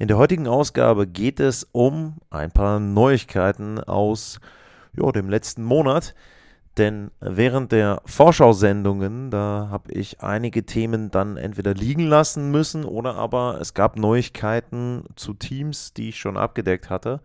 In 0.00 0.08
der 0.08 0.16
heutigen 0.16 0.48
Ausgabe 0.48 1.06
geht 1.06 1.40
es 1.40 1.68
um 1.72 2.14
ein 2.30 2.50
paar 2.50 2.80
Neuigkeiten 2.80 3.78
aus 3.78 4.40
jo, 4.94 5.12
dem 5.12 5.28
letzten 5.28 5.62
Monat. 5.62 6.14
Denn 6.78 7.10
während 7.20 7.70
der 7.70 8.00
Vorschau-Sendungen, 8.06 9.30
da 9.30 9.68
habe 9.70 9.92
ich 9.92 10.22
einige 10.22 10.64
Themen 10.64 11.10
dann 11.10 11.36
entweder 11.36 11.74
liegen 11.74 12.06
lassen 12.06 12.50
müssen 12.50 12.86
oder 12.86 13.16
aber 13.16 13.58
es 13.60 13.74
gab 13.74 13.98
Neuigkeiten 13.98 15.04
zu 15.16 15.34
Teams, 15.34 15.92
die 15.92 16.08
ich 16.08 16.18
schon 16.18 16.38
abgedeckt 16.38 16.88
hatte. 16.88 17.20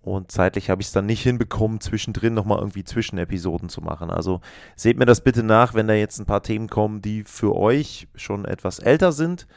Und 0.00 0.30
zeitlich 0.30 0.70
habe 0.70 0.82
ich 0.82 0.86
es 0.86 0.92
dann 0.92 1.06
nicht 1.06 1.24
hinbekommen, 1.24 1.80
zwischendrin 1.80 2.34
nochmal 2.34 2.60
irgendwie 2.60 2.84
Zwischenepisoden 2.84 3.68
zu 3.68 3.80
machen. 3.80 4.10
Also 4.10 4.40
seht 4.76 4.96
mir 4.96 5.06
das 5.06 5.22
bitte 5.22 5.42
nach, 5.42 5.74
wenn 5.74 5.88
da 5.88 5.94
jetzt 5.94 6.20
ein 6.20 6.26
paar 6.26 6.44
Themen 6.44 6.68
kommen, 6.68 7.02
die 7.02 7.24
für 7.24 7.56
euch 7.56 8.06
schon 8.14 8.44
etwas 8.44 8.78
älter 8.78 9.10
sind. 9.10 9.48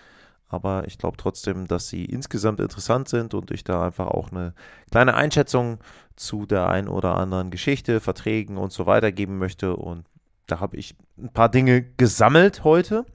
Aber 0.50 0.88
ich 0.88 0.98
glaube 0.98 1.18
trotzdem, 1.18 1.68
dass 1.68 1.90
sie 1.90 2.06
insgesamt 2.06 2.60
interessant 2.60 3.08
sind 3.08 3.34
und 3.36 3.52
ich 3.52 3.64
da 3.64 3.86
einfach 3.86 4.08
auch 4.08 4.32
eine 4.32 4.54
kleine 4.92 5.14
Einschätzung 5.14 5.78
zu 6.16 6.48
der 6.48 6.68
ein 6.68 6.88
oder 6.88 7.16
anderen 7.16 7.52
Geschichte, 7.52 8.00
Verträgen 8.00 8.58
und 8.58 8.74
so 8.74 8.88
weiter 8.88 9.12
geben 9.12 9.38
möchte. 9.38 9.76
Und 9.76 10.06
da 10.48 10.60
habe 10.60 10.76
ich 10.76 10.96
ein 11.18 11.30
paar 11.30 11.50
Dinge 11.50 11.84
gesammelt 11.84 12.64
heute. 12.64 13.06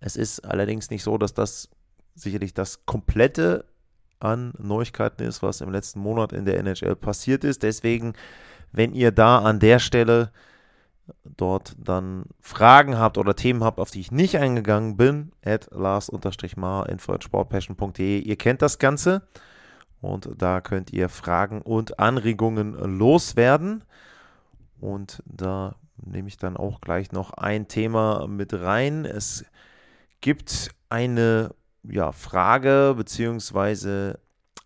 Es 0.00 0.16
ist 0.16 0.40
allerdings 0.40 0.90
nicht 0.90 1.02
so, 1.02 1.16
dass 1.16 1.32
das 1.32 1.70
sicherlich 2.14 2.52
das 2.52 2.84
komplette 2.84 3.64
an 4.20 4.52
Neuigkeiten 4.58 5.22
ist, 5.22 5.42
was 5.42 5.62
im 5.62 5.70
letzten 5.70 6.00
Monat 6.00 6.34
in 6.34 6.44
der 6.44 6.58
NHL 6.58 6.94
passiert 6.94 7.42
ist. 7.42 7.62
Deswegen, 7.62 8.12
wenn 8.70 8.92
ihr 8.92 9.12
da 9.12 9.38
an 9.38 9.60
der 9.60 9.78
Stelle 9.78 10.30
dort 11.24 11.74
dann 11.78 12.24
Fragen 12.40 12.98
habt 12.98 13.18
oder 13.18 13.36
Themen 13.36 13.64
habt, 13.64 13.78
auf 13.78 13.90
die 13.90 14.00
ich 14.00 14.12
nicht 14.12 14.38
eingegangen 14.38 14.96
bin, 14.96 15.32
at 15.44 15.68
lars-mar 15.72 16.88
info.sportpassion.de. 16.88 18.20
Ihr 18.20 18.36
kennt 18.36 18.62
das 18.62 18.78
Ganze 18.78 19.26
und 20.00 20.30
da 20.36 20.60
könnt 20.60 20.92
ihr 20.92 21.08
Fragen 21.08 21.62
und 21.62 21.98
Anregungen 21.98 22.74
loswerden. 22.74 23.84
Und 24.80 25.22
da 25.26 25.76
nehme 25.96 26.28
ich 26.28 26.36
dann 26.36 26.56
auch 26.56 26.80
gleich 26.80 27.12
noch 27.12 27.32
ein 27.32 27.68
Thema 27.68 28.26
mit 28.26 28.52
rein. 28.52 29.04
Es 29.04 29.44
gibt 30.20 30.70
eine 30.88 31.54
ja, 31.82 32.12
Frage 32.12 32.94
bzw. 32.96 34.14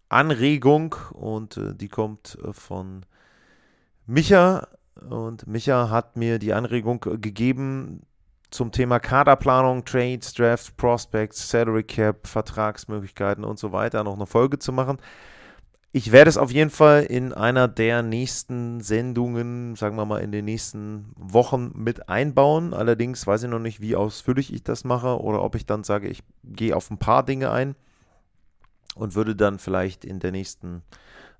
Anregung 0.08 0.94
und 1.12 1.56
äh, 1.56 1.74
die 1.74 1.88
kommt 1.88 2.38
äh, 2.42 2.52
von 2.52 3.04
Micha. 4.06 4.68
Und 5.08 5.46
Micha 5.46 5.90
hat 5.90 6.16
mir 6.16 6.38
die 6.38 6.52
Anregung 6.52 7.04
äh, 7.06 7.18
gegeben 7.18 8.02
zum 8.50 8.72
Thema 8.72 8.98
Kaderplanung, 8.98 9.84
Trades, 9.84 10.32
Draft, 10.32 10.76
Prospects, 10.76 11.50
Salary 11.50 11.84
Cap, 11.84 12.26
Vertragsmöglichkeiten 12.26 13.44
und 13.44 13.58
so 13.58 13.72
weiter 13.72 14.04
noch 14.04 14.16
eine 14.16 14.26
Folge 14.26 14.58
zu 14.58 14.72
machen. 14.72 14.98
Ich 15.90 16.12
werde 16.12 16.28
es 16.28 16.36
auf 16.36 16.52
jeden 16.52 16.70
Fall 16.70 17.04
in 17.04 17.32
einer 17.32 17.66
der 17.66 18.02
nächsten 18.02 18.80
Sendungen, 18.80 19.74
sagen 19.74 19.96
wir 19.96 20.04
mal 20.04 20.20
in 20.20 20.32
den 20.32 20.44
nächsten 20.44 21.12
Wochen 21.16 21.72
mit 21.74 22.08
einbauen. 22.10 22.74
Allerdings 22.74 23.26
weiß 23.26 23.44
ich 23.44 23.50
noch 23.50 23.58
nicht, 23.58 23.80
wie 23.80 23.96
ausführlich 23.96 24.52
ich 24.52 24.62
das 24.62 24.84
mache 24.84 25.20
oder 25.20 25.42
ob 25.42 25.54
ich 25.54 25.64
dann 25.64 25.84
sage, 25.84 26.08
ich 26.08 26.22
gehe 26.44 26.76
auf 26.76 26.90
ein 26.90 26.98
paar 26.98 27.24
Dinge 27.24 27.50
ein 27.50 27.74
und 28.96 29.14
würde 29.14 29.34
dann 29.34 29.58
vielleicht 29.58 30.04
in 30.04 30.20
der 30.20 30.32
nächsten 30.32 30.82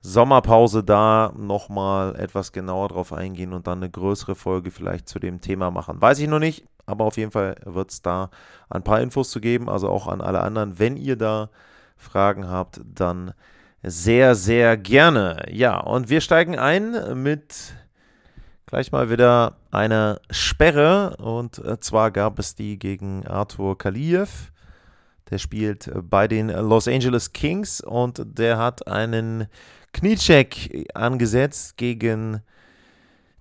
Sommerpause 0.01 0.85
da 0.85 1.33
nochmal 1.37 2.15
etwas 2.17 2.53
genauer 2.53 2.89
drauf 2.89 3.13
eingehen 3.13 3.53
und 3.53 3.67
dann 3.67 3.79
eine 3.79 3.91
größere 3.91 4.35
Folge 4.35 4.71
vielleicht 4.71 5.09
zu 5.09 5.19
dem 5.19 5.41
Thema 5.41 5.71
machen. 5.71 6.01
Weiß 6.01 6.19
ich 6.21 6.29
noch 6.29 6.39
nicht, 6.39 6.65
aber 6.87 7.05
auf 7.05 7.17
jeden 7.17 7.33
Fall 7.33 7.57
wird 7.65 7.91
es 7.91 8.03
da 8.03 8.31
ein 8.71 8.85
paar 8.85 9.01
Infos 9.01 9.31
zu 9.31 9.41
geben, 9.41 9.69
also 9.69 9.89
auch 9.89 10.07
an 10.07 10.21
alle 10.21 10.41
anderen. 10.41 10.79
Wenn 10.79 10.97
ihr 10.97 11.17
da 11.17 11.51
Fragen 11.97 12.49
habt, 12.49 12.81
dann 12.85 13.35
sehr, 13.83 14.35
sehr 14.35 14.77
gerne. 14.77 15.45
Ja, 15.51 15.79
und 15.79 16.09
wir 16.09 16.21
steigen 16.21 16.59
ein 16.59 17.23
mit 17.23 17.75
gleich 18.67 18.93
mal 18.93 19.11
wieder 19.11 19.57
einer 19.71 20.21
Sperre. 20.31 21.17
Und 21.17 21.59
äh, 21.59 21.81
zwar 21.81 22.11
gab 22.11 22.39
es 22.39 22.55
die 22.55 22.79
gegen 22.79 23.27
Arthur 23.27 23.77
Kaliev. 23.77 24.53
Der 25.31 25.39
spielt 25.39 25.91
bei 26.09 26.29
den 26.29 26.49
Los 26.49 26.89
Angeles 26.89 27.33
Kings 27.33 27.81
und 27.81 28.23
der 28.25 28.57
hat 28.57 28.87
einen 28.87 29.49
Kniecheck 29.99 30.87
angesetzt 30.95 31.77
gegen 31.77 32.41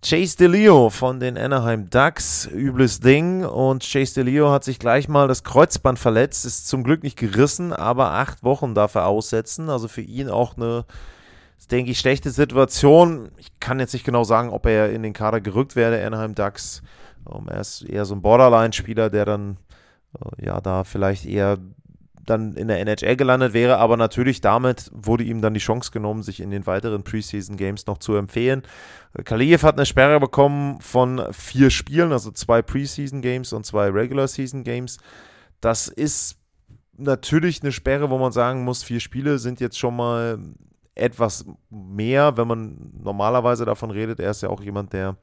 Chase 0.03 0.37
DeLeo 0.37 0.89
von 0.89 1.19
den 1.19 1.37
Anaheim 1.37 1.87
Ducks, 1.91 2.49
übles 2.51 2.99
Ding. 2.99 3.45
Und 3.45 3.83
Chase 3.83 4.15
DeLeo 4.15 4.49
hat 4.49 4.63
sich 4.63 4.79
gleich 4.79 5.07
mal 5.07 5.27
das 5.27 5.43
Kreuzband 5.43 5.99
verletzt, 5.99 6.47
ist 6.47 6.67
zum 6.67 6.83
Glück 6.83 7.03
nicht 7.03 7.15
gerissen, 7.15 7.73
aber 7.73 8.13
acht 8.13 8.43
Wochen 8.43 8.73
darf 8.73 8.95
er 8.95 9.05
aussetzen. 9.05 9.69
Also 9.69 9.87
für 9.87 10.01
ihn 10.01 10.29
auch 10.29 10.57
eine, 10.57 10.85
denke 11.69 11.91
ich, 11.91 11.99
schlechte 11.99 12.31
Situation. 12.31 13.29
Ich 13.37 13.59
kann 13.59 13.79
jetzt 13.79 13.93
nicht 13.93 14.05
genau 14.05 14.23
sagen, 14.23 14.49
ob 14.49 14.65
er 14.65 14.91
in 14.91 15.03
den 15.03 15.13
Kader 15.13 15.41
gerückt 15.41 15.75
wäre, 15.75 15.91
der 15.91 16.07
Anaheim 16.07 16.33
Ducks. 16.33 16.81
Um, 17.23 17.49
er 17.49 17.61
ist 17.61 17.83
eher 17.83 18.05
so 18.05 18.15
ein 18.15 18.23
Borderline-Spieler, 18.23 19.11
der 19.11 19.25
dann 19.25 19.57
uh, 20.19 20.31
ja 20.43 20.59
da 20.59 20.83
vielleicht 20.83 21.27
eher 21.27 21.59
dann 22.29 22.53
in 22.55 22.67
der 22.67 22.79
NHL 22.79 23.15
gelandet 23.15 23.53
wäre, 23.53 23.77
aber 23.77 23.97
natürlich 23.97 24.41
damit 24.41 24.91
wurde 24.93 25.23
ihm 25.23 25.41
dann 25.41 25.53
die 25.53 25.59
Chance 25.59 25.91
genommen, 25.91 26.23
sich 26.23 26.39
in 26.39 26.51
den 26.51 26.67
weiteren 26.67 27.03
Preseason 27.03 27.57
Games 27.57 27.87
noch 27.87 27.97
zu 27.97 28.15
empfehlen. 28.15 28.63
Kaliev 29.23 29.63
hat 29.63 29.75
eine 29.75 29.85
Sperre 29.85 30.19
bekommen 30.19 30.79
von 30.81 31.21
vier 31.31 31.69
Spielen, 31.69 32.11
also 32.11 32.31
zwei 32.31 32.61
Preseason 32.61 33.21
Games 33.21 33.53
und 33.53 33.65
zwei 33.65 33.89
Regular 33.89 34.27
Season 34.27 34.63
Games. 34.63 34.97
Das 35.61 35.87
ist 35.87 36.37
natürlich 36.97 37.61
eine 37.63 37.71
Sperre, 37.71 38.09
wo 38.09 38.17
man 38.17 38.31
sagen 38.31 38.63
muss, 38.63 38.83
vier 38.83 38.99
Spiele 38.99 39.39
sind 39.39 39.59
jetzt 39.59 39.79
schon 39.79 39.95
mal 39.95 40.37
etwas 40.95 41.45
mehr, 41.69 42.37
wenn 42.37 42.47
man 42.47 42.91
normalerweise 43.01 43.65
davon 43.65 43.91
redet. 43.91 44.19
Er 44.19 44.31
ist 44.31 44.41
ja 44.41 44.49
auch 44.49 44.61
jemand, 44.61 44.93
der 44.93 45.15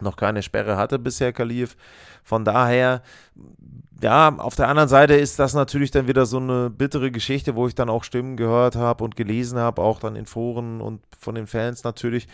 noch 0.00 0.16
keine 0.16 0.42
Sperre 0.42 0.76
hatte 0.76 0.98
bisher, 0.98 1.32
Kaliev. 1.32 1.76
Von 2.22 2.44
daher, 2.44 3.02
ja, 4.00 4.34
auf 4.36 4.56
der 4.56 4.68
anderen 4.68 4.88
Seite 4.88 5.14
ist 5.14 5.38
das 5.38 5.54
natürlich 5.54 5.90
dann 5.90 6.08
wieder 6.08 6.26
so 6.26 6.38
eine 6.38 6.70
bittere 6.70 7.10
Geschichte, 7.10 7.54
wo 7.54 7.66
ich 7.66 7.74
dann 7.74 7.88
auch 7.88 8.04
Stimmen 8.04 8.36
gehört 8.36 8.76
habe 8.76 9.04
und 9.04 9.16
gelesen 9.16 9.58
habe, 9.58 9.82
auch 9.82 10.00
dann 10.00 10.16
in 10.16 10.26
Foren 10.26 10.80
und 10.80 11.00
von 11.18 11.34
den 11.34 11.46
Fans 11.46 11.84
natürlich, 11.84 12.28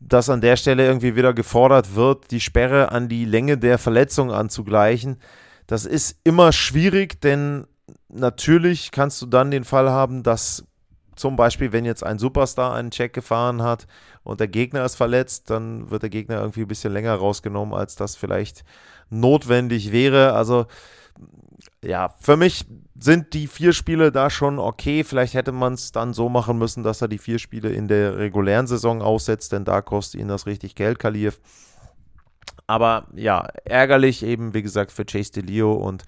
dass 0.00 0.28
an 0.28 0.40
der 0.40 0.56
Stelle 0.56 0.86
irgendwie 0.86 1.16
wieder 1.16 1.32
gefordert 1.32 1.94
wird, 1.94 2.30
die 2.30 2.40
Sperre 2.40 2.92
an 2.92 3.08
die 3.08 3.24
Länge 3.24 3.58
der 3.58 3.78
Verletzung 3.78 4.32
anzugleichen. 4.32 5.18
Das 5.66 5.86
ist 5.86 6.18
immer 6.24 6.52
schwierig, 6.52 7.20
denn 7.20 7.66
natürlich 8.08 8.90
kannst 8.90 9.22
du 9.22 9.26
dann 9.26 9.50
den 9.50 9.64
Fall 9.64 9.90
haben, 9.90 10.22
dass 10.22 10.64
zum 11.16 11.36
Beispiel, 11.36 11.72
wenn 11.72 11.84
jetzt 11.84 12.04
ein 12.04 12.18
Superstar 12.18 12.74
einen 12.74 12.90
Check 12.90 13.12
gefahren 13.12 13.62
hat 13.62 13.86
und 14.22 14.40
der 14.40 14.48
Gegner 14.48 14.84
ist 14.84 14.96
verletzt, 14.96 15.50
dann 15.50 15.90
wird 15.90 16.02
der 16.02 16.10
Gegner 16.10 16.40
irgendwie 16.40 16.62
ein 16.62 16.68
bisschen 16.68 16.92
länger 16.92 17.14
rausgenommen, 17.14 17.74
als 17.74 17.96
das 17.96 18.16
vielleicht 18.16 18.64
notwendig 19.10 19.92
wäre. 19.92 20.32
Also 20.32 20.66
ja, 21.82 22.14
für 22.18 22.36
mich 22.36 22.64
sind 22.98 23.34
die 23.34 23.46
vier 23.46 23.72
Spiele 23.72 24.10
da 24.10 24.30
schon 24.30 24.58
okay. 24.58 25.04
Vielleicht 25.04 25.34
hätte 25.34 25.52
man 25.52 25.74
es 25.74 25.92
dann 25.92 26.14
so 26.14 26.28
machen 26.28 26.58
müssen, 26.58 26.82
dass 26.82 27.02
er 27.02 27.08
die 27.08 27.18
vier 27.18 27.38
Spiele 27.38 27.70
in 27.70 27.88
der 27.88 28.16
regulären 28.18 28.66
Saison 28.66 29.02
aussetzt, 29.02 29.52
denn 29.52 29.64
da 29.64 29.82
kostet 29.82 30.20
ihn 30.20 30.28
das 30.28 30.46
richtig 30.46 30.74
Geld, 30.74 30.98
Kaliev. 30.98 31.38
Aber 32.66 33.06
ja, 33.14 33.46
ärgerlich 33.64 34.22
eben, 34.22 34.54
wie 34.54 34.62
gesagt, 34.62 34.90
für 34.92 35.04
Chase 35.04 35.32
DeLeo 35.32 35.74
und 35.74 36.04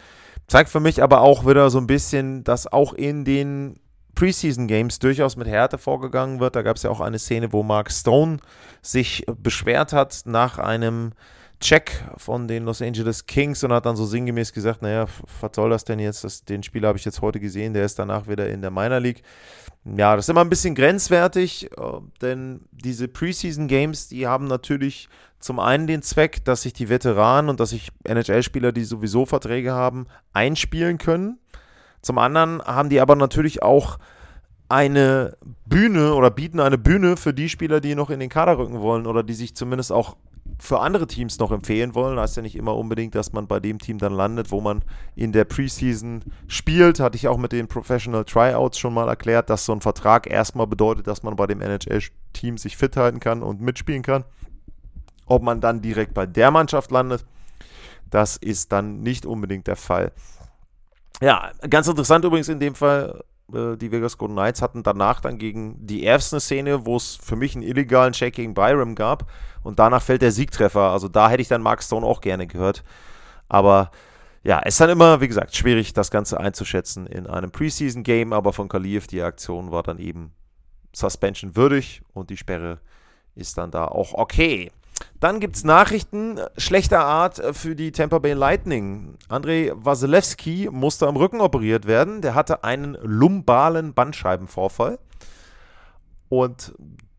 zeigt 0.46 0.70
für 0.70 0.80
mich 0.80 1.02
aber 1.02 1.20
auch 1.20 1.46
wieder 1.46 1.68
so 1.70 1.78
ein 1.78 1.86
bisschen, 1.86 2.44
dass 2.44 2.72
auch 2.72 2.94
in 2.94 3.24
den 3.24 3.78
Preseason 4.16 4.66
Games 4.66 4.98
durchaus 4.98 5.36
mit 5.36 5.46
Härte 5.46 5.78
vorgegangen 5.78 6.40
wird. 6.40 6.56
Da 6.56 6.62
gab 6.62 6.76
es 6.76 6.82
ja 6.82 6.90
auch 6.90 7.00
eine 7.00 7.20
Szene, 7.20 7.52
wo 7.52 7.62
Mark 7.62 7.92
Stone 7.92 8.38
sich 8.82 9.24
beschwert 9.40 9.92
hat 9.92 10.22
nach 10.24 10.58
einem 10.58 11.12
Check 11.60 12.04
von 12.16 12.48
den 12.48 12.64
Los 12.64 12.82
Angeles 12.82 13.26
Kings 13.26 13.64
und 13.64 13.72
hat 13.72 13.86
dann 13.86 13.96
so 13.96 14.04
sinngemäß 14.04 14.52
gesagt, 14.52 14.82
naja, 14.82 15.06
was 15.40 15.50
soll 15.54 15.70
das 15.70 15.84
denn 15.84 15.98
jetzt? 15.98 16.24
Das, 16.24 16.44
den 16.44 16.62
Spieler 16.62 16.88
habe 16.88 16.98
ich 16.98 17.04
jetzt 17.04 17.22
heute 17.22 17.40
gesehen, 17.40 17.72
der 17.72 17.84
ist 17.84 17.98
danach 17.98 18.26
wieder 18.26 18.48
in 18.48 18.60
der 18.60 18.70
Minor 18.70 19.00
League. 19.00 19.22
Ja, 19.84 20.16
das 20.16 20.26
ist 20.26 20.28
immer 20.30 20.42
ein 20.42 20.50
bisschen 20.50 20.74
grenzwertig, 20.74 21.70
äh, 21.70 21.78
denn 22.20 22.60
diese 22.72 23.08
Preseason 23.08 23.68
Games, 23.68 24.08
die 24.08 24.26
haben 24.26 24.46
natürlich 24.46 25.08
zum 25.38 25.58
einen 25.58 25.86
den 25.86 26.02
Zweck, 26.02 26.44
dass 26.44 26.62
sich 26.62 26.72
die 26.72 26.88
Veteranen 26.88 27.48
und 27.48 27.60
dass 27.60 27.70
sich 27.70 27.90
NHL-Spieler, 28.04 28.72
die 28.72 28.84
sowieso 28.84 29.26
Verträge 29.26 29.72
haben, 29.72 30.06
einspielen 30.32 30.98
können. 30.98 31.38
Zum 32.06 32.18
anderen 32.18 32.62
haben 32.62 32.88
die 32.88 33.00
aber 33.00 33.16
natürlich 33.16 33.64
auch 33.64 33.98
eine 34.68 35.36
Bühne 35.64 36.14
oder 36.14 36.30
bieten 36.30 36.60
eine 36.60 36.78
Bühne 36.78 37.16
für 37.16 37.34
die 37.34 37.48
Spieler, 37.48 37.80
die 37.80 37.96
noch 37.96 38.10
in 38.10 38.20
den 38.20 38.28
Kader 38.28 38.58
rücken 38.58 38.80
wollen 38.80 39.08
oder 39.08 39.24
die 39.24 39.34
sich 39.34 39.56
zumindest 39.56 39.90
auch 39.90 40.16
für 40.56 40.78
andere 40.78 41.08
Teams 41.08 41.40
noch 41.40 41.50
empfehlen 41.50 41.96
wollen. 41.96 42.14
Das 42.14 42.30
heißt 42.30 42.36
ja 42.36 42.42
nicht 42.44 42.54
immer 42.54 42.76
unbedingt, 42.76 43.16
dass 43.16 43.32
man 43.32 43.48
bei 43.48 43.58
dem 43.58 43.80
Team 43.80 43.98
dann 43.98 44.12
landet, 44.12 44.52
wo 44.52 44.60
man 44.60 44.84
in 45.16 45.32
der 45.32 45.46
Preseason 45.46 46.22
spielt. 46.46 47.00
Hatte 47.00 47.16
ich 47.16 47.26
auch 47.26 47.38
mit 47.38 47.50
den 47.50 47.66
Professional 47.66 48.24
Tryouts 48.24 48.78
schon 48.78 48.94
mal 48.94 49.08
erklärt, 49.08 49.50
dass 49.50 49.64
so 49.64 49.72
ein 49.72 49.80
Vertrag 49.80 50.30
erstmal 50.30 50.68
bedeutet, 50.68 51.08
dass 51.08 51.24
man 51.24 51.34
bei 51.34 51.48
dem 51.48 51.60
NHL-Team 51.60 52.56
sich 52.56 52.76
fit 52.76 52.96
halten 52.96 53.18
kann 53.18 53.42
und 53.42 53.60
mitspielen 53.60 54.02
kann. 54.02 54.22
Ob 55.26 55.42
man 55.42 55.60
dann 55.60 55.82
direkt 55.82 56.14
bei 56.14 56.24
der 56.26 56.52
Mannschaft 56.52 56.92
landet, 56.92 57.24
das 58.10 58.36
ist 58.36 58.70
dann 58.70 59.02
nicht 59.02 59.26
unbedingt 59.26 59.66
der 59.66 59.74
Fall. 59.74 60.12
Ja, 61.22 61.50
ganz 61.70 61.88
interessant 61.88 62.24
übrigens 62.24 62.48
in 62.48 62.60
dem 62.60 62.74
Fall, 62.74 63.24
äh, 63.52 63.76
die 63.76 63.90
Vegas 63.90 64.18
Golden 64.18 64.34
Knights 64.34 64.60
hatten 64.60 64.82
danach 64.82 65.20
dann 65.20 65.38
gegen 65.38 65.86
die 65.86 66.02
erste 66.02 66.40
Szene, 66.40 66.84
wo 66.84 66.96
es 66.96 67.16
für 67.16 67.36
mich 67.36 67.54
einen 67.54 67.64
illegalen 67.64 68.12
Check 68.12 68.34
gegen 68.34 68.54
Byram 68.54 68.94
gab 68.94 69.30
und 69.62 69.78
danach 69.78 70.02
fällt 70.02 70.22
der 70.22 70.32
Siegtreffer. 70.32 70.90
Also 70.90 71.08
da 71.08 71.30
hätte 71.30 71.42
ich 71.42 71.48
dann 71.48 71.62
Mark 71.62 71.82
Stone 71.82 72.06
auch 72.06 72.20
gerne 72.20 72.46
gehört. 72.46 72.84
Aber 73.48 73.90
ja, 74.42 74.60
es 74.64 74.74
ist 74.74 74.80
dann 74.80 74.90
immer, 74.90 75.20
wie 75.20 75.28
gesagt, 75.28 75.56
schwierig, 75.56 75.92
das 75.92 76.10
Ganze 76.10 76.38
einzuschätzen 76.38 77.06
in 77.06 77.26
einem 77.26 77.50
Preseason-Game, 77.50 78.32
aber 78.32 78.52
von 78.52 78.68
Kaliev 78.68 79.06
die 79.06 79.22
Aktion 79.22 79.72
war 79.72 79.82
dann 79.82 79.98
eben 79.98 80.32
Suspension 80.94 81.56
würdig 81.56 82.02
und 82.12 82.30
die 82.30 82.36
Sperre 82.36 82.80
ist 83.34 83.58
dann 83.58 83.70
da 83.70 83.86
auch 83.86 84.14
okay. 84.14 84.70
Dann 85.20 85.40
gibt 85.40 85.56
es 85.56 85.64
Nachrichten 85.64 86.40
schlechter 86.56 87.04
Art 87.04 87.40
für 87.52 87.74
die 87.74 87.92
Tampa 87.92 88.18
Bay 88.18 88.34
Lightning. 88.34 89.16
Andrei 89.28 89.72
Wasilewski 89.74 90.68
musste 90.70 91.06
am 91.06 91.16
Rücken 91.16 91.40
operiert 91.40 91.86
werden. 91.86 92.20
Der 92.20 92.34
hatte 92.34 92.64
einen 92.64 92.96
lumbalen 93.02 93.94
Bandscheibenvorfall. 93.94 94.98
Und 96.28 96.74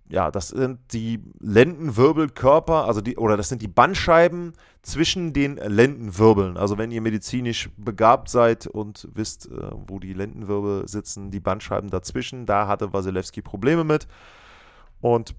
ja, 0.10 0.32
das 0.32 0.50
sind 0.50 0.80
die 0.94 1.22
Lendenwirbelkörper, 1.40 2.86
also 2.86 3.02
die, 3.02 3.18
oder 3.18 3.36
das 3.36 3.50
sind 3.50 3.62
die 3.62 3.68
Bandscheiben 3.68 4.54
zwischen 4.82 5.34
den 5.34 5.58
Lendenwirbeln. 5.58 6.56
Also 6.56 6.78
wenn 6.78 6.92
ihr 6.92 7.02
medizinisch 7.02 7.70
begabt 7.78 8.30
seid 8.30 8.68
und 8.68 9.10
wisst, 9.14 9.48
äh, 9.48 9.70
wo 9.88 10.00
die 10.00 10.14
Lendenwirbel 10.14 10.88
sitzen, 10.88 11.30
die 11.30 11.42
Bandscheiben 11.42 11.90
dazwischen, 11.90 12.46
da 12.46 12.68
hatte 12.68 12.94
Wasilewski 12.94 13.42
Probleme 13.42 13.84
mit. 13.84 14.08
Und 15.02 15.36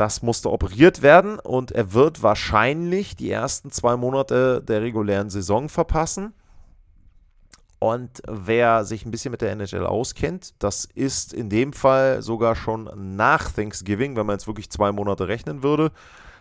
das 0.00 0.22
musste 0.22 0.50
operiert 0.50 1.02
werden 1.02 1.38
und 1.38 1.72
er 1.72 1.92
wird 1.92 2.22
wahrscheinlich 2.22 3.16
die 3.16 3.30
ersten 3.30 3.70
zwei 3.70 3.98
Monate 3.98 4.62
der 4.62 4.80
regulären 4.80 5.28
Saison 5.28 5.68
verpassen. 5.68 6.32
Und 7.78 8.22
wer 8.26 8.86
sich 8.86 9.04
ein 9.04 9.10
bisschen 9.10 9.30
mit 9.30 9.42
der 9.42 9.52
NHL 9.52 9.84
auskennt, 9.84 10.54
das 10.58 10.86
ist 10.86 11.34
in 11.34 11.50
dem 11.50 11.74
Fall 11.74 12.22
sogar 12.22 12.56
schon 12.56 12.90
nach 13.16 13.52
Thanksgiving, 13.52 14.16
wenn 14.16 14.24
man 14.24 14.36
jetzt 14.36 14.46
wirklich 14.46 14.70
zwei 14.70 14.90
Monate 14.90 15.28
rechnen 15.28 15.62
würde. 15.62 15.92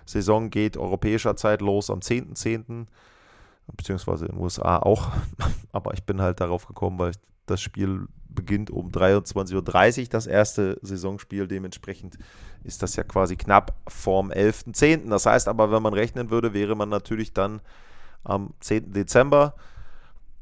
Saison 0.06 0.50
geht 0.50 0.78
europäischer 0.78 1.36
Zeit 1.36 1.60
los 1.60 1.90
am 1.90 2.00
10.10., 2.00 2.36
.10., 2.36 2.86
beziehungsweise 3.76 4.26
in 4.26 4.36
den 4.36 4.42
USA 4.42 4.78
auch. 4.78 5.12
Aber 5.74 5.94
ich 5.94 6.04
bin 6.04 6.22
halt 6.22 6.40
darauf 6.40 6.66
gekommen, 6.66 6.98
weil 6.98 7.12
das 7.46 7.62
Spiel 7.62 8.08
beginnt 8.30 8.70
um 8.70 8.90
23.30 8.90 10.02
Uhr, 10.04 10.08
das 10.10 10.28
erste 10.28 10.80
Saisonspiel. 10.82 11.48
Dementsprechend 11.48 12.18
ist 12.64 12.84
das 12.84 12.96
ja 12.96 13.04
quasi 13.04 13.36
knapp 13.36 13.76
vorm 13.88 14.32
11.10. 14.32 15.10
Das 15.10 15.26
heißt 15.26 15.48
aber, 15.48 15.72
wenn 15.72 15.84
man 15.84 15.94
rechnen 15.94 16.30
würde, 16.30 16.54
wäre 16.54 16.76
man 16.76 16.90
natürlich 16.90 17.34
dann 17.34 17.62
am 18.24 18.54
10. 18.60 18.94
Dezember. 18.94 19.56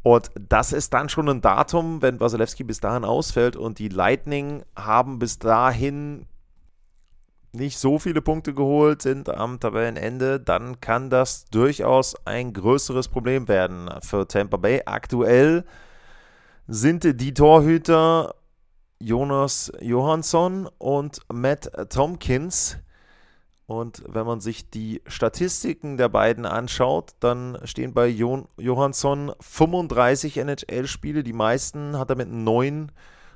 Und 0.04 0.32
das 0.40 0.72
ist 0.72 0.94
dann 0.94 1.10
schon 1.10 1.28
ein 1.28 1.42
Datum, 1.42 2.02
wenn 2.02 2.20
Wasilewski 2.20 2.64
bis 2.64 2.80
dahin 2.80 3.04
ausfällt 3.04 3.56
und 3.56 3.80
die 3.80 3.90
Lightning 3.90 4.64
haben 4.76 5.20
bis 5.20 5.40
dahin 5.40 6.28
nicht 7.52 7.78
so 7.78 8.00
viele 8.00 8.22
Punkte 8.22 8.54
geholt, 8.54 9.02
sind 9.02 9.30
am 9.30 9.60
Tabellenende, 9.60 10.40
dann 10.40 10.80
kann 10.80 11.10
das 11.10 11.46
durchaus 11.46 12.16
ein 12.26 12.54
größeres 12.54 13.08
Problem 13.08 13.48
werden 13.48 13.90
für 14.02 14.28
Tampa 14.28 14.58
Bay. 14.58 14.84
Aktuell 14.86 15.66
sind 16.68 17.20
die 17.20 17.34
Torhüter 17.34 18.36
Jonas 19.00 19.72
Johansson 19.80 20.70
und 20.78 21.20
Matt 21.32 21.72
Tompkins. 21.90 22.78
Und 23.66 24.02
wenn 24.08 24.26
man 24.26 24.40
sich 24.40 24.70
die 24.70 25.02
Statistiken 25.08 25.98
der 25.98 26.08
beiden 26.08 26.46
anschaut, 26.46 27.12
dann 27.20 27.60
stehen 27.66 27.94
bei 27.94 28.08
jo 28.08 28.48
Johansson 28.58 29.34
35 29.42 30.38
NHL-Spiele. 30.38 31.22
Die 31.24 31.34
meisten 31.34 31.98
hat 31.98 32.10
er 32.10 32.16
mit 32.16 32.30
9 32.30 32.92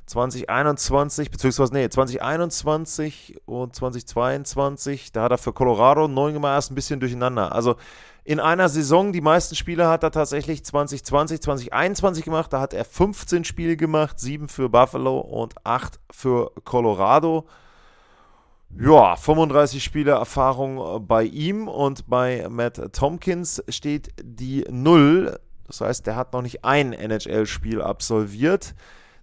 2021, 0.06 1.32
beziehungsweise 1.32 1.74
nee, 1.74 1.88
2021 1.88 3.42
und 3.46 3.76
2022, 3.76 5.12
da 5.12 5.24
hat 5.24 5.32
er 5.32 5.38
für 5.38 5.54
Colorado 5.54 6.08
9 6.08 6.34
gemacht, 6.34 6.56
erst 6.56 6.72
ein 6.72 6.76
bisschen 6.76 7.00
durcheinander. 7.00 7.54
Also 7.54 7.76
in 8.32 8.40
einer 8.40 8.70
Saison, 8.70 9.12
die 9.12 9.20
meisten 9.20 9.56
Spiele 9.56 9.90
hat 9.90 10.04
er 10.04 10.12
tatsächlich 10.12 10.64
2020, 10.64 11.42
2021 11.42 12.24
gemacht. 12.24 12.54
Da 12.54 12.62
hat 12.62 12.74
er 12.74 12.86
15 12.86 13.44
Spiele 13.44 13.76
gemacht, 13.76 14.22
7 14.22 14.48
für 14.48 14.70
Buffalo 14.70 15.20
und 15.20 15.54
8 15.66 16.00
für 16.10 16.54
Colorado. 16.64 17.46
Ja, 18.80 19.18
35 19.18 19.84
Spiele 19.84 20.12
Erfahrung 20.12 21.06
bei 21.06 21.24
ihm 21.24 21.68
und 21.68 22.08
bei 22.08 22.48
Matt 22.50 22.94
Tompkins 22.94 23.62
steht 23.68 24.14
die 24.24 24.64
0. 24.70 25.38
Das 25.68 25.82
heißt, 25.82 26.08
der 26.08 26.16
hat 26.16 26.32
noch 26.32 26.42
nicht 26.42 26.64
ein 26.64 26.94
NHL-Spiel 26.94 27.82
absolviert. 27.82 28.76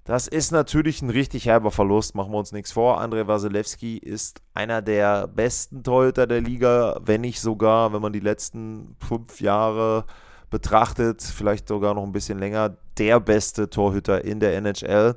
Das 0.09 0.27
ist 0.27 0.53
natürlich 0.53 1.03
ein 1.03 1.11
richtig 1.11 1.45
herber 1.45 1.71
Verlust, 1.71 2.15
machen 2.15 2.33
wir 2.33 2.39
uns 2.39 2.51
nichts 2.51 2.73
vor. 2.73 2.99
Andrei 2.99 3.27
Wasilewski 3.27 3.99
ist 3.99 4.41
einer 4.55 4.81
der 4.81 5.29
besten 5.29 5.83
Torhüter 5.83 6.27
der 6.27 6.41
Liga, 6.41 6.99
wenn 7.05 7.21
nicht 7.21 7.43
sogar, 7.43 7.93
wenn 7.93 8.01
man 8.01 8.15
die 8.15 8.21
letzten 8.21 8.97
fünf 9.07 9.43
Jahre 9.43 10.07
betrachtet, 10.49 11.21
vielleicht 11.21 11.69
sogar 11.69 11.93
noch 11.93 12.05
ein 12.05 12.13
bisschen 12.13 12.39
länger, 12.39 12.79
der 12.97 13.21
beste 13.21 13.69
Torhüter 13.69 14.25
in 14.25 14.41
der 14.41 14.57
NHL. 14.57 15.15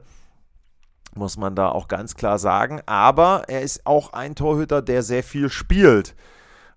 Muss 1.16 1.38
man 1.38 1.56
da 1.56 1.70
auch 1.70 1.88
ganz 1.88 2.16
klar 2.16 2.38
sagen. 2.38 2.82
Aber 2.86 3.44
er 3.48 3.62
ist 3.62 3.86
auch 3.86 4.12
ein 4.12 4.36
Torhüter, 4.36 4.82
der 4.82 5.04
sehr 5.04 5.24
viel 5.24 5.48
spielt. 5.48 6.16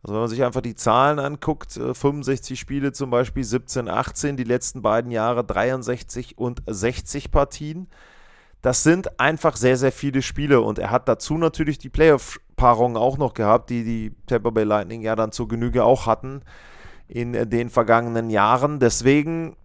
Also 0.05 0.15
wenn 0.15 0.21
man 0.21 0.29
sich 0.29 0.45
einfach 0.45 0.61
die 0.61 0.75
Zahlen 0.75 1.19
anguckt, 1.19 1.73
65 1.73 2.53
äh, 2.53 2.61
Spiele 2.61 2.93
zum 2.93 3.09
Beispiel, 3.09 3.43
17, 3.43 3.89
18, 3.89 4.37
die 4.37 4.45
letzten 4.45 4.83
beiden 4.83 5.11
Jahre 5.11 5.45
63 5.45 6.37
und 6.37 6.63
60 6.67 7.31
Partien. 7.31 7.89
Das 8.61 8.83
sind 8.83 9.19
einfach 9.19 9.57
sehr, 9.57 9.79
sehr 9.79 9.93
viele 9.93 10.21
Spiele 10.21 10.61
und 10.61 10.79
er 10.79 10.91
hat 10.91 11.09
dazu 11.09 11.39
natürlich 11.39 11.79
die 11.79 11.89
Playoff-Paarungen 11.89 12.99
auch 12.99 13.17
noch 13.17 13.33
gehabt, 13.33 13.71
die 13.71 13.83
die 13.83 14.15
Tampa 14.27 14.51
Bay 14.51 14.65
Lightning 14.65 15.01
ja 15.01 15.17
dann 15.17 15.33
zur 15.33 15.49
Genüge 15.49 15.85
auch 15.85 16.07
hatten 16.07 16.43
in 17.09 17.33
den 17.49 17.71
vergangenen 17.71 18.29
Jahren. 18.29 18.81
Deswegen 18.81 19.57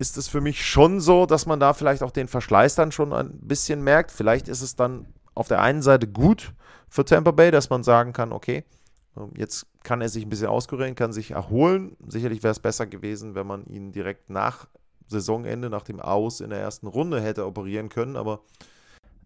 ist 0.00 0.16
es 0.16 0.26
für 0.26 0.40
mich 0.40 0.66
schon 0.66 0.98
so, 0.98 1.24
dass 1.24 1.46
man 1.46 1.60
da 1.60 1.72
vielleicht 1.72 2.02
auch 2.02 2.10
den 2.10 2.26
Verschleiß 2.26 2.74
dann 2.74 2.90
schon 2.90 3.12
ein 3.12 3.38
bisschen 3.42 3.84
merkt. 3.84 4.10
Vielleicht 4.10 4.48
ist 4.48 4.60
es 4.60 4.74
dann 4.74 5.06
auf 5.36 5.46
der 5.46 5.60
einen 5.60 5.82
Seite 5.82 6.08
gut 6.08 6.52
für 6.88 7.04
Tampa 7.04 7.30
Bay, 7.30 7.52
dass 7.52 7.70
man 7.70 7.84
sagen 7.84 8.12
kann, 8.12 8.32
okay, 8.32 8.64
jetzt 9.36 9.66
kann 9.82 10.00
er 10.00 10.08
sich 10.08 10.24
ein 10.24 10.28
bisschen 10.28 10.48
auskurieren, 10.48 10.94
kann 10.94 11.12
sich 11.12 11.32
erholen. 11.32 11.96
Sicherlich 12.06 12.42
wäre 12.42 12.52
es 12.52 12.60
besser 12.60 12.86
gewesen, 12.86 13.34
wenn 13.34 13.46
man 13.46 13.66
ihn 13.66 13.92
direkt 13.92 14.30
nach 14.30 14.66
Saisonende, 15.06 15.70
nach 15.70 15.82
dem 15.82 16.00
Aus 16.00 16.40
in 16.40 16.50
der 16.50 16.60
ersten 16.60 16.86
Runde 16.86 17.20
hätte 17.20 17.46
operieren 17.46 17.88
können, 17.88 18.16
aber 18.16 18.40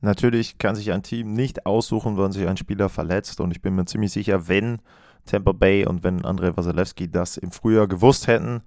natürlich 0.00 0.58
kann 0.58 0.74
sich 0.74 0.92
ein 0.92 1.02
Team 1.02 1.32
nicht 1.32 1.66
aussuchen, 1.66 2.16
wann 2.16 2.32
sich 2.32 2.46
ein 2.46 2.56
Spieler 2.56 2.88
verletzt 2.88 3.40
und 3.40 3.52
ich 3.52 3.62
bin 3.62 3.74
mir 3.74 3.84
ziemlich 3.84 4.12
sicher, 4.12 4.48
wenn 4.48 4.80
Tampa 5.24 5.52
Bay 5.52 5.86
und 5.86 6.02
wenn 6.02 6.24
Andrei 6.24 6.56
Wasilewski 6.56 7.10
das 7.10 7.36
im 7.36 7.52
Frühjahr 7.52 7.86
gewusst 7.86 8.26
hätten, 8.26 8.62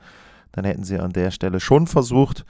dann 0.52 0.66
hätten 0.66 0.84
sie 0.84 1.00
an 1.00 1.12
der 1.12 1.32
Stelle 1.32 1.60
schon 1.60 1.88
versucht, 1.88 2.46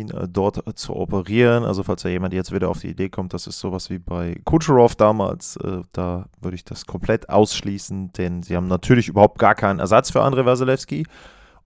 ihn 0.00 0.10
äh, 0.10 0.28
dort 0.28 0.62
zu 0.78 0.94
operieren. 0.94 1.64
Also 1.64 1.82
falls 1.82 2.02
da 2.02 2.08
jemand 2.08 2.34
jetzt 2.34 2.52
wieder 2.52 2.68
auf 2.68 2.80
die 2.80 2.88
Idee 2.88 3.08
kommt, 3.08 3.34
das 3.34 3.46
ist 3.46 3.58
sowas 3.58 3.90
wie 3.90 3.98
bei 3.98 4.40
Kucherov 4.44 4.96
damals, 4.96 5.56
äh, 5.56 5.82
da 5.92 6.26
würde 6.40 6.54
ich 6.54 6.64
das 6.64 6.86
komplett 6.86 7.28
ausschließen, 7.28 8.12
denn 8.12 8.42
sie 8.42 8.56
haben 8.56 8.68
natürlich 8.68 9.08
überhaupt 9.08 9.38
gar 9.38 9.54
keinen 9.54 9.80
Ersatz 9.80 10.10
für 10.10 10.22
André 10.22 10.44
Wasilewski. 10.44 11.06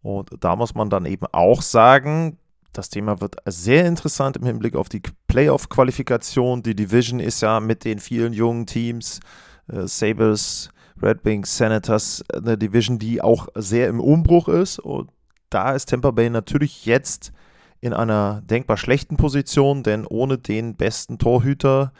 Und 0.02 0.30
da 0.40 0.56
muss 0.56 0.74
man 0.74 0.90
dann 0.90 1.06
eben 1.06 1.26
auch 1.32 1.62
sagen, 1.62 2.38
das 2.72 2.90
Thema 2.90 3.20
wird 3.20 3.36
sehr 3.46 3.86
interessant 3.86 4.36
im 4.36 4.44
Hinblick 4.44 4.76
auf 4.76 4.88
die 4.88 5.02
Playoff-Qualifikation. 5.26 6.62
Die 6.62 6.76
Division 6.76 7.18
ist 7.18 7.40
ja 7.40 7.60
mit 7.60 7.84
den 7.84 7.98
vielen 7.98 8.32
jungen 8.32 8.66
Teams, 8.66 9.20
äh, 9.66 9.86
Sabres, 9.86 10.70
Red 11.02 11.24
Wings, 11.24 11.56
Senators, 11.56 12.24
eine 12.32 12.58
Division, 12.58 12.98
die 12.98 13.22
auch 13.22 13.48
sehr 13.54 13.88
im 13.88 14.00
Umbruch 14.00 14.48
ist. 14.48 14.78
Und 14.78 15.10
da 15.50 15.72
ist 15.72 15.88
Tampa 15.88 16.10
Bay 16.10 16.30
natürlich 16.30 16.86
jetzt 16.86 17.32
in 17.80 17.92
einer 17.92 18.42
denkbar 18.42 18.76
schlechten 18.76 19.16
Position, 19.16 19.82
denn 19.82 20.06
ohne 20.06 20.38
den 20.38 20.74
besten 20.76 21.18
Torhüter 21.18 21.92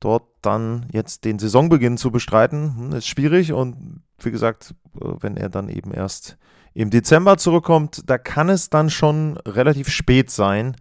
dort 0.00 0.24
dann 0.42 0.86
jetzt 0.92 1.24
den 1.24 1.38
Saisonbeginn 1.38 1.96
zu 1.96 2.10
bestreiten, 2.10 2.76
hm, 2.76 2.92
ist 2.92 3.06
schwierig. 3.06 3.52
Und 3.52 4.02
wie 4.18 4.30
gesagt, 4.30 4.74
äh, 5.00 5.08
wenn 5.20 5.36
er 5.36 5.48
dann 5.48 5.68
eben 5.68 5.92
erst 5.92 6.36
im 6.74 6.90
Dezember 6.90 7.38
zurückkommt, 7.38 8.02
da 8.06 8.18
kann 8.18 8.50
es 8.50 8.68
dann 8.68 8.90
schon 8.90 9.38
relativ 9.38 9.88
spät 9.88 10.30
sein. 10.30 10.76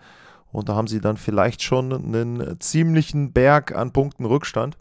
Und 0.52 0.70
da 0.70 0.76
haben 0.76 0.88
sie 0.88 1.02
dann 1.02 1.18
vielleicht 1.18 1.62
schon 1.62 1.94
einen 1.94 2.60
ziemlichen 2.60 3.34
Berg 3.34 3.76
an 3.76 3.92
Punkten 3.92 4.26
Rückstand. 4.26 4.78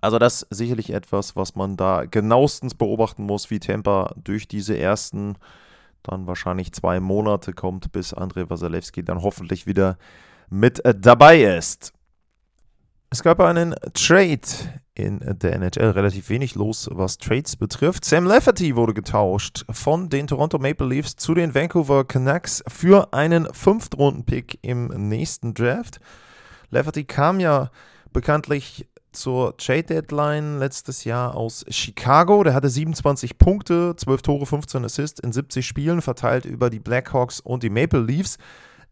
Also 0.00 0.18
das 0.18 0.46
sicherlich 0.50 0.92
etwas, 0.92 1.36
was 1.36 1.54
man 1.54 1.76
da 1.76 2.04
genauestens 2.04 2.74
beobachten 2.74 3.24
muss, 3.24 3.50
wie 3.50 3.60
Tampa 3.60 4.14
durch 4.22 4.48
diese 4.48 4.78
ersten 4.78 5.36
dann 6.02 6.26
wahrscheinlich 6.26 6.72
zwei 6.72 7.00
Monate 7.00 7.52
kommt, 7.52 7.92
bis 7.92 8.12
Andrei 8.14 8.48
Wasilewski 8.48 9.04
dann 9.04 9.22
hoffentlich 9.22 9.66
wieder 9.66 9.98
mit 10.48 10.82
dabei 10.84 11.42
ist. 11.42 11.92
Es 13.10 13.22
gab 13.22 13.40
einen 13.40 13.74
Trade 13.94 14.40
in 14.94 15.18
der 15.20 15.54
NHL, 15.54 15.90
relativ 15.90 16.28
wenig 16.28 16.54
los, 16.54 16.88
was 16.92 17.18
Trades 17.18 17.56
betrifft. 17.56 18.04
Sam 18.04 18.24
Lafferty 18.24 18.76
wurde 18.76 18.94
getauscht 18.94 19.64
von 19.70 20.08
den 20.08 20.26
Toronto 20.26 20.58
Maple 20.58 20.86
Leafs 20.86 21.16
zu 21.16 21.34
den 21.34 21.54
Vancouver 21.54 22.04
Canucks 22.04 22.62
für 22.68 23.12
einen 23.12 23.52
Fünftrunden-Pick 23.52 24.58
im 24.62 25.08
nächsten 25.08 25.54
Draft. 25.54 26.00
Lafferty 26.70 27.04
kam 27.04 27.40
ja 27.40 27.70
bekanntlich 28.12 28.86
zur 29.12 29.56
Trade 29.56 29.84
Deadline 29.84 30.58
letztes 30.58 31.04
Jahr 31.04 31.36
aus 31.36 31.64
Chicago. 31.68 32.42
Der 32.44 32.54
hatte 32.54 32.68
27 32.68 33.38
Punkte, 33.38 33.94
12 33.96 34.22
Tore, 34.22 34.46
15 34.46 34.84
Assists 34.84 35.20
in 35.20 35.32
70 35.32 35.66
Spielen, 35.66 36.02
verteilt 36.02 36.44
über 36.44 36.70
die 36.70 36.78
Blackhawks 36.78 37.40
und 37.40 37.62
die 37.62 37.70
Maple 37.70 38.00
Leafs. 38.00 38.38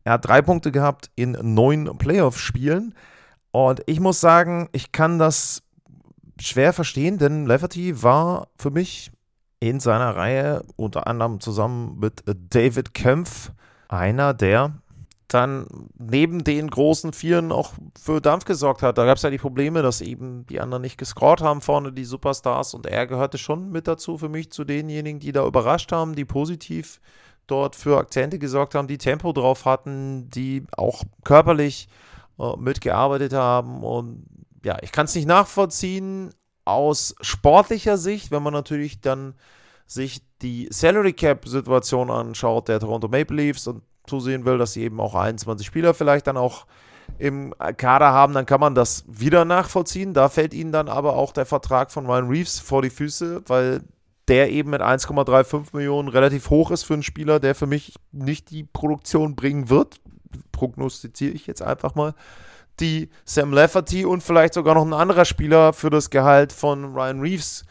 Er 0.04 0.14
hat 0.14 0.26
drei 0.26 0.42
Punkte 0.42 0.72
gehabt 0.72 1.10
in 1.16 1.32
neun 1.42 1.98
Playoff-Spielen. 1.98 2.94
Und 3.50 3.82
ich 3.86 4.00
muss 4.00 4.20
sagen, 4.20 4.68
ich 4.72 4.92
kann 4.92 5.18
das 5.18 5.62
schwer 6.40 6.72
verstehen, 6.72 7.18
denn 7.18 7.46
Lafferty 7.46 8.02
war 8.02 8.48
für 8.56 8.70
mich 8.70 9.10
in 9.60 9.80
seiner 9.80 10.16
Reihe, 10.16 10.64
unter 10.76 11.06
anderem 11.06 11.40
zusammen 11.40 11.98
mit 11.98 12.22
David 12.26 12.94
Kempf, 12.94 13.52
einer 13.88 14.34
der 14.34 14.74
dann 15.28 15.66
neben 15.98 16.42
den 16.42 16.68
großen 16.68 17.12
Vieren 17.12 17.52
auch 17.52 17.72
für 18.00 18.20
Dampf 18.20 18.46
gesorgt 18.46 18.82
hat. 18.82 18.96
Da 18.96 19.04
gab 19.04 19.18
es 19.18 19.22
ja 19.22 19.30
die 19.30 19.38
Probleme, 19.38 19.82
dass 19.82 20.00
eben 20.00 20.46
die 20.46 20.58
anderen 20.60 20.82
nicht 20.82 20.96
gescored 20.96 21.42
haben 21.42 21.60
vorne, 21.60 21.92
die 21.92 22.04
Superstars. 22.04 22.72
Und 22.72 22.86
er 22.86 23.06
gehörte 23.06 23.36
schon 23.36 23.70
mit 23.70 23.86
dazu 23.86 24.16
für 24.16 24.30
mich 24.30 24.50
zu 24.50 24.64
denjenigen, 24.64 25.20
die 25.20 25.32
da 25.32 25.46
überrascht 25.46 25.92
haben, 25.92 26.14
die 26.14 26.24
positiv 26.24 27.00
dort 27.46 27.76
für 27.76 27.98
Akzente 27.98 28.38
gesorgt 28.38 28.74
haben, 28.74 28.88
die 28.88 28.98
Tempo 28.98 29.32
drauf 29.32 29.66
hatten, 29.66 30.30
die 30.30 30.64
auch 30.76 31.02
körperlich 31.24 31.88
äh, 32.38 32.56
mitgearbeitet 32.56 33.34
haben. 33.34 33.84
Und 33.84 34.24
ja, 34.64 34.78
ich 34.82 34.92
kann 34.92 35.04
es 35.04 35.14
nicht 35.14 35.28
nachvollziehen 35.28 36.30
aus 36.64 37.14
sportlicher 37.20 37.98
Sicht, 37.98 38.30
wenn 38.30 38.42
man 38.42 38.52
natürlich 38.54 39.00
dann 39.02 39.34
sich 39.86 40.22
die 40.42 40.68
Salary 40.70 41.12
Cap 41.14 41.48
Situation 41.48 42.10
anschaut 42.10 42.68
der 42.68 42.80
Toronto 42.80 43.08
Maple 43.08 43.36
Leafs 43.36 43.66
und 43.66 43.82
zusehen 44.08 44.44
will, 44.44 44.58
dass 44.58 44.72
sie 44.72 44.82
eben 44.82 45.00
auch 45.00 45.14
21 45.14 45.66
Spieler 45.66 45.94
vielleicht 45.94 46.26
dann 46.26 46.36
auch 46.36 46.66
im 47.18 47.54
Kader 47.76 48.12
haben, 48.12 48.34
dann 48.34 48.46
kann 48.46 48.60
man 48.60 48.74
das 48.74 49.04
wieder 49.08 49.44
nachvollziehen. 49.44 50.14
Da 50.14 50.28
fällt 50.28 50.54
ihnen 50.54 50.72
dann 50.72 50.88
aber 50.88 51.16
auch 51.16 51.32
der 51.32 51.46
Vertrag 51.46 51.90
von 51.90 52.06
Ryan 52.06 52.28
Reeves 52.28 52.60
vor 52.60 52.82
die 52.82 52.90
Füße, 52.90 53.42
weil 53.46 53.82
der 54.28 54.50
eben 54.50 54.70
mit 54.70 54.82
1,35 54.82 55.74
Millionen 55.74 56.08
relativ 56.08 56.50
hoch 56.50 56.70
ist 56.70 56.84
für 56.84 56.94
einen 56.94 57.02
Spieler, 57.02 57.40
der 57.40 57.54
für 57.54 57.66
mich 57.66 57.94
nicht 58.12 58.50
die 58.50 58.64
Produktion 58.64 59.34
bringen 59.34 59.70
wird. 59.70 60.00
Prognostiziere 60.52 61.32
ich 61.32 61.46
jetzt 61.46 61.62
einfach 61.62 61.94
mal. 61.94 62.14
Die 62.78 63.08
Sam 63.24 63.52
Lafferty 63.52 64.04
und 64.04 64.22
vielleicht 64.22 64.54
sogar 64.54 64.74
noch 64.74 64.84
ein 64.84 64.92
anderer 64.92 65.24
Spieler 65.24 65.72
für 65.72 65.90
das 65.90 66.10
Gehalt 66.10 66.52
von 66.52 66.94
Ryan 66.94 67.20
Reeves 67.20 67.64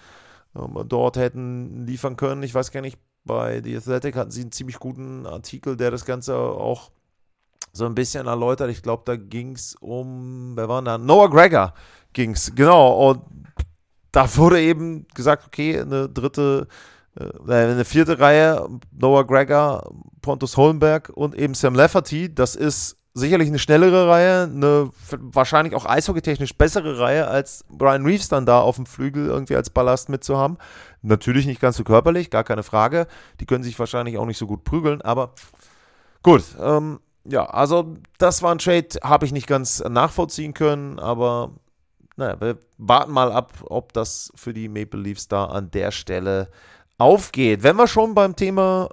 ähm, 0.55 0.83
dort 0.87 1.15
hätten 1.15 1.85
liefern 1.85 2.17
können. 2.17 2.43
Ich 2.43 2.53
weiß 2.53 2.71
gar 2.71 2.81
nicht, 2.81 2.97
bei 3.27 3.61
The 3.61 3.77
Athletic 3.77 4.15
hatten 4.15 4.31
sie 4.31 4.41
einen 4.41 4.51
ziemlich 4.51 4.79
guten 4.79 5.27
Artikel, 5.27 5.77
der 5.77 5.91
das 5.91 6.05
Ganze 6.05 6.35
auch 6.35 6.89
so 7.73 7.85
ein 7.85 7.93
bisschen 7.93 8.25
erläutert. 8.25 8.71
Ich 8.71 8.81
glaube, 8.81 9.03
da 9.05 9.15
ging 9.15 9.53
es 9.53 9.75
um, 9.75 10.53
wer 10.55 10.67
war 10.67 10.81
da? 10.81 10.97
Noah 10.97 11.29
Gregor 11.29 11.73
ging 12.13 12.31
es, 12.31 12.53
genau. 12.55 13.09
Und 13.09 13.21
da 14.11 14.35
wurde 14.35 14.59
eben 14.59 15.05
gesagt, 15.13 15.45
okay, 15.45 15.79
eine 15.79 16.09
dritte, 16.09 16.67
äh, 17.15 17.51
eine 17.51 17.85
vierte 17.85 18.19
Reihe, 18.19 18.67
Noah 18.91 19.27
Gregor, 19.27 19.91
Pontus 20.21 20.57
Holmberg 20.57 21.09
und 21.13 21.35
eben 21.35 21.53
Sam 21.53 21.75
Lafferty, 21.75 22.33
das 22.33 22.55
ist 22.55 22.96
sicherlich 23.17 23.47
eine 23.47 23.59
schnellere 23.59 24.07
Reihe, 24.07 24.43
eine 24.43 24.89
wahrscheinlich 25.11 25.75
auch 25.75 25.85
eishockeytechnisch 25.85 26.55
bessere 26.55 26.99
Reihe, 26.99 27.27
als 27.27 27.65
Brian 27.69 28.05
Reeves 28.05 28.29
dann 28.29 28.45
da 28.45 28.59
auf 28.61 28.75
dem 28.75 28.85
Flügel 28.85 29.27
irgendwie 29.27 29.55
als 29.55 29.69
Ballast 29.69 30.09
mitzuhaben. 30.09 30.57
Natürlich 31.01 31.45
nicht 31.45 31.61
ganz 31.61 31.77
so 31.77 31.83
körperlich, 31.83 32.29
gar 32.29 32.43
keine 32.43 32.63
Frage. 32.63 33.07
Die 33.39 33.45
können 33.45 33.63
sich 33.63 33.77
wahrscheinlich 33.79 34.17
auch 34.17 34.25
nicht 34.25 34.37
so 34.37 34.47
gut 34.47 34.63
prügeln, 34.63 35.01
aber 35.01 35.33
gut. 36.23 36.43
Ähm, 36.59 36.99
ja, 37.25 37.45
also 37.45 37.95
das 38.17 38.41
war 38.41 38.53
ein 38.53 38.59
Trade, 38.59 38.87
habe 39.03 39.25
ich 39.25 39.31
nicht 39.31 39.47
ganz 39.47 39.83
nachvollziehen 39.83 40.53
können, 40.53 40.99
aber 40.99 41.51
naja, 42.15 42.39
wir 42.39 42.57
warten 42.77 43.11
mal 43.11 43.31
ab, 43.31 43.53
ob 43.63 43.93
das 43.93 44.31
für 44.35 44.53
die 44.53 44.69
Maple 44.69 44.99
Leafs 44.99 45.27
da 45.27 45.45
an 45.45 45.71
der 45.71 45.91
Stelle 45.91 46.49
aufgeht. 46.97 47.63
Wenn 47.63 47.75
wir 47.75 47.87
schon 47.87 48.15
beim 48.15 48.35
Thema 48.35 48.89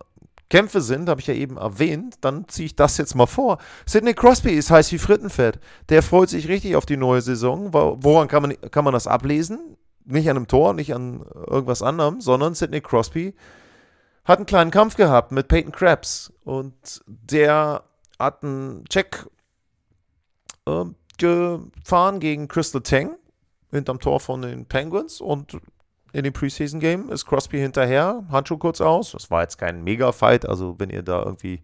Kämpfe 0.50 0.80
sind, 0.80 1.08
habe 1.08 1.20
ich 1.20 1.26
ja 1.26 1.34
eben 1.34 1.56
erwähnt, 1.56 2.16
dann 2.20 2.46
ziehe 2.48 2.66
ich 2.66 2.76
das 2.76 2.98
jetzt 2.98 3.14
mal 3.14 3.26
vor. 3.26 3.58
Sidney 3.86 4.14
Crosby 4.14 4.50
ist 4.50 4.70
heiß 4.70 4.92
wie 4.92 4.98
Frittenfett. 4.98 5.58
Der 5.88 6.02
freut 6.02 6.28
sich 6.28 6.48
richtig 6.48 6.76
auf 6.76 6.86
die 6.86 6.96
neue 6.96 7.22
Saison. 7.22 7.72
Woran 7.72 8.28
kann 8.28 8.42
man, 8.42 8.60
kann 8.70 8.84
man 8.84 8.92
das 8.92 9.06
ablesen? 9.06 9.76
Nicht 10.04 10.28
an 10.28 10.36
einem 10.36 10.48
Tor, 10.48 10.74
nicht 10.74 10.94
an 10.94 11.24
irgendwas 11.46 11.82
anderem, 11.82 12.20
sondern 12.20 12.54
Sidney 12.54 12.82
Crosby 12.82 13.34
hat 14.24 14.38
einen 14.38 14.46
kleinen 14.46 14.70
Kampf 14.70 14.96
gehabt 14.96 15.32
mit 15.32 15.48
Peyton 15.48 15.72
Krabs 15.72 16.32
und 16.44 17.02
der 17.06 17.84
hat 18.18 18.42
einen 18.42 18.84
Check 18.86 19.26
äh, 20.66 20.84
gefahren 21.18 22.20
gegen 22.20 22.48
Crystal 22.48 22.80
Tang 22.80 23.16
hinterm 23.70 24.00
Tor 24.00 24.20
von 24.20 24.42
den 24.42 24.66
Penguins 24.66 25.20
und 25.20 25.58
in 26.14 26.24
dem 26.24 26.32
Preseason-Game 26.32 27.10
ist 27.10 27.26
Crosby 27.26 27.58
hinterher, 27.58 28.24
Handschuh 28.30 28.56
kurz 28.56 28.80
aus. 28.80 29.12
Das 29.12 29.30
war 29.30 29.42
jetzt 29.42 29.58
kein 29.58 29.82
Mega-Fight, 29.82 30.48
also 30.48 30.76
wenn 30.78 30.90
ihr 30.90 31.02
da 31.02 31.22
irgendwie 31.22 31.60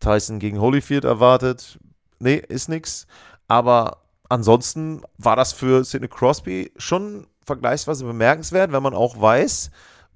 Tyson 0.00 0.38
gegen 0.38 0.60
Holyfield 0.60 1.04
erwartet, 1.04 1.78
nee, 2.18 2.36
ist 2.36 2.68
nix. 2.68 3.06
Aber 3.48 4.02
ansonsten 4.28 5.02
war 5.16 5.34
das 5.34 5.52
für 5.52 5.82
Sidney 5.82 6.08
Crosby 6.08 6.72
schon 6.76 7.26
vergleichsweise 7.44 8.04
bemerkenswert, 8.04 8.70
wenn 8.70 8.82
man 8.82 8.94
auch 8.94 9.20
weiß, 9.20 9.70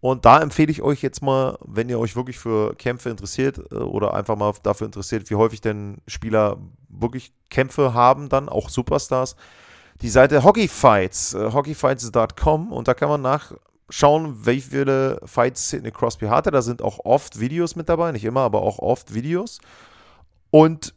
und 0.04 0.26
da 0.26 0.42
empfehle 0.42 0.70
ich 0.70 0.82
euch 0.82 1.00
jetzt 1.00 1.22
mal, 1.22 1.56
wenn 1.64 1.88
ihr 1.88 1.98
euch 1.98 2.14
wirklich 2.14 2.38
für 2.38 2.74
Kämpfe 2.74 3.08
interessiert 3.08 3.58
äh, 3.72 3.76
oder 3.76 4.12
einfach 4.12 4.36
mal 4.36 4.52
dafür 4.62 4.84
interessiert, 4.84 5.30
wie 5.30 5.34
häufig 5.34 5.62
denn 5.62 5.96
Spieler 6.06 6.58
wirklich 6.90 7.32
Kämpfe 7.48 7.94
haben, 7.94 8.28
dann 8.28 8.50
auch 8.50 8.68
Superstars, 8.68 9.34
die 10.02 10.08
Seite 10.08 10.42
Hockeyfights, 10.42 11.34
äh, 11.34 11.52
hockeyfights.com 11.52 12.72
und 12.72 12.88
da 12.88 12.94
kann 12.94 13.08
man 13.08 13.22
nachschauen, 13.22 14.46
wie 14.46 14.60
viele 14.60 15.20
Fights 15.24 15.70
Sidney 15.70 15.90
Crosby 15.90 16.26
hatte. 16.26 16.50
Da 16.50 16.62
sind 16.62 16.82
auch 16.82 17.00
oft 17.04 17.40
Videos 17.40 17.76
mit 17.76 17.88
dabei, 17.88 18.12
nicht 18.12 18.24
immer, 18.24 18.40
aber 18.40 18.62
auch 18.62 18.78
oft 18.78 19.14
Videos. 19.14 19.60
Und 20.50 20.94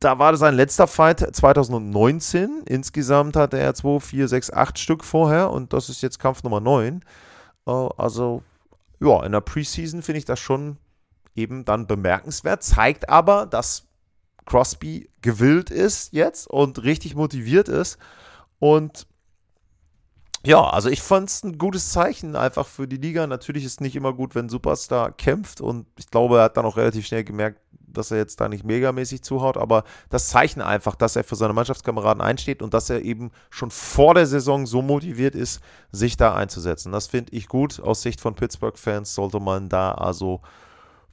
da 0.00 0.18
war 0.18 0.34
sein 0.36 0.54
letzter 0.54 0.86
Fight 0.86 1.20
2019. 1.20 2.62
Insgesamt 2.64 3.36
hatte 3.36 3.58
er 3.58 3.74
2, 3.74 4.00
4, 4.00 4.28
6, 4.28 4.52
8 4.52 4.78
Stück 4.78 5.04
vorher 5.04 5.50
und 5.50 5.72
das 5.72 5.88
ist 5.88 6.02
jetzt 6.02 6.18
Kampf 6.18 6.42
Nummer 6.42 6.60
9. 6.60 7.04
Äh, 7.66 7.70
also, 7.70 8.42
ja, 8.98 9.22
in 9.24 9.32
der 9.32 9.42
Preseason 9.42 10.02
finde 10.02 10.18
ich 10.18 10.24
das 10.24 10.40
schon 10.40 10.78
eben 11.36 11.64
dann 11.64 11.86
bemerkenswert. 11.86 12.62
Zeigt 12.62 13.08
aber, 13.08 13.46
dass 13.46 13.89
Crosby 14.50 15.08
gewillt 15.22 15.70
ist 15.70 16.12
jetzt 16.12 16.48
und 16.48 16.82
richtig 16.82 17.14
motiviert 17.14 17.68
ist. 17.68 17.98
Und 18.58 19.06
ja, 20.44 20.68
also 20.68 20.88
ich 20.88 21.02
fand 21.02 21.28
es 21.28 21.44
ein 21.44 21.56
gutes 21.56 21.92
Zeichen 21.92 22.34
einfach 22.34 22.66
für 22.66 22.88
die 22.88 22.96
Liga. 22.96 23.28
Natürlich 23.28 23.64
ist 23.64 23.74
es 23.74 23.80
nicht 23.80 23.94
immer 23.94 24.12
gut, 24.12 24.34
wenn 24.34 24.46
ein 24.46 24.48
Superstar 24.48 25.12
kämpft 25.12 25.60
und 25.60 25.86
ich 25.98 26.10
glaube, 26.10 26.38
er 26.38 26.44
hat 26.44 26.56
dann 26.56 26.64
auch 26.64 26.76
relativ 26.76 27.06
schnell 27.06 27.22
gemerkt, 27.22 27.60
dass 27.70 28.10
er 28.10 28.16
jetzt 28.16 28.40
da 28.40 28.48
nicht 28.48 28.64
megamäßig 28.64 29.22
zuhaut, 29.22 29.56
aber 29.56 29.84
das 30.08 30.28
Zeichen 30.28 30.62
einfach, 30.62 30.96
dass 30.96 31.14
er 31.14 31.22
für 31.22 31.36
seine 31.36 31.52
Mannschaftskameraden 31.52 32.20
einsteht 32.20 32.60
und 32.60 32.74
dass 32.74 32.90
er 32.90 33.02
eben 33.02 33.30
schon 33.50 33.70
vor 33.70 34.14
der 34.14 34.26
Saison 34.26 34.66
so 34.66 34.82
motiviert 34.82 35.36
ist, 35.36 35.60
sich 35.92 36.16
da 36.16 36.34
einzusetzen. 36.34 36.90
Das 36.90 37.06
finde 37.06 37.32
ich 37.36 37.46
gut. 37.46 37.78
Aus 37.78 38.02
Sicht 38.02 38.20
von 38.20 38.34
Pittsburgh-Fans 38.34 39.14
sollte 39.14 39.38
man 39.38 39.68
da 39.68 39.92
also 39.92 40.40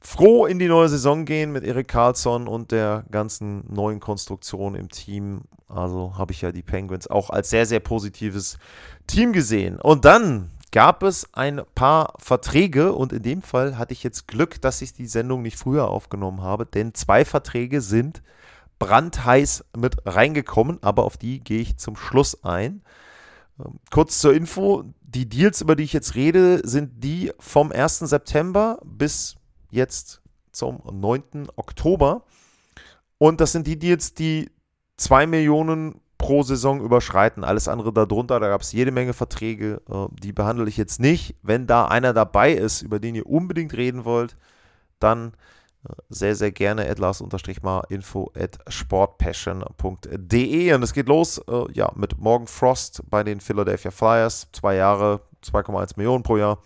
froh 0.00 0.46
in 0.46 0.58
die 0.58 0.68
neue 0.68 0.88
Saison 0.88 1.24
gehen 1.24 1.52
mit 1.52 1.64
Erik 1.64 1.88
Karlsson 1.88 2.48
und 2.48 2.72
der 2.72 3.04
ganzen 3.10 3.64
neuen 3.72 4.00
Konstruktion 4.00 4.74
im 4.74 4.88
Team. 4.88 5.42
Also 5.68 6.14
habe 6.16 6.32
ich 6.32 6.40
ja 6.40 6.52
die 6.52 6.62
Penguins 6.62 7.08
auch 7.08 7.30
als 7.30 7.50
sehr, 7.50 7.66
sehr 7.66 7.80
positives 7.80 8.58
Team 9.06 9.32
gesehen. 9.32 9.78
Und 9.80 10.04
dann 10.04 10.50
gab 10.70 11.02
es 11.02 11.32
ein 11.34 11.62
paar 11.74 12.14
Verträge 12.18 12.92
und 12.92 13.12
in 13.12 13.22
dem 13.22 13.42
Fall 13.42 13.78
hatte 13.78 13.92
ich 13.92 14.02
jetzt 14.02 14.28
Glück, 14.28 14.60
dass 14.60 14.82
ich 14.82 14.92
die 14.92 15.06
Sendung 15.06 15.42
nicht 15.42 15.58
früher 15.58 15.88
aufgenommen 15.88 16.42
habe, 16.42 16.66
denn 16.66 16.94
zwei 16.94 17.24
Verträge 17.24 17.80
sind 17.80 18.22
brandheiß 18.78 19.64
mit 19.76 19.96
reingekommen, 20.06 20.78
aber 20.82 21.04
auf 21.04 21.16
die 21.16 21.40
gehe 21.40 21.60
ich 21.60 21.78
zum 21.78 21.96
Schluss 21.96 22.44
ein. 22.44 22.82
Ähm, 23.58 23.80
kurz 23.90 24.20
zur 24.20 24.34
Info, 24.34 24.84
die 25.00 25.28
Deals, 25.28 25.60
über 25.60 25.74
die 25.74 25.84
ich 25.84 25.92
jetzt 25.92 26.14
rede, 26.14 26.60
sind 26.64 27.02
die 27.02 27.32
vom 27.38 27.72
1. 27.72 28.00
September 28.00 28.78
bis 28.84 29.37
jetzt 29.70 30.22
zum 30.52 30.82
9. 30.90 31.48
Oktober. 31.56 32.24
Und 33.18 33.40
das 33.40 33.52
sind 33.52 33.66
die 33.66 33.78
Deals, 33.78 34.14
die 34.14 34.50
2 34.96 35.26
Millionen 35.26 36.00
pro 36.18 36.42
Saison 36.42 36.80
überschreiten. 36.80 37.44
Alles 37.44 37.68
andere 37.68 37.92
darunter, 37.92 38.40
da 38.40 38.48
gab 38.48 38.62
es 38.62 38.72
jede 38.72 38.90
Menge 38.90 39.12
Verträge, 39.12 39.80
äh, 39.88 40.06
die 40.20 40.32
behandle 40.32 40.68
ich 40.68 40.76
jetzt 40.76 40.98
nicht. 41.00 41.36
Wenn 41.42 41.68
da 41.68 41.86
einer 41.86 42.12
dabei 42.12 42.52
ist, 42.52 42.82
über 42.82 42.98
den 42.98 43.14
ihr 43.14 43.26
unbedingt 43.26 43.72
reden 43.74 44.04
wollt, 44.04 44.36
dann 44.98 45.34
äh, 45.88 45.92
sehr, 46.08 46.34
sehr 46.34 46.50
gerne 46.50 46.90
atlas-mal 46.90 47.84
info 47.88 48.32
at 48.36 48.58
sportpassion.de 48.66 50.74
und 50.74 50.82
es 50.82 50.92
geht 50.92 51.06
los 51.08 51.40
äh, 51.48 51.72
ja, 51.72 51.92
mit 51.94 52.18
Morgan 52.18 52.48
Frost 52.48 53.04
bei 53.08 53.22
den 53.22 53.40
Philadelphia 53.40 53.92
Flyers. 53.92 54.48
Zwei 54.52 54.74
Jahre, 54.74 55.20
2,1 55.44 55.92
Millionen 55.96 56.24
pro 56.24 56.36
Jahr. 56.36 56.58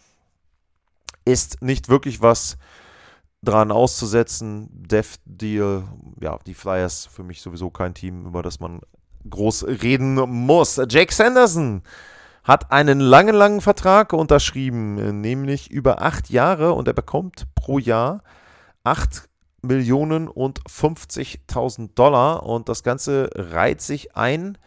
Ist 1.24 1.62
nicht 1.62 1.88
wirklich 1.88 2.20
was 2.22 2.56
dran 3.42 3.72
auszusetzen. 3.72 4.68
Dev 4.70 5.16
Deal, 5.24 5.84
ja, 6.20 6.38
die 6.46 6.54
Flyers 6.54 7.06
für 7.06 7.24
mich 7.24 7.42
sowieso 7.42 7.70
kein 7.70 7.94
Team, 7.94 8.26
über 8.26 8.42
das 8.42 8.60
man 8.60 8.80
groß 9.28 9.66
reden 9.66 10.14
muss. 10.14 10.80
Jake 10.88 11.12
Sanderson 11.12 11.82
hat 12.44 12.72
einen 12.72 12.98
langen, 13.00 13.34
langen 13.34 13.60
Vertrag 13.60 14.12
unterschrieben, 14.12 15.20
nämlich 15.20 15.70
über 15.70 16.02
acht 16.02 16.30
Jahre 16.30 16.72
und 16.72 16.88
er 16.88 16.94
bekommt 16.94 17.46
pro 17.54 17.78
Jahr 17.78 18.22
8 18.84 19.28
Millionen 19.62 20.26
und 20.26 20.60
50.000 20.64 21.90
Dollar 21.94 22.42
und 22.44 22.68
das 22.68 22.82
Ganze 22.82 23.30
reiht 23.34 23.80
sich 23.80 24.16
ein 24.16 24.58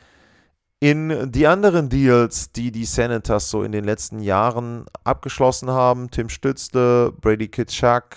in 0.79 1.32
die 1.32 1.48
anderen 1.48 1.89
Deals, 1.89 2.51
die 2.51 2.72
die 2.72 2.86
Senators 2.86 3.50
so 3.50 3.63
in 3.63 3.72
den 3.72 3.84
letzten 3.84 4.20
Jahren 4.20 4.86
abgeschlossen 5.03 5.70
haben. 5.70 6.12
Tim 6.12 6.29
Stützle, 6.29 7.12
Brady 7.12 7.48
Kitschak, 7.48 8.15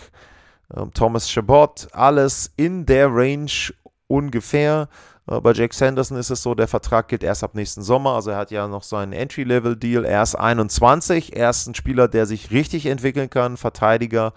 Thomas 0.95 1.31
Chabot, 1.31 1.89
alles 1.93 2.53
in 2.57 2.85
der 2.85 3.09
Range 3.11 3.51
ungefähr. 4.07 4.89
Äh, 5.27 5.41
bei 5.41 5.53
Jake 5.53 5.75
Sanderson 5.75 6.19
ist 6.19 6.31
es 6.31 6.43
so, 6.43 6.55
der 6.55 6.69
Vertrag 6.69 7.09
gilt 7.09 7.23
erst 7.23 7.45
ab 7.45 7.55
nächsten 7.55 7.83
Sommer. 7.83 8.15
Also 8.15 8.31
er 8.31 8.37
hat 8.37 8.51
ja 8.51 8.67
noch 8.67 8.83
seinen 8.83 9.13
Entry-Level-Deal. 9.13 10.05
Er 10.05 10.23
ist 10.23 10.35
21. 10.35 11.37
Er 11.37 11.51
ist 11.51 11.67
ein 11.67 11.75
Spieler, 11.75 12.09
der 12.09 12.27
sich 12.27 12.51
richtig 12.51 12.87
entwickeln 12.87 13.31
kann, 13.31 13.57
Verteidiger. 13.57 14.33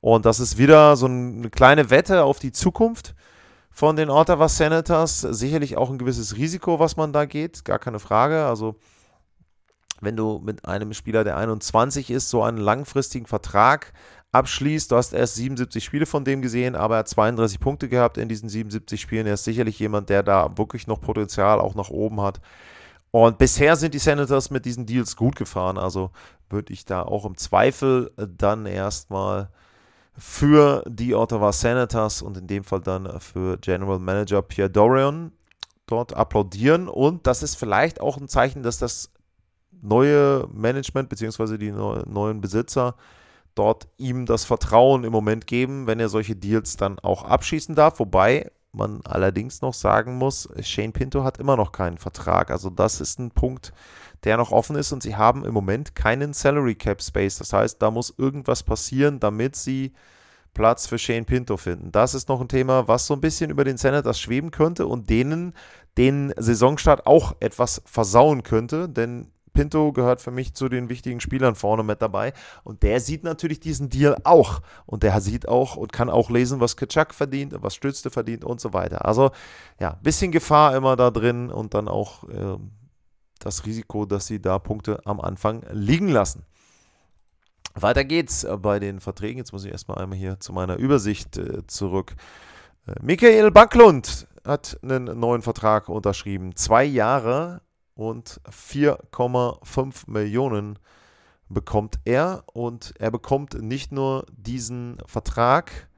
Und 0.00 0.24
das 0.24 0.40
ist 0.40 0.58
wieder 0.58 0.96
so 0.96 1.06
eine 1.06 1.50
kleine 1.50 1.90
Wette 1.90 2.24
auf 2.24 2.38
die 2.38 2.52
Zukunft 2.52 3.14
von 3.70 3.96
den 3.96 4.10
Ottawa 4.10 4.48
Senators. 4.48 5.20
Sicherlich 5.20 5.76
auch 5.76 5.90
ein 5.90 5.98
gewisses 5.98 6.36
Risiko, 6.36 6.78
was 6.78 6.96
man 6.96 7.12
da 7.12 7.26
geht, 7.26 7.64
gar 7.64 7.78
keine 7.78 7.98
Frage. 7.98 8.46
Also 8.46 8.76
wenn 10.00 10.16
du 10.16 10.40
mit 10.42 10.64
einem 10.64 10.94
Spieler, 10.94 11.24
der 11.24 11.36
21 11.36 12.10
ist, 12.10 12.30
so 12.30 12.42
einen 12.42 12.56
langfristigen 12.56 13.26
Vertrag 13.26 13.92
abschließt. 14.32 14.90
Du 14.90 14.96
hast 14.96 15.12
erst 15.12 15.34
77 15.36 15.82
Spiele 15.82 16.06
von 16.06 16.24
dem 16.24 16.42
gesehen, 16.42 16.76
aber 16.76 16.96
er 16.96 16.98
hat 17.00 17.08
32 17.08 17.60
Punkte 17.60 17.88
gehabt 17.88 18.18
in 18.18 18.28
diesen 18.28 18.48
77 18.48 19.00
Spielen. 19.00 19.26
Er 19.26 19.34
ist 19.34 19.44
sicherlich 19.44 19.78
jemand, 19.78 20.08
der 20.08 20.22
da 20.22 20.56
wirklich 20.56 20.86
noch 20.86 21.00
Potenzial 21.00 21.60
auch 21.60 21.74
nach 21.74 21.90
oben 21.90 22.20
hat. 22.20 22.40
Und 23.10 23.38
bisher 23.38 23.74
sind 23.76 23.94
die 23.94 23.98
Senators 23.98 24.50
mit 24.50 24.64
diesen 24.64 24.86
Deals 24.86 25.16
gut 25.16 25.34
gefahren. 25.34 25.78
Also 25.78 26.10
würde 26.48 26.72
ich 26.72 26.84
da 26.84 27.02
auch 27.02 27.24
im 27.24 27.36
Zweifel 27.36 28.12
dann 28.16 28.66
erstmal 28.66 29.50
für 30.16 30.84
die 30.86 31.14
Ottawa 31.14 31.52
Senators 31.52 32.22
und 32.22 32.36
in 32.36 32.46
dem 32.46 32.62
Fall 32.62 32.80
dann 32.80 33.20
für 33.20 33.56
General 33.58 33.98
Manager 33.98 34.42
Pierre 34.42 34.70
Dorian 34.70 35.32
dort 35.86 36.14
applaudieren. 36.14 36.88
Und 36.88 37.26
das 37.26 37.42
ist 37.42 37.56
vielleicht 37.56 38.00
auch 38.00 38.16
ein 38.16 38.28
Zeichen, 38.28 38.62
dass 38.62 38.78
das 38.78 39.10
neue 39.82 40.46
Management 40.52 41.08
bzw. 41.08 41.58
die 41.58 41.72
neuen 41.72 42.40
Besitzer 42.40 42.94
dort 43.54 43.88
ihm 43.96 44.26
das 44.26 44.44
Vertrauen 44.44 45.04
im 45.04 45.12
Moment 45.12 45.46
geben, 45.46 45.86
wenn 45.86 46.00
er 46.00 46.08
solche 46.08 46.36
Deals 46.36 46.76
dann 46.76 46.98
auch 46.98 47.24
abschließen 47.24 47.74
darf. 47.74 47.98
Wobei 47.98 48.50
man 48.72 49.00
allerdings 49.04 49.62
noch 49.62 49.74
sagen 49.74 50.16
muss, 50.16 50.48
Shane 50.62 50.92
Pinto 50.92 51.24
hat 51.24 51.38
immer 51.38 51.56
noch 51.56 51.72
keinen 51.72 51.98
Vertrag. 51.98 52.50
Also 52.50 52.70
das 52.70 53.00
ist 53.00 53.18
ein 53.18 53.30
Punkt, 53.30 53.72
der 54.24 54.36
noch 54.36 54.52
offen 54.52 54.76
ist 54.76 54.92
und 54.92 55.02
sie 55.02 55.16
haben 55.16 55.44
im 55.44 55.54
Moment 55.54 55.94
keinen 55.94 56.32
Salary 56.32 56.74
Cap 56.74 57.02
Space. 57.02 57.38
Das 57.38 57.52
heißt, 57.52 57.82
da 57.82 57.90
muss 57.90 58.14
irgendwas 58.16 58.62
passieren, 58.62 59.18
damit 59.18 59.56
sie 59.56 59.92
Platz 60.54 60.86
für 60.86 60.98
Shane 60.98 61.24
Pinto 61.24 61.56
finden. 61.56 61.92
Das 61.92 62.14
ist 62.14 62.28
noch 62.28 62.40
ein 62.40 62.48
Thema, 62.48 62.88
was 62.88 63.06
so 63.06 63.14
ein 63.14 63.20
bisschen 63.20 63.50
über 63.50 63.64
den 63.64 63.76
Senators 63.76 64.18
schweben 64.20 64.50
könnte 64.50 64.86
und 64.86 65.08
denen 65.08 65.54
den 65.96 66.32
Saisonstart 66.36 67.06
auch 67.06 67.36
etwas 67.40 67.82
versauen 67.84 68.42
könnte, 68.42 68.88
denn 68.88 69.30
Pinto 69.60 69.92
gehört 69.92 70.22
für 70.22 70.30
mich 70.30 70.54
zu 70.54 70.70
den 70.70 70.88
wichtigen 70.88 71.20
Spielern 71.20 71.54
vorne 71.54 71.82
mit 71.82 72.00
dabei. 72.00 72.32
Und 72.64 72.82
der 72.82 72.98
sieht 72.98 73.24
natürlich 73.24 73.60
diesen 73.60 73.90
Deal 73.90 74.16
auch. 74.24 74.62
Und 74.86 75.02
der 75.02 75.20
sieht 75.20 75.46
auch 75.48 75.76
und 75.76 75.92
kann 75.92 76.08
auch 76.08 76.30
lesen, 76.30 76.60
was 76.60 76.78
Kitschak 76.78 77.12
verdient, 77.12 77.54
was 77.60 77.74
Stützte 77.74 78.08
verdient 78.08 78.42
und 78.42 78.58
so 78.58 78.72
weiter. 78.72 79.04
Also 79.04 79.32
ja, 79.78 79.98
bisschen 80.02 80.32
Gefahr 80.32 80.74
immer 80.74 80.96
da 80.96 81.10
drin 81.10 81.50
und 81.50 81.74
dann 81.74 81.88
auch 81.88 82.24
äh, 82.30 82.56
das 83.38 83.66
Risiko, 83.66 84.06
dass 84.06 84.26
sie 84.26 84.40
da 84.40 84.58
Punkte 84.58 85.02
am 85.04 85.20
Anfang 85.20 85.62
liegen 85.72 86.08
lassen. 86.08 86.46
Weiter 87.74 88.04
geht's 88.04 88.46
bei 88.62 88.78
den 88.78 88.98
Verträgen. 89.00 89.36
Jetzt 89.36 89.52
muss 89.52 89.66
ich 89.66 89.72
erstmal 89.72 89.98
einmal 89.98 90.16
hier 90.16 90.40
zu 90.40 90.54
meiner 90.54 90.76
Übersicht 90.76 91.36
äh, 91.36 91.66
zurück. 91.66 92.14
Äh, 92.86 92.94
Michael 93.02 93.50
Backlund 93.50 94.26
hat 94.42 94.78
einen 94.82 95.20
neuen 95.20 95.42
Vertrag 95.42 95.90
unterschrieben. 95.90 96.56
Zwei 96.56 96.84
Jahre, 96.84 97.60
und 98.00 98.40
4,5 98.50 100.10
Millionen 100.10 100.78
bekommt 101.48 101.98
er 102.04 102.44
und 102.52 102.94
er 102.98 103.10
bekommt 103.10 103.60
nicht 103.60 103.92
nur 103.92 104.24
diesen 104.32 104.98
Vertrag, 105.06 105.88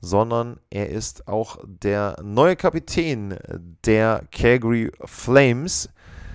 sondern 0.00 0.58
er 0.70 0.88
ist 0.88 1.28
auch 1.28 1.58
der 1.66 2.16
neue 2.22 2.56
Kapitän 2.56 3.36
der 3.84 4.24
Calgary 4.30 4.90
Flames. 5.04 5.90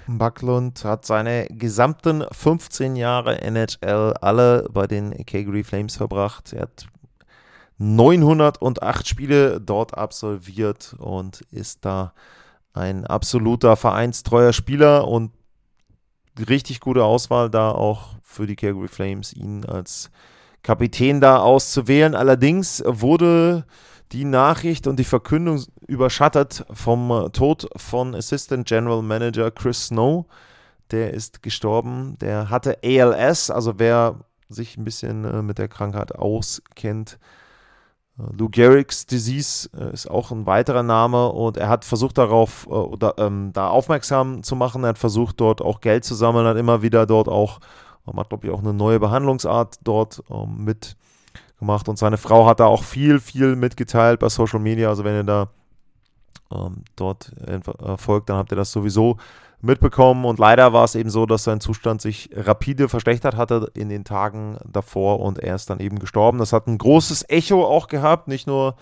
Bucklund 0.08 0.84
hat 0.84 1.06
seine 1.06 1.48
gesamten 1.48 2.24
15 2.32 2.96
Jahre 2.96 3.42
NHL 3.42 4.14
alle 4.20 4.68
bei 4.72 4.88
den 4.88 5.26
Calgary 5.26 5.64
Flames 5.64 5.96
verbracht. 5.96 6.54
Er 6.54 6.64
hat 6.64 6.88
908 7.78 9.08
Spiele 9.08 9.62
dort 9.62 9.98
absolviert 9.98 10.96
und 11.00 11.42
ist 11.52 11.86
da 11.86 12.14
ein 12.74 13.06
absoluter 13.06 13.76
vereinstreuer 13.76 14.54
Spieler 14.54 15.08
und 15.08 15.32
richtig 16.48 16.80
gute 16.80 17.04
Auswahl 17.04 17.50
da 17.50 17.72
auch 17.72 18.16
für 18.24 18.48
die 18.48 18.56
Calgary 18.56 18.88
Flames, 18.88 19.34
ihn 19.34 19.66
als 19.66 20.10
Kapitän 20.64 21.20
da 21.22 21.40
auszuwählen. 21.40 22.16
Allerdings 22.16 22.84
wurde 22.86 23.66
die 24.12 24.26
Nachricht 24.26 24.88
und 24.88 24.98
die 24.98 25.06
Verkündung 25.06 25.64
überschattet 25.88 26.66
vom 26.72 27.30
Tod 27.34 27.70
von 27.76 28.16
Assistant 28.16 28.68
General 28.68 29.02
Manager 29.02 29.52
Chris 29.52 29.88
Snow. 29.88 30.26
Der 30.92 31.14
ist 31.14 31.42
gestorben. 31.42 32.18
Der 32.20 32.50
hatte 32.50 32.80
ALS, 32.84 33.50
also 33.50 33.80
wer 33.80 34.20
sich 34.50 34.78
ein 34.78 34.84
bisschen 34.84 35.24
äh, 35.24 35.42
mit 35.42 35.58
der 35.58 35.70
Krankheit 35.70 36.14
auskennt, 36.14 37.18
Lou 38.38 38.50
Gehrig's 38.50 39.06
Disease 39.06 39.70
äh, 39.78 39.94
ist 39.94 40.10
auch 40.10 40.32
ein 40.32 40.46
weiterer 40.46 40.84
Name 40.84 41.30
und 41.30 41.58
er 41.58 41.70
hat 41.70 41.86
versucht 41.86 42.18
darauf 42.18 42.68
äh, 42.68 42.74
oder 42.74 43.16
ähm, 43.18 43.52
da 43.54 43.70
aufmerksam 43.70 44.44
zu 44.44 44.56
machen. 44.56 44.84
Er 44.84 44.90
hat 44.90 44.98
versucht 44.98 45.40
dort 45.40 45.62
auch 45.62 45.82
Geld 45.82 46.04
zu 46.04 46.16
sammeln, 46.16 46.46
hat 46.46 46.58
immer 46.58 46.82
wieder 46.82 47.06
dort 47.06 47.28
auch, 47.28 47.60
man 48.06 48.18
hat 48.18 48.30
glaube 48.30 48.48
ich 48.48 48.54
auch 48.54 48.60
eine 48.60 48.74
neue 48.74 49.00
Behandlungsart 49.00 49.80
dort 49.84 50.24
ähm, 50.30 50.64
mitgemacht 50.64 51.90
und 51.90 51.98
seine 51.98 52.18
Frau 52.18 52.46
hat 52.46 52.60
da 52.60 52.66
auch 52.66 52.84
viel, 52.84 53.20
viel 53.20 53.56
mitgeteilt 53.56 54.20
bei 54.20 54.30
Social 54.30 54.60
Media. 54.60 54.90
Also 54.90 55.04
wenn 55.04 55.16
ihr 55.16 55.24
da 55.24 55.48
ähm, 56.52 56.84
dort 56.96 57.32
äh, 57.48 57.60
folgt, 57.98 58.30
dann 58.30 58.38
habt 58.38 58.52
ihr 58.52 58.58
das 58.58 58.72
sowieso 58.72 59.18
mitbekommen. 59.62 60.26
Und 60.26 60.40
leider 60.40 60.74
war 60.74 60.84
es 60.84 60.96
eben 60.96 61.10
so, 61.10 61.26
dass 61.26 61.44
sein 61.44 61.60
Zustand 61.60 62.02
sich 62.02 62.30
rapide 62.34 62.90
verschlechtert 62.90 63.36
hatte 63.36 63.72
in 63.74 63.90
den 63.90 64.04
Tagen 64.04 64.58
davor 64.66 65.20
und 65.20 65.40
er 65.40 65.56
ist 65.56 65.70
dann 65.70 65.80
eben 65.80 66.00
gestorben. 66.00 66.40
Das 66.40 66.54
hat 66.54 66.68
ein 66.68 66.78
großes 66.78 67.30
Echo 67.30 67.66
auch 67.66 67.88
gehabt, 67.88 68.28
nicht 68.28 68.48
nur 68.48 68.76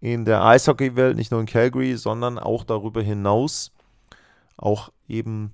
in 0.00 0.24
der 0.24 0.44
Eishockey-Welt, 0.44 1.16
nicht 1.16 1.30
nur 1.30 1.40
in 1.40 1.46
Calgary, 1.46 1.96
sondern 1.96 2.38
auch 2.38 2.64
darüber 2.64 3.02
hinaus. 3.02 3.72
Auch 4.56 4.90
eben, 5.08 5.52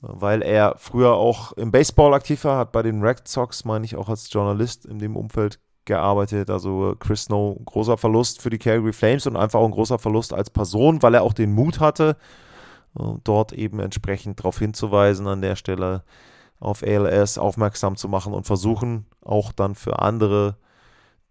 weil 0.00 0.42
er 0.42 0.74
früher 0.78 1.14
auch 1.14 1.52
im 1.52 1.70
Baseball 1.70 2.14
aktiv 2.14 2.44
war, 2.44 2.58
hat 2.58 2.72
bei 2.72 2.82
den 2.82 3.02
Red 3.02 3.26
Sox, 3.28 3.64
meine 3.64 3.84
ich, 3.84 3.96
auch 3.96 4.08
als 4.08 4.32
Journalist 4.32 4.86
in 4.86 4.98
dem 4.98 5.16
Umfeld 5.16 5.58
gearbeitet. 5.84 6.50
Also 6.50 6.94
Chris 6.98 7.24
Snow, 7.24 7.58
großer 7.64 7.96
Verlust 7.96 8.42
für 8.42 8.50
die 8.50 8.58
Calgary 8.58 8.92
Flames 8.92 9.26
und 9.26 9.36
einfach 9.36 9.60
auch 9.60 9.66
ein 9.66 9.72
großer 9.72 9.98
Verlust 9.98 10.34
als 10.34 10.50
Person, 10.50 11.02
weil 11.02 11.14
er 11.14 11.22
auch 11.22 11.32
den 11.32 11.52
Mut 11.52 11.80
hatte, 11.80 12.16
dort 13.24 13.52
eben 13.52 13.80
entsprechend 13.80 14.40
darauf 14.40 14.58
hinzuweisen, 14.58 15.26
an 15.26 15.42
der 15.42 15.56
Stelle 15.56 16.02
auf 16.58 16.82
ALS 16.82 17.38
aufmerksam 17.38 17.96
zu 17.96 18.08
machen 18.08 18.32
und 18.32 18.46
versuchen 18.46 19.06
auch 19.22 19.52
dann 19.52 19.74
für 19.74 20.00
andere 20.00 20.56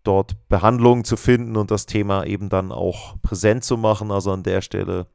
dort 0.04 0.36
Behandlungen 0.50 1.04
zu 1.04 1.18
finden 1.18 1.58
und 1.58 1.72
das 1.72 1.88
Thema 1.88 2.26
eben 2.26 2.50
dann 2.50 2.72
auch 2.72 3.16
präsent 3.22 3.64
zu 3.64 3.78
machen. 3.78 4.12
Also 4.12 4.32
an 4.32 4.44
der 4.44 4.62
Stelle 4.62 5.08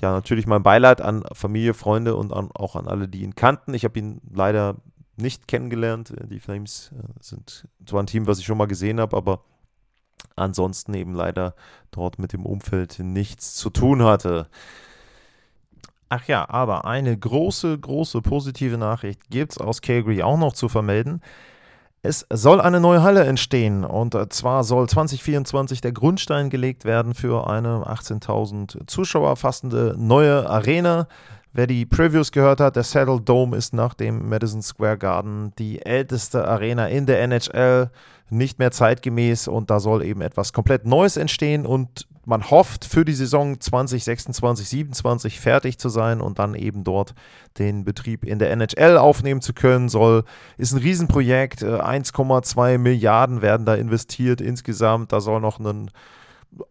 ja 0.00 0.12
natürlich 0.12 0.46
mein 0.46 0.62
Beileid 0.62 1.00
an 1.00 1.24
Familie, 1.32 1.74
Freunde 1.74 2.16
und 2.16 2.32
an, 2.32 2.50
auch 2.54 2.74
an 2.74 2.88
alle, 2.88 3.06
die 3.06 3.22
ihn 3.22 3.34
kannten. 3.34 3.74
Ich 3.74 3.84
habe 3.84 3.98
ihn 3.98 4.20
leider 4.32 4.76
nicht 5.16 5.46
kennengelernt. 5.46 6.14
Die 6.30 6.40
Flames 6.40 6.92
äh, 6.98 7.02
sind 7.20 7.68
zwar 7.84 8.02
ein 8.02 8.06
Team, 8.06 8.26
was 8.26 8.38
ich 8.38 8.46
schon 8.46 8.58
mal 8.58 8.66
gesehen 8.66 8.98
habe, 8.98 9.16
aber 9.16 9.44
ansonsten 10.36 10.94
eben 10.94 11.14
leider 11.14 11.54
dort 11.90 12.18
mit 12.18 12.32
dem 12.32 12.46
Umfeld 12.46 12.98
nichts 12.98 13.54
zu 13.54 13.68
tun 13.68 14.02
hatte. 14.02 14.48
Ach 16.12 16.26
ja, 16.26 16.44
aber 16.50 16.86
eine 16.86 17.16
große, 17.16 17.78
große 17.78 18.20
positive 18.20 18.76
Nachricht 18.76 19.30
gibt 19.30 19.52
es 19.52 19.58
aus 19.58 19.80
Calgary 19.80 20.24
auch 20.24 20.38
noch 20.38 20.52
zu 20.52 20.68
vermelden. 20.68 21.22
Es 22.02 22.26
soll 22.32 22.60
eine 22.60 22.80
neue 22.80 23.04
Halle 23.04 23.22
entstehen 23.24 23.84
und 23.84 24.16
zwar 24.32 24.64
soll 24.64 24.88
2024 24.88 25.80
der 25.80 25.92
Grundstein 25.92 26.50
gelegt 26.50 26.84
werden 26.84 27.14
für 27.14 27.48
eine 27.48 27.84
18.000 27.86 28.88
Zuschauer 28.88 29.36
fassende 29.36 29.94
neue 29.96 30.50
Arena. 30.50 31.06
Wer 31.52 31.68
die 31.68 31.86
Previews 31.86 32.32
gehört 32.32 32.58
hat, 32.58 32.74
der 32.74 32.82
Saddle 32.82 33.20
Dome 33.20 33.56
ist 33.56 33.72
nach 33.72 33.94
dem 33.94 34.28
Madison 34.28 34.62
Square 34.62 34.98
Garden 34.98 35.52
die 35.60 35.84
älteste 35.84 36.48
Arena 36.48 36.88
in 36.88 37.06
der 37.06 37.22
NHL, 37.22 37.90
nicht 38.30 38.58
mehr 38.58 38.72
zeitgemäß 38.72 39.46
und 39.46 39.70
da 39.70 39.78
soll 39.78 40.02
eben 40.02 40.22
etwas 40.22 40.52
komplett 40.52 40.86
Neues 40.86 41.16
entstehen 41.16 41.66
und 41.66 42.08
man 42.24 42.50
hofft 42.50 42.84
für 42.84 43.04
die 43.04 43.14
Saison 43.14 43.60
2026, 43.60 44.34
2027 44.34 45.40
fertig 45.40 45.78
zu 45.78 45.88
sein 45.88 46.20
und 46.20 46.38
dann 46.38 46.54
eben 46.54 46.84
dort 46.84 47.14
den 47.58 47.84
Betrieb 47.84 48.24
in 48.24 48.38
der 48.38 48.50
NHL 48.50 48.98
aufnehmen 48.98 49.40
zu 49.40 49.52
können. 49.52 49.88
Soll 49.88 50.24
ist 50.58 50.72
ein 50.72 50.78
Riesenprojekt, 50.78 51.62
1,2 51.62 52.74
äh, 52.74 52.78
Milliarden 52.78 53.42
werden 53.42 53.66
da 53.66 53.74
investiert 53.74 54.40
insgesamt. 54.40 55.12
Da 55.12 55.20
soll 55.20 55.40
noch 55.40 55.58
ein 55.58 55.90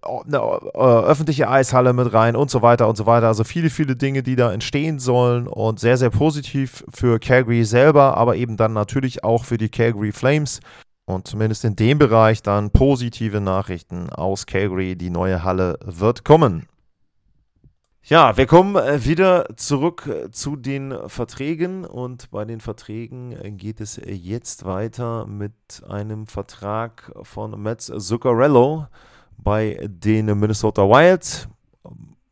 eine 0.01 0.38
äh, 0.38 0.77
öffentliche 0.77 1.49
Eishalle 1.49 1.93
mit 1.93 2.12
rein 2.13 2.35
und 2.35 2.49
so 2.49 2.62
weiter 2.62 2.88
und 2.88 2.97
so 2.97 3.05
weiter. 3.05 3.27
Also 3.27 3.43
viele, 3.43 3.69
viele 3.69 3.95
Dinge, 3.95 4.23
die 4.23 4.35
da 4.35 4.51
entstehen 4.51 4.99
sollen 4.99 5.47
und 5.47 5.79
sehr, 5.79 5.97
sehr 5.97 6.09
positiv 6.09 6.83
für 6.93 7.19
Calgary 7.19 7.63
selber, 7.63 8.17
aber 8.17 8.35
eben 8.35 8.57
dann 8.57 8.73
natürlich 8.73 9.23
auch 9.23 9.45
für 9.45 9.57
die 9.57 9.69
Calgary 9.69 10.12
Flames. 10.12 10.59
Und 11.09 11.27
zumindest 11.27 11.65
in 11.65 11.75
dem 11.75 11.97
Bereich 11.97 12.43
dann 12.43 12.69
positive 12.69 13.41
Nachrichten 13.41 14.11
aus 14.11 14.45
Calgary. 14.45 14.95
Die 14.95 15.09
neue 15.09 15.43
Halle 15.43 15.79
wird 15.83 16.23
kommen. 16.23 16.67
Ja, 18.03 18.37
wir 18.37 18.45
kommen 18.45 18.75
äh, 18.75 19.03
wieder 19.03 19.47
zurück 19.55 20.05
äh, 20.05 20.29
zu 20.29 20.55
den 20.55 20.93
Verträgen 21.07 21.83
und 21.83 22.29
bei 22.29 22.45
den 22.45 22.59
Verträgen 22.59 23.57
geht 23.57 23.81
es 23.81 23.99
jetzt 24.05 24.65
weiter 24.65 25.25
mit 25.25 25.81
einem 25.89 26.27
Vertrag 26.27 27.11
von 27.23 27.59
Mats 27.59 27.91
Zuccarello 27.97 28.85
bei 29.39 29.79
den 29.89 30.27
Minnesota 30.39 30.83
Wild. 30.83 31.49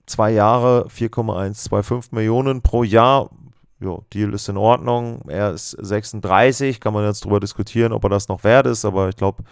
Zwei 0.06 0.34
Jahre, 0.34 0.88
4,125 0.88 2.12
Millionen 2.12 2.62
pro 2.62 2.84
Jahr. 2.84 3.32
Ja, 3.80 3.98
Deal 4.14 4.34
ist 4.34 4.50
in 4.50 4.58
Ordnung. 4.58 5.22
Er 5.28 5.52
ist 5.52 5.72
36, 5.72 6.80
kann 6.80 6.94
man 6.94 7.06
jetzt 7.06 7.24
darüber 7.24 7.40
diskutieren, 7.40 7.94
ob 7.94 8.04
er 8.04 8.10
das 8.10 8.28
noch 8.28 8.44
wert 8.44 8.66
ist, 8.66 8.86
aber 8.86 9.10
ich 9.10 9.16
glaube, 9.16 9.44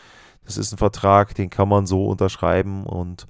das 0.45 0.57
ist 0.57 0.71
ein 0.71 0.77
Vertrag, 0.77 1.35
den 1.35 1.49
kann 1.49 1.69
man 1.69 1.85
so 1.85 2.05
unterschreiben 2.05 2.85
und 2.85 3.27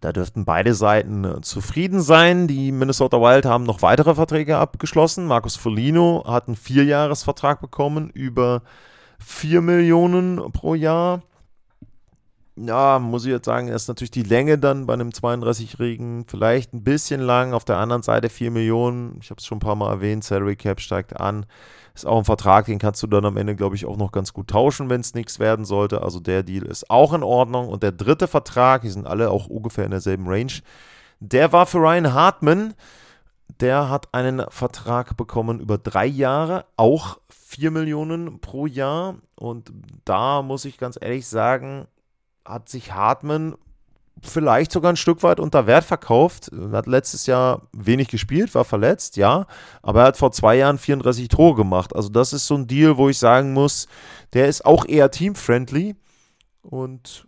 da 0.00 0.12
dürften 0.12 0.44
beide 0.44 0.74
Seiten 0.74 1.42
zufrieden 1.42 2.02
sein. 2.02 2.46
Die 2.46 2.72
Minnesota 2.72 3.22
Wild 3.22 3.46
haben 3.46 3.64
noch 3.64 3.80
weitere 3.80 4.14
Verträge 4.14 4.58
abgeschlossen. 4.58 5.26
Marcus 5.26 5.56
Folino 5.56 6.24
hat 6.26 6.46
einen 6.46 6.56
Vierjahresvertrag 6.56 7.62
bekommen 7.62 8.10
über 8.10 8.60
4 9.18 9.62
Millionen 9.62 10.52
pro 10.52 10.74
Jahr 10.74 11.22
ja, 12.56 13.00
muss 13.00 13.24
ich 13.24 13.32
jetzt 13.32 13.46
sagen, 13.46 13.68
ist 13.68 13.88
natürlich 13.88 14.12
die 14.12 14.22
Länge 14.22 14.58
dann 14.58 14.86
bei 14.86 14.94
einem 14.94 15.08
32-Jährigen 15.08 16.24
vielleicht 16.28 16.72
ein 16.72 16.84
bisschen 16.84 17.20
lang. 17.20 17.52
Auf 17.52 17.64
der 17.64 17.78
anderen 17.78 18.02
Seite 18.02 18.28
4 18.28 18.52
Millionen, 18.52 19.18
ich 19.20 19.30
habe 19.30 19.40
es 19.40 19.46
schon 19.46 19.56
ein 19.56 19.60
paar 19.60 19.74
Mal 19.74 19.90
erwähnt, 19.90 20.22
Salary 20.22 20.54
Cap 20.54 20.80
steigt 20.80 21.18
an. 21.18 21.46
Ist 21.94 22.06
auch 22.06 22.18
ein 22.18 22.24
Vertrag, 22.24 22.66
den 22.66 22.78
kannst 22.78 23.02
du 23.02 23.08
dann 23.08 23.24
am 23.24 23.36
Ende, 23.36 23.56
glaube 23.56 23.74
ich, 23.74 23.86
auch 23.86 23.96
noch 23.96 24.12
ganz 24.12 24.32
gut 24.32 24.48
tauschen, 24.48 24.88
wenn 24.88 25.00
es 25.00 25.14
nichts 25.14 25.40
werden 25.40 25.64
sollte. 25.64 26.02
Also 26.02 26.20
der 26.20 26.44
Deal 26.44 26.64
ist 26.64 26.90
auch 26.90 27.12
in 27.12 27.24
Ordnung. 27.24 27.68
Und 27.68 27.82
der 27.82 27.92
dritte 27.92 28.28
Vertrag, 28.28 28.82
die 28.82 28.90
sind 28.90 29.06
alle 29.06 29.30
auch 29.30 29.48
ungefähr 29.48 29.84
in 29.84 29.90
derselben 29.90 30.28
Range, 30.28 30.52
der 31.18 31.52
war 31.52 31.66
für 31.66 31.78
Ryan 31.78 32.12
Hartman. 32.14 32.74
Der 33.60 33.90
hat 33.90 34.08
einen 34.12 34.42
Vertrag 34.48 35.16
bekommen 35.16 35.60
über 35.60 35.78
drei 35.78 36.06
Jahre, 36.06 36.64
auch 36.76 37.18
4 37.28 37.70
Millionen 37.70 38.40
pro 38.40 38.66
Jahr. 38.66 39.16
Und 39.36 39.72
da 40.04 40.42
muss 40.42 40.64
ich 40.64 40.78
ganz 40.78 40.98
ehrlich 41.00 41.26
sagen, 41.26 41.86
hat 42.44 42.68
sich 42.68 42.92
Hartmann 42.92 43.54
vielleicht 44.22 44.72
sogar 44.72 44.92
ein 44.92 44.96
Stück 44.96 45.22
weit 45.22 45.40
unter 45.40 45.66
Wert 45.66 45.84
verkauft. 45.84 46.50
Er 46.52 46.76
hat 46.76 46.86
letztes 46.86 47.26
Jahr 47.26 47.62
wenig 47.72 48.08
gespielt, 48.08 48.54
war 48.54 48.64
verletzt, 48.64 49.16
ja, 49.16 49.46
aber 49.82 50.00
er 50.00 50.06
hat 50.06 50.16
vor 50.16 50.32
zwei 50.32 50.56
Jahren 50.56 50.78
34 50.78 51.28
Tore 51.28 51.56
gemacht. 51.56 51.94
Also 51.94 52.08
das 52.08 52.32
ist 52.32 52.46
so 52.46 52.54
ein 52.54 52.66
Deal, 52.66 52.96
wo 52.96 53.08
ich 53.08 53.18
sagen 53.18 53.52
muss, 53.52 53.86
der 54.32 54.48
ist 54.48 54.64
auch 54.64 54.86
eher 54.86 55.10
teamfriendly 55.10 55.96
und 56.62 57.26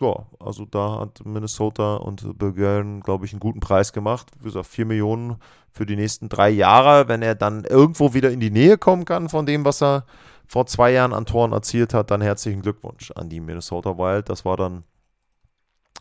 ja, 0.00 0.26
also 0.40 0.64
da 0.64 1.00
hat 1.00 1.24
Minnesota 1.24 1.96
und 1.96 2.36
Bulgarien, 2.38 3.02
glaube 3.02 3.24
ich, 3.24 3.32
einen 3.32 3.40
guten 3.40 3.60
Preis 3.60 3.92
gemacht. 3.92 4.28
Wie 4.40 4.46
gesagt, 4.46 4.66
4 4.66 4.86
Millionen 4.86 5.36
für 5.70 5.86
die 5.86 5.94
nächsten 5.94 6.28
drei 6.28 6.50
Jahre. 6.50 7.06
Wenn 7.06 7.22
er 7.22 7.36
dann 7.36 7.64
irgendwo 7.64 8.12
wieder 8.12 8.30
in 8.30 8.40
die 8.40 8.50
Nähe 8.50 8.78
kommen 8.78 9.04
kann 9.04 9.28
von 9.28 9.46
dem, 9.46 9.64
was 9.64 9.80
er 9.80 10.04
vor 10.52 10.66
zwei 10.66 10.92
Jahren 10.92 11.14
an 11.14 11.24
Toren 11.24 11.52
erzielt 11.52 11.94
hat, 11.94 12.10
dann 12.10 12.20
herzlichen 12.20 12.60
Glückwunsch 12.60 13.10
an 13.12 13.30
die 13.30 13.40
Minnesota 13.40 13.96
Wild. 13.96 14.28
Das 14.28 14.44
war 14.44 14.58
dann, 14.58 14.84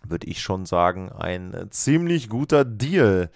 würde 0.04 0.28
ich 0.28 0.42
schon 0.42 0.66
sagen, 0.66 1.10
ein 1.10 1.70
ziemlich 1.70 2.28
guter 2.28 2.66
Deal. 2.66 3.30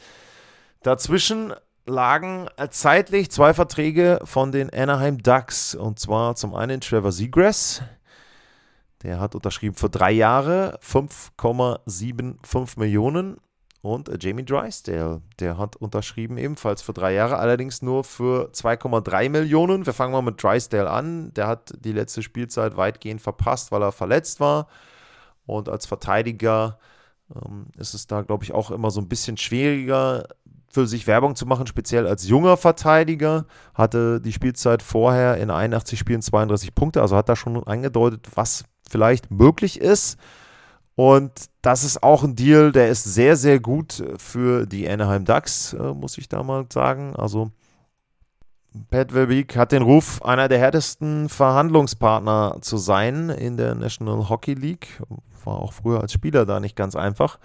Dazwischen 0.84 1.54
lagen 1.86 2.50
zeitlich 2.70 3.32
zwei 3.32 3.54
Verträge 3.54 4.20
von 4.26 4.52
den 4.52 4.70
Anaheim 4.74 5.20
Ducks. 5.20 5.74
Und 5.74 6.00
zwar 6.00 6.36
zum 6.36 6.54
einen 6.54 6.82
Trevor 6.82 7.14
Seagrass. 7.14 7.82
Der 9.02 9.22
hat 9.22 9.36
unterschrieben 9.36 9.76
für 9.76 9.90
drei 9.90 10.12
Jahre 10.12 10.78
5,75 10.84 12.78
Millionen. 12.78 13.38
Und 13.86 14.10
äh, 14.10 14.18
Jamie 14.20 14.44
Drysdale, 14.44 15.22
der 15.40 15.60
hat 15.60 15.76
unterschrieben 15.76 16.40
ebenfalls 16.40 16.82
für 16.82 16.92
drei 16.92 17.14
Jahre, 17.14 17.38
allerdings 17.38 17.84
nur 17.84 18.04
für 18.04 18.50
2,3 18.52 19.30
Millionen. 19.30 19.86
Wir 19.86 19.94
fangen 19.94 20.12
mal 20.12 20.24
mit 20.24 20.42
Drysdale 20.42 20.90
an. 20.90 21.32
Der 21.36 21.46
hat 21.46 21.72
die 21.82 21.92
letzte 21.92 22.24
Spielzeit 22.24 22.78
weitgehend 22.78 23.22
verpasst, 23.22 23.72
weil 23.72 23.84
er 23.84 23.92
verletzt 23.92 24.40
war. 24.40 24.66
Und 25.46 25.70
als 25.70 25.86
Verteidiger 25.86 26.80
ähm, 27.36 27.68
ist 27.78 27.94
es 27.94 28.08
da, 28.08 28.24
glaube 28.24 28.44
ich, 28.44 28.54
auch 28.54 28.72
immer 28.72 28.90
so 28.90 29.02
ein 29.02 29.08
bisschen 29.08 29.38
schwieriger, 29.38 30.30
für 30.68 30.88
sich 30.88 31.06
Werbung 31.06 31.36
zu 31.36 31.46
machen, 31.46 31.68
speziell 31.68 32.08
als 32.08 32.28
junger 32.28 32.58
Verteidiger. 32.58 33.46
Hatte 33.76 34.20
die 34.20 34.34
Spielzeit 34.34 34.82
vorher 34.82 35.38
in 35.38 35.52
81 35.52 36.00
Spielen 36.00 36.24
32 36.24 36.74
Punkte, 36.74 37.04
also 37.04 37.16
hat 37.16 37.30
da 37.30 37.36
schon 37.36 37.64
angedeutet, 37.68 38.30
was 38.34 38.66
vielleicht 38.90 39.30
möglich 39.30 39.80
ist. 39.80 40.18
Und 40.96 41.32
das 41.62 41.84
ist 41.84 42.04
auch 42.04 42.24
ein 42.24 42.36
Deal, 42.36 42.72
der 42.72 42.90
ist 42.90 43.04
sehr, 43.04 43.36
sehr 43.36 43.60
gut 43.60 44.02
für 44.18 44.66
die 44.66 44.90
Anaheim 44.90 45.26
Ducks, 45.26 45.74
äh, 45.74 45.94
muss 45.94 46.18
ich 46.18 46.30
da 46.30 46.42
mal 46.42 46.66
sagen. 46.72 47.16
Also 47.16 47.52
Pat 48.90 49.12
Verbeek 49.12 49.56
hat 49.58 49.72
den 49.72 49.82
Ruf, 49.82 50.24
einer 50.24 50.48
der 50.48 50.60
härtesten 50.60 51.30
Verhandlungspartner 51.30 52.58
zu 52.62 52.78
sein 52.78 53.30
in 53.30 53.58
der 53.58 53.76
National 53.76 54.30
Hockey 54.30 54.54
League. 54.54 55.02
War 55.44 55.60
auch 55.60 55.74
früher 55.74 56.02
als 56.02 56.14
Spieler 56.14 56.46
da 56.46 56.60
nicht 56.60 56.76
ganz 56.76 56.96
einfach. 56.96 57.40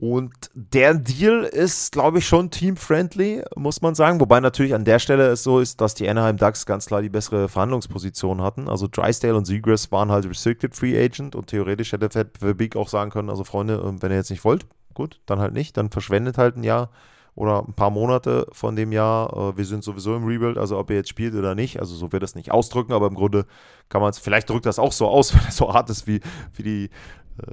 Und 0.00 0.50
der 0.54 0.94
Deal 0.94 1.42
ist, 1.42 1.92
glaube 1.92 2.18
ich, 2.18 2.26
schon 2.26 2.50
team-friendly, 2.50 3.44
muss 3.54 3.82
man 3.82 3.94
sagen. 3.94 4.18
Wobei 4.18 4.40
natürlich 4.40 4.74
an 4.74 4.86
der 4.86 4.98
Stelle 4.98 5.26
es 5.28 5.42
so 5.42 5.60
ist, 5.60 5.82
dass 5.82 5.92
die 5.92 6.08
Anaheim 6.08 6.38
Ducks 6.38 6.64
ganz 6.64 6.86
klar 6.86 7.02
die 7.02 7.10
bessere 7.10 7.50
Verhandlungsposition 7.50 8.40
hatten. 8.40 8.66
Also 8.66 8.88
Drysdale 8.90 9.36
und 9.36 9.44
Seagrass 9.44 9.92
waren 9.92 10.10
halt 10.10 10.24
Restricted 10.24 10.74
Free 10.74 10.98
Agent 10.98 11.36
und 11.36 11.48
theoretisch 11.48 11.92
hätte 11.92 12.08
Verbeek 12.08 12.76
auch 12.76 12.88
sagen 12.88 13.10
können, 13.10 13.28
also 13.28 13.44
Freunde, 13.44 13.82
ähm, 13.84 14.00
wenn 14.00 14.10
ihr 14.10 14.16
jetzt 14.16 14.30
nicht 14.30 14.42
wollt, 14.42 14.64
gut, 14.94 15.20
dann 15.26 15.38
halt 15.38 15.52
nicht. 15.52 15.76
Dann 15.76 15.90
verschwendet 15.90 16.38
halt 16.38 16.56
ein 16.56 16.64
Jahr 16.64 16.88
oder 17.34 17.62
ein 17.66 17.74
paar 17.74 17.90
Monate 17.90 18.46
von 18.52 18.76
dem 18.76 18.92
Jahr. 18.92 19.36
Äh, 19.36 19.56
wir 19.58 19.66
sind 19.66 19.84
sowieso 19.84 20.16
im 20.16 20.24
Rebuild, 20.24 20.56
also 20.56 20.78
ob 20.78 20.88
ihr 20.88 20.96
jetzt 20.96 21.10
spielt 21.10 21.34
oder 21.34 21.54
nicht. 21.54 21.78
Also 21.78 21.94
so 21.94 22.10
wird 22.10 22.22
das 22.22 22.34
nicht 22.34 22.52
ausdrücken, 22.52 22.94
aber 22.94 23.06
im 23.06 23.14
Grunde 23.14 23.44
kann 23.90 24.00
man 24.00 24.10
es, 24.10 24.18
vielleicht 24.18 24.48
drückt 24.48 24.64
das 24.64 24.78
auch 24.78 24.92
so 24.92 25.08
aus, 25.08 25.34
wenn 25.34 25.46
es 25.46 25.58
so 25.58 25.72
hart 25.74 25.90
ist, 25.90 26.06
wie, 26.06 26.20
wie 26.54 26.62
die 26.62 26.90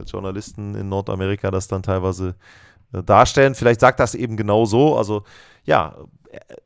Journalisten 0.05 0.75
in 0.75 0.89
Nordamerika 0.89 1.51
das 1.51 1.67
dann 1.67 1.83
teilweise 1.83 2.35
äh, 2.93 3.03
darstellen. 3.03 3.55
Vielleicht 3.55 3.79
sagt 3.79 3.99
das 3.99 4.15
eben 4.15 4.37
genau 4.37 4.65
so. 4.65 4.97
Also 4.97 5.23
ja, 5.63 5.95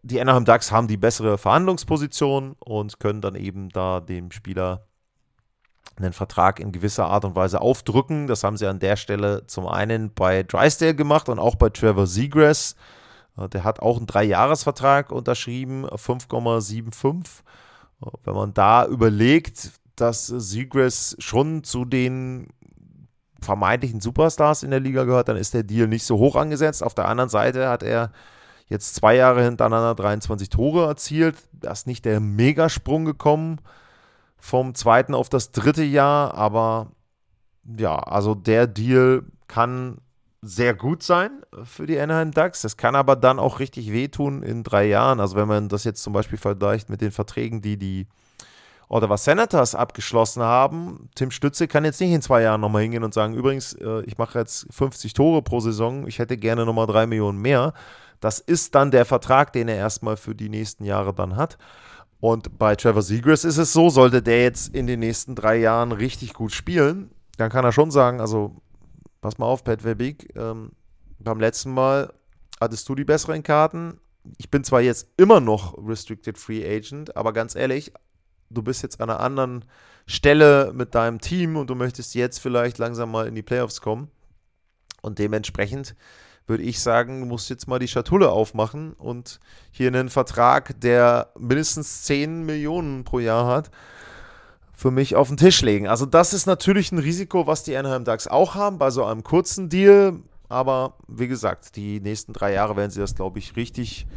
die 0.04 0.19
Anaheim 0.19 0.45
Ducks 0.45 0.71
haben 0.71 0.88
die 0.88 0.97
bessere 0.97 1.38
Verhandlungsposition 1.38 2.56
und 2.60 3.00
können 3.00 3.21
dann 3.21 3.36
eben 3.36 3.69
da 3.69 4.00
dem 4.00 4.32
Spieler 4.32 4.86
einen 5.97 6.13
Vertrag 6.13 6.60
in 6.60 6.71
gewisser 6.71 7.08
Art 7.08 7.26
und 7.26 7.36
Weise 7.36 7.62
aufdrücken. 7.62 8.28
Das 8.28 8.43
haben 8.43 8.58
sie 8.58 8.67
an 8.67 8.80
der 8.80 8.95
Stelle 8.95 9.45
zum 9.47 9.67
einen 9.67 10.13
bei 10.13 10.43
Drysdale 10.43 10.95
gemacht 10.95 11.30
und 11.30 11.39
auch 11.39 11.56
bei 11.56 11.69
Trevor 11.69 12.08
Seagrass. 12.08 12.76
Äh, 13.38 13.50
der 13.50 13.63
hat 13.63 13.80
auch 13.80 13.97
einen 13.97 14.08
Dreijahresvertrag 14.08 15.12
unterschrieben, 15.12 15.86
5,75. 15.86 17.43
Wenn 18.24 18.34
man 18.34 18.54
da 18.54 18.86
überlegt, 18.88 19.71
dass 19.95 20.26
Seagrass 20.28 21.15
schon 21.19 21.63
zu 21.63 21.86
den 21.86 22.47
vermeintlichen 23.41 24.01
Superstars 24.01 24.63
in 24.63 24.71
der 24.71 24.80
Liga 24.80 25.04
gehört, 25.04 25.27
dann 25.27 25.38
ist 25.38 25.54
der 25.54 25.63
Deal 25.63 25.88
nicht 25.88 26.06
so 26.06 26.17
hoch 26.17 26.36
angesetzt. 26.36 26.84
Auf 26.84 26.93
der 26.93 27.08
anderen 27.08 27.30
Seite 27.30 27.69
hat 27.69 27.84
er 27.84 28.12
jetzt 28.67 28.95
zwei 28.95 29.15
Jahre 29.15 29.43
hintereinander 29.43 29.95
23 29.95 30.49
Tore 30.49 30.88
erzielt. 30.88 31.36
Da 31.51 31.71
ist 31.71 31.88
nicht 31.88 32.06
der 32.06 32.19
Megasprung 32.19 33.06
gekommen 33.06 33.60
vom 34.38 34.73
zweiten 34.73 35.13
auf 35.13 35.30
das 35.30 35.51
dritte 35.51 35.84
Jahr, 35.84 36.34
aber 36.34 36.91
ja, 37.77 37.95
also 37.95 38.34
der 38.34 38.67
Deal 38.67 39.23
kann 39.47 39.97
sehr 40.41 40.73
gut 40.73 41.04
sein 41.04 41.43
für 41.63 41.86
die 41.86 41.99
Anaheim 41.99 42.32
Ducks. 42.32 42.62
Das 42.62 42.77
kann 42.77 42.95
aber 42.95 43.15
dann 43.15 43.38
auch 43.38 43.60
richtig 43.60 43.91
wehtun 43.91 44.41
in 44.41 44.63
drei 44.63 44.86
Jahren. 44.86 45.19
Also 45.19 45.36
wenn 45.36 45.47
man 45.47 45.69
das 45.69 45.84
jetzt 45.84 46.01
zum 46.01 46.13
Beispiel 46.13 46.39
vergleicht 46.39 46.89
mit 46.89 47.01
den 47.01 47.12
Verträgen, 47.12 47.62
die 47.62 47.77
die 47.77 48.08
Ottawa 48.91 49.17
Senators 49.17 49.73
abgeschlossen 49.73 50.43
haben. 50.43 51.10
Tim 51.15 51.32
Stütze 51.32 51.67
kann 51.67 51.86
jetzt 51.86 52.01
nicht 52.01 52.12
in 52.12 52.21
zwei 52.21 52.41
Jahren 52.41 52.60
nochmal 52.60 52.82
hingehen 52.82 53.06
und 53.06 53.13
sagen, 53.13 53.34
übrigens, 53.34 53.73
äh, 53.73 54.01
ich 54.01 54.17
mache 54.17 54.39
jetzt 54.39 54.67
50 54.71 55.13
Tore 55.13 55.41
pro 55.41 55.62
Saison, 55.62 56.06
ich 56.08 56.19
hätte 56.19 56.38
gerne 56.38 56.65
nochmal 56.65 56.88
drei 56.88 57.08
Millionen 57.08 57.39
mehr. 57.39 57.73
Das 58.19 58.39
ist 58.39 58.75
dann 58.75 58.91
der 58.91 59.06
Vertrag, 59.06 59.54
den 59.54 59.69
er 59.69 59.77
erstmal 59.77 60.17
für 60.17 60.36
die 60.36 60.49
nächsten 60.49 60.84
Jahre 60.84 61.13
dann 61.13 61.38
hat. 61.38 61.58
Und 62.19 62.60
bei 62.60 62.75
Trevor 62.75 63.01
Seagrass 63.01 63.45
ist 63.45 63.58
es 63.58 63.73
so, 63.73 63.89
sollte 63.89 64.21
der 64.21 64.43
jetzt 64.43 64.75
in 64.75 64.88
den 64.88 64.99
nächsten 64.99 65.36
drei 65.36 65.56
Jahren 65.56 65.91
richtig 65.91 66.34
gut 66.34 66.51
spielen, 66.51 67.12
dann 67.38 67.49
kann 67.49 67.65
er 67.65 67.71
schon 67.71 67.91
sagen, 67.91 68.19
also 68.19 68.62
pass 69.21 69.38
mal 69.38 69.45
auf, 69.45 69.63
Pat 69.63 69.82
Verbeek, 69.82 70.36
ähm, 70.36 70.71
beim 71.17 71.39
letzten 71.39 71.73
Mal 71.73 72.13
hattest 72.60 72.88
du 72.89 72.95
die 72.95 73.06
besseren 73.06 73.41
Karten. 73.41 73.99
Ich 74.38 74.51
bin 74.51 74.63
zwar 74.63 74.82
jetzt 74.82 75.08
immer 75.17 75.39
noch 75.39 75.77
Restricted 75.77 76.38
Free 76.38 76.63
Agent, 76.63 77.15
aber 77.15 77.34
ganz 77.34 77.56
ehrlich, 77.56 77.91
du 78.54 78.62
bist 78.62 78.84
jetzt 78.84 79.02
an 79.02 79.10
einer 79.10 79.20
anderen 79.20 79.66
Stelle 80.06 80.72
mit 80.74 80.96
deinem 80.96 81.20
Team 81.22 81.56
und 81.58 81.70
du 81.70 81.76
möchtest 81.76 82.16
jetzt 82.16 82.40
vielleicht 82.40 82.78
langsam 82.78 83.12
mal 83.12 83.28
in 83.28 83.36
die 83.36 83.42
Playoffs 83.42 83.82
kommen. 83.82 84.10
Und 85.02 85.20
dementsprechend 85.20 85.96
würde 86.48 86.64
ich 86.64 86.80
sagen, 86.80 87.22
du 87.22 87.26
musst 87.26 87.50
jetzt 87.50 87.68
mal 87.68 87.80
die 87.80 87.88
Schatulle 87.88 88.30
aufmachen 88.30 88.94
und 88.94 89.40
hier 89.72 89.88
einen 89.88 90.10
Vertrag, 90.10 90.80
der 90.82 91.32
mindestens 91.38 92.04
10 92.04 92.46
Millionen 92.46 93.04
pro 93.04 93.20
Jahr 93.20 93.48
hat, 93.48 93.72
für 94.74 94.92
mich 94.92 95.16
auf 95.16 95.28
den 95.28 95.38
Tisch 95.38 95.62
legen. 95.62 95.88
Also 95.88 96.06
das 96.06 96.34
ist 96.34 96.48
natürlich 96.48 96.92
ein 96.92 96.98
Risiko, 96.98 97.46
was 97.48 97.64
die 97.64 97.78
Anaheim 97.78 98.04
Ducks 98.04 98.28
auch 98.28 98.56
haben 98.56 98.80
bei 98.80 98.90
so 98.90 99.06
einem 99.06 99.24
kurzen 99.24 99.70
Deal. 99.70 100.20
Aber 100.50 100.96
wie 101.08 101.28
gesagt, 101.28 101.76
die 101.76 102.02
nächsten 102.02 102.34
drei 102.34 102.54
Jahre 102.54 102.76
werden 102.76 102.92
sie 102.92 103.00
das, 103.00 103.16
glaube 103.16 103.40
ich, 103.40 103.56
richtig 103.56 104.08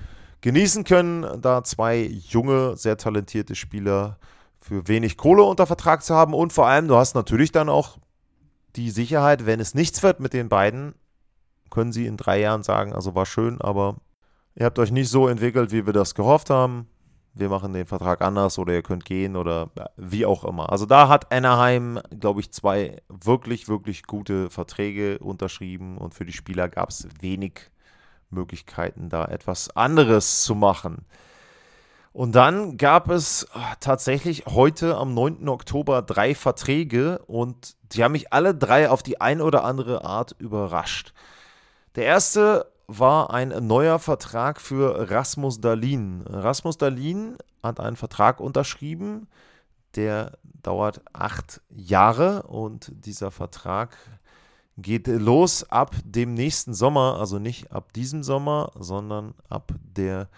genießen 0.44 0.84
können, 0.84 1.40
da 1.40 1.64
zwei 1.64 2.02
junge, 2.02 2.76
sehr 2.76 2.98
talentierte 2.98 3.54
Spieler 3.54 4.18
für 4.60 4.86
wenig 4.88 5.16
Kohle 5.16 5.42
unter 5.42 5.66
Vertrag 5.66 6.02
zu 6.02 6.14
haben. 6.14 6.34
Und 6.34 6.52
vor 6.52 6.66
allem, 6.66 6.86
du 6.86 6.96
hast 6.96 7.14
natürlich 7.14 7.50
dann 7.50 7.70
auch 7.70 7.96
die 8.76 8.90
Sicherheit, 8.90 9.46
wenn 9.46 9.58
es 9.58 9.74
nichts 9.74 10.02
wird 10.02 10.20
mit 10.20 10.34
den 10.34 10.50
beiden, 10.50 10.94
können 11.70 11.92
sie 11.92 12.04
in 12.04 12.18
drei 12.18 12.40
Jahren 12.40 12.62
sagen, 12.62 12.92
also 12.92 13.14
war 13.14 13.24
schön, 13.24 13.58
aber 13.62 13.96
ihr 14.54 14.66
habt 14.66 14.78
euch 14.78 14.92
nicht 14.92 15.08
so 15.08 15.28
entwickelt, 15.28 15.72
wie 15.72 15.86
wir 15.86 15.94
das 15.94 16.14
gehofft 16.14 16.50
haben. 16.50 16.88
Wir 17.32 17.48
machen 17.48 17.72
den 17.72 17.86
Vertrag 17.86 18.20
anders 18.20 18.58
oder 18.58 18.74
ihr 18.74 18.82
könnt 18.82 19.06
gehen 19.06 19.36
oder 19.36 19.70
wie 19.96 20.26
auch 20.26 20.44
immer. 20.44 20.70
Also 20.70 20.84
da 20.84 21.08
hat 21.08 21.32
Anaheim, 21.32 22.00
glaube 22.20 22.40
ich, 22.40 22.52
zwei 22.52 23.00
wirklich, 23.08 23.66
wirklich 23.66 24.02
gute 24.02 24.50
Verträge 24.50 25.20
unterschrieben 25.20 25.96
und 25.96 26.12
für 26.12 26.26
die 26.26 26.34
Spieler 26.34 26.68
gab 26.68 26.90
es 26.90 27.08
wenig 27.22 27.70
Möglichkeiten, 28.34 29.08
da 29.08 29.24
etwas 29.24 29.74
anderes 29.76 30.42
zu 30.42 30.54
machen. 30.54 31.06
Und 32.12 32.36
dann 32.36 32.76
gab 32.76 33.10
es 33.10 33.48
ah, 33.54 33.74
tatsächlich 33.80 34.44
heute 34.46 34.96
am 34.96 35.14
9. 35.14 35.48
Oktober 35.48 36.00
drei 36.00 36.36
Verträge 36.36 37.18
und 37.26 37.74
die 37.92 38.04
haben 38.04 38.12
mich 38.12 38.32
alle 38.32 38.54
drei 38.54 38.88
auf 38.88 39.02
die 39.02 39.20
ein 39.20 39.40
oder 39.40 39.64
andere 39.64 40.04
Art 40.04 40.36
überrascht. 40.38 41.12
Der 41.96 42.04
erste 42.04 42.70
war 42.86 43.32
ein 43.32 43.48
neuer 43.66 43.98
Vertrag 43.98 44.60
für 44.60 45.10
Rasmus 45.10 45.60
Dalin. 45.60 46.22
Rasmus 46.28 46.78
Dalin 46.78 47.36
hat 47.64 47.80
einen 47.80 47.96
Vertrag 47.96 48.38
unterschrieben, 48.38 49.26
der 49.96 50.38
dauert 50.62 51.00
acht 51.12 51.62
Jahre 51.70 52.44
und 52.44 52.92
dieser 52.94 53.32
Vertrag 53.32 53.96
geht 54.76 55.06
los 55.06 55.64
ab 55.70 55.94
dem 56.04 56.34
nächsten 56.34 56.74
Sommer, 56.74 57.16
also 57.18 57.38
nicht 57.38 57.72
ab 57.72 57.92
diesem 57.92 58.22
Sommer, 58.22 58.72
sondern 58.78 59.34
ab 59.48 59.72
der 59.82 60.28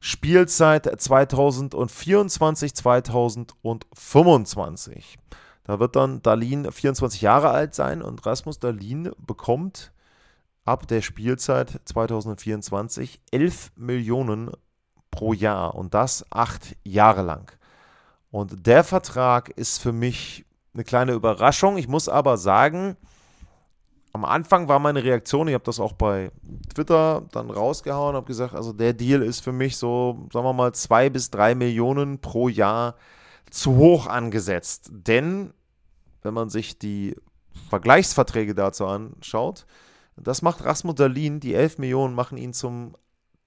Spielzeit 0.00 0.90
2024, 1.00 2.74
2025. 2.74 5.18
Da 5.64 5.78
wird 5.78 5.96
dann 5.96 6.22
Dalin 6.22 6.70
24 6.70 7.20
Jahre 7.20 7.50
alt 7.50 7.74
sein 7.74 8.02
und 8.02 8.24
Rasmus 8.24 8.58
Dalin 8.58 9.10
bekommt 9.18 9.92
ab 10.64 10.88
der 10.88 11.02
Spielzeit 11.02 11.80
2024 11.84 13.20
11 13.30 13.72
Millionen 13.76 14.50
pro 15.10 15.32
Jahr 15.32 15.74
und 15.74 15.94
das 15.94 16.24
acht 16.30 16.76
Jahre 16.84 17.22
lang. 17.22 17.52
Und 18.30 18.66
der 18.66 18.84
Vertrag 18.84 19.50
ist 19.50 19.78
für 19.78 19.92
mich 19.92 20.46
eine 20.72 20.84
kleine 20.84 21.12
Überraschung. 21.12 21.76
Ich 21.76 21.88
muss 21.88 22.08
aber 22.08 22.38
sagen, 22.38 22.96
am 24.12 24.24
Anfang 24.24 24.68
war 24.68 24.78
meine 24.78 25.04
Reaktion, 25.04 25.48
ich 25.48 25.54
habe 25.54 25.64
das 25.64 25.78
auch 25.78 25.92
bei 25.92 26.30
Twitter 26.74 27.22
dann 27.32 27.50
rausgehauen, 27.50 28.16
habe 28.16 28.26
gesagt, 28.26 28.54
also 28.54 28.72
der 28.72 28.92
Deal 28.92 29.22
ist 29.22 29.40
für 29.40 29.52
mich 29.52 29.76
so, 29.76 30.26
sagen 30.32 30.44
wir 30.44 30.52
mal, 30.52 30.72
zwei 30.72 31.10
bis 31.10 31.30
drei 31.30 31.54
Millionen 31.54 32.20
pro 32.20 32.48
Jahr 32.48 32.96
zu 33.50 33.76
hoch 33.76 34.06
angesetzt. 34.06 34.90
Denn 34.92 35.52
wenn 36.22 36.34
man 36.34 36.50
sich 36.50 36.78
die 36.78 37.16
Vergleichsverträge 37.68 38.54
dazu 38.54 38.86
anschaut, 38.86 39.66
das 40.16 40.42
macht 40.42 40.64
Rasmus 40.64 40.96
Dalin, 40.96 41.40
die 41.40 41.54
11 41.54 41.78
Millionen 41.78 42.14
machen 42.14 42.36
ihn 42.36 42.52
zum 42.52 42.96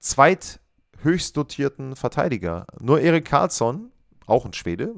zweithöchst 0.00 1.36
dotierten 1.36 1.94
Verteidiger. 1.94 2.66
Nur 2.80 3.00
Erik 3.00 3.26
Karlsson, 3.26 3.92
auch 4.26 4.44
ein 4.44 4.54
Schwede, 4.54 4.94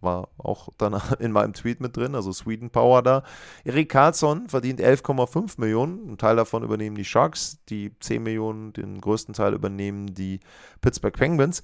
war 0.00 0.28
auch 0.38 0.68
dann 0.78 1.00
in 1.18 1.32
meinem 1.32 1.52
Tweet 1.52 1.80
mit 1.80 1.96
drin, 1.96 2.14
also 2.14 2.32
Sweden 2.32 2.70
Power 2.70 3.02
da. 3.02 3.22
Erik 3.64 3.90
Karlsson 3.90 4.48
verdient 4.48 4.80
11,5 4.80 5.54
Millionen, 5.58 6.12
ein 6.12 6.18
Teil 6.18 6.36
davon 6.36 6.62
übernehmen 6.62 6.96
die 6.96 7.04
Sharks, 7.04 7.58
die 7.68 7.98
10 7.98 8.22
Millionen, 8.22 8.72
den 8.72 9.00
größten 9.00 9.34
Teil 9.34 9.54
übernehmen 9.54 10.14
die 10.14 10.40
Pittsburgh 10.80 11.16
Penguins. 11.16 11.62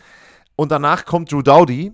Und 0.57 0.73
danach 0.73 1.05
kommt 1.05 1.33
Drew 1.33 1.43
Dowdy, 1.43 1.93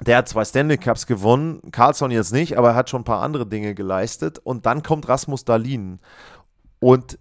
der 0.00 0.18
hat 0.18 0.28
zwei 0.28 0.44
Stanley 0.44 0.78
Cups 0.78 1.06
gewonnen, 1.06 1.70
Carlson 1.70 2.10
jetzt 2.10 2.32
nicht, 2.32 2.58
aber 2.58 2.70
er 2.70 2.74
hat 2.74 2.90
schon 2.90 3.02
ein 3.02 3.04
paar 3.04 3.22
andere 3.22 3.46
Dinge 3.46 3.74
geleistet. 3.74 4.38
Und 4.38 4.66
dann 4.66 4.82
kommt 4.82 5.08
Rasmus 5.08 5.44
Dalin. 5.44 6.00
Und 6.80 7.18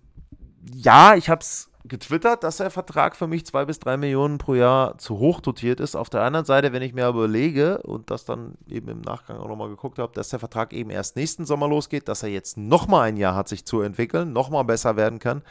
ja, 0.74 1.16
ich 1.16 1.30
habe 1.30 1.42
es 1.42 1.71
getwittert, 1.92 2.46
dass 2.46 2.58
der 2.58 2.72
Vertrag 2.72 3.18
für 3.18 3.28
mich 3.28 3.46
zwei 3.46 3.66
bis 3.66 3.78
drei 3.78 3.98
Millionen 3.98 4.38
pro 4.38 4.56
Jahr 4.56 4.98
zu 4.98 5.20
hoch 5.20 5.42
dotiert 5.42 5.82
ist. 5.82 5.96
Auf 5.98 6.10
der 6.10 6.22
anderen 6.22 6.46
Seite, 6.46 6.72
wenn 6.72 6.82
ich 6.82 6.94
mir 6.94 7.06
überlege 7.10 7.80
und 7.80 8.10
das 8.10 8.24
dann 8.24 8.54
eben 8.70 8.88
im 8.88 9.02
Nachgang 9.02 9.38
auch 9.38 9.50
nochmal 9.50 9.68
geguckt 9.68 10.00
habe, 10.00 10.14
dass 10.14 10.30
der 10.30 10.40
Vertrag 10.40 10.72
eben 10.72 10.90
erst 10.90 11.18
nächsten 11.18 11.46
Sommer 11.46 11.68
losgeht, 11.68 12.08
dass 12.08 12.24
er 12.24 12.30
jetzt 12.30 12.56
nochmal 12.56 13.10
ein 13.10 13.18
Jahr 13.18 13.36
hat, 13.36 13.50
sich 13.50 13.66
zu 13.66 13.82
entwickeln, 13.82 14.32
nochmal 14.32 14.64
besser 14.64 14.96
werden 14.96 15.20
kann 15.20 15.44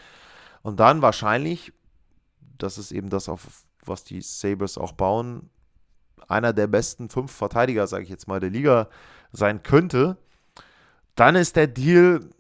und 0.62 0.80
dann 0.80 1.02
wahrscheinlich, 1.02 1.74
das 2.56 2.78
ist 2.78 2.90
eben 2.90 3.10
das, 3.10 3.28
auf 3.28 3.64
was 3.84 4.02
die 4.04 4.22
Sabres 4.22 4.78
auch 4.78 4.92
bauen, 4.92 5.50
einer 6.26 6.54
der 6.54 6.68
besten 6.68 7.10
fünf 7.10 7.32
Verteidiger, 7.32 7.86
sage 7.86 8.04
ich 8.04 8.10
jetzt 8.10 8.28
mal, 8.28 8.40
der 8.40 8.50
Liga 8.50 8.88
sein 9.30 9.62
könnte, 9.62 10.16
dann 11.16 11.36
ist 11.36 11.56
der 11.56 11.66
Deal 11.66 12.30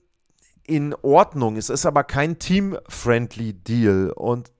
in 0.70 0.94
Ordnung. 1.02 1.56
Es 1.56 1.68
ist 1.68 1.84
aber 1.84 2.04
kein 2.04 2.38
team-friendly 2.38 3.54
Deal. 3.54 4.12
Und 4.14 4.52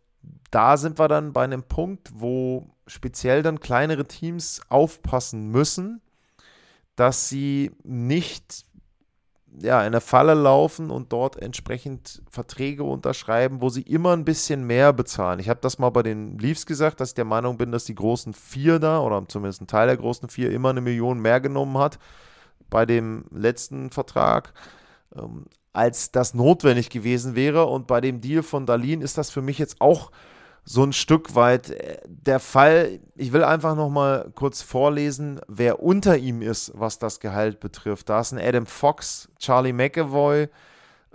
da 0.50 0.76
sind 0.76 0.98
wir 0.98 1.06
dann 1.06 1.32
bei 1.32 1.44
einem 1.44 1.62
Punkt, 1.62 2.10
wo 2.12 2.66
speziell 2.88 3.42
dann 3.44 3.60
kleinere 3.60 4.04
Teams 4.04 4.60
aufpassen 4.68 5.50
müssen, 5.50 6.02
dass 6.96 7.28
sie 7.28 7.70
nicht 7.84 8.66
ja, 9.62 9.80
in 9.80 9.86
eine 9.86 10.00
Falle 10.00 10.34
laufen 10.34 10.90
und 10.90 11.12
dort 11.12 11.36
entsprechend 11.40 12.22
Verträge 12.28 12.82
unterschreiben, 12.82 13.60
wo 13.60 13.68
sie 13.68 13.82
immer 13.82 14.12
ein 14.12 14.24
bisschen 14.24 14.64
mehr 14.64 14.92
bezahlen. 14.92 15.38
Ich 15.38 15.48
habe 15.48 15.60
das 15.60 15.78
mal 15.78 15.90
bei 15.90 16.02
den 16.02 16.38
Leafs 16.38 16.66
gesagt, 16.66 17.00
dass 17.00 17.10
ich 17.10 17.14
der 17.14 17.24
Meinung 17.24 17.56
bin, 17.56 17.70
dass 17.70 17.84
die 17.84 17.94
großen 17.94 18.34
vier 18.34 18.80
da, 18.80 19.00
oder 19.00 19.24
zumindest 19.28 19.62
ein 19.62 19.66
Teil 19.68 19.86
der 19.86 19.96
großen 19.96 20.28
vier, 20.28 20.50
immer 20.50 20.70
eine 20.70 20.80
Million 20.80 21.20
mehr 21.20 21.40
genommen 21.40 21.78
hat 21.78 21.98
bei 22.68 22.84
dem 22.86 23.24
letzten 23.30 23.90
Vertrag. 23.90 24.52
Ähm, 25.16 25.46
als 25.72 26.10
das 26.10 26.34
notwendig 26.34 26.90
gewesen 26.90 27.34
wäre. 27.34 27.66
Und 27.66 27.86
bei 27.86 28.00
dem 28.00 28.20
Deal 28.20 28.42
von 28.42 28.66
Dalin 28.66 29.02
ist 29.02 29.18
das 29.18 29.30
für 29.30 29.42
mich 29.42 29.58
jetzt 29.58 29.80
auch 29.80 30.10
so 30.64 30.84
ein 30.84 30.92
Stück 30.92 31.34
weit 31.34 31.70
äh, 31.70 31.98
der 32.06 32.40
Fall. 32.40 33.00
Ich 33.14 33.32
will 33.32 33.44
einfach 33.44 33.74
noch 33.76 33.88
mal 33.88 34.30
kurz 34.34 34.62
vorlesen, 34.62 35.40
wer 35.48 35.82
unter 35.82 36.16
ihm 36.16 36.42
ist, 36.42 36.72
was 36.74 36.98
das 36.98 37.20
Gehalt 37.20 37.60
betrifft. 37.60 38.08
Da 38.08 38.20
ist 38.20 38.32
ein 38.32 38.38
Adam 38.38 38.66
Fox, 38.66 39.28
Charlie 39.38 39.72
McAvoy, 39.72 40.48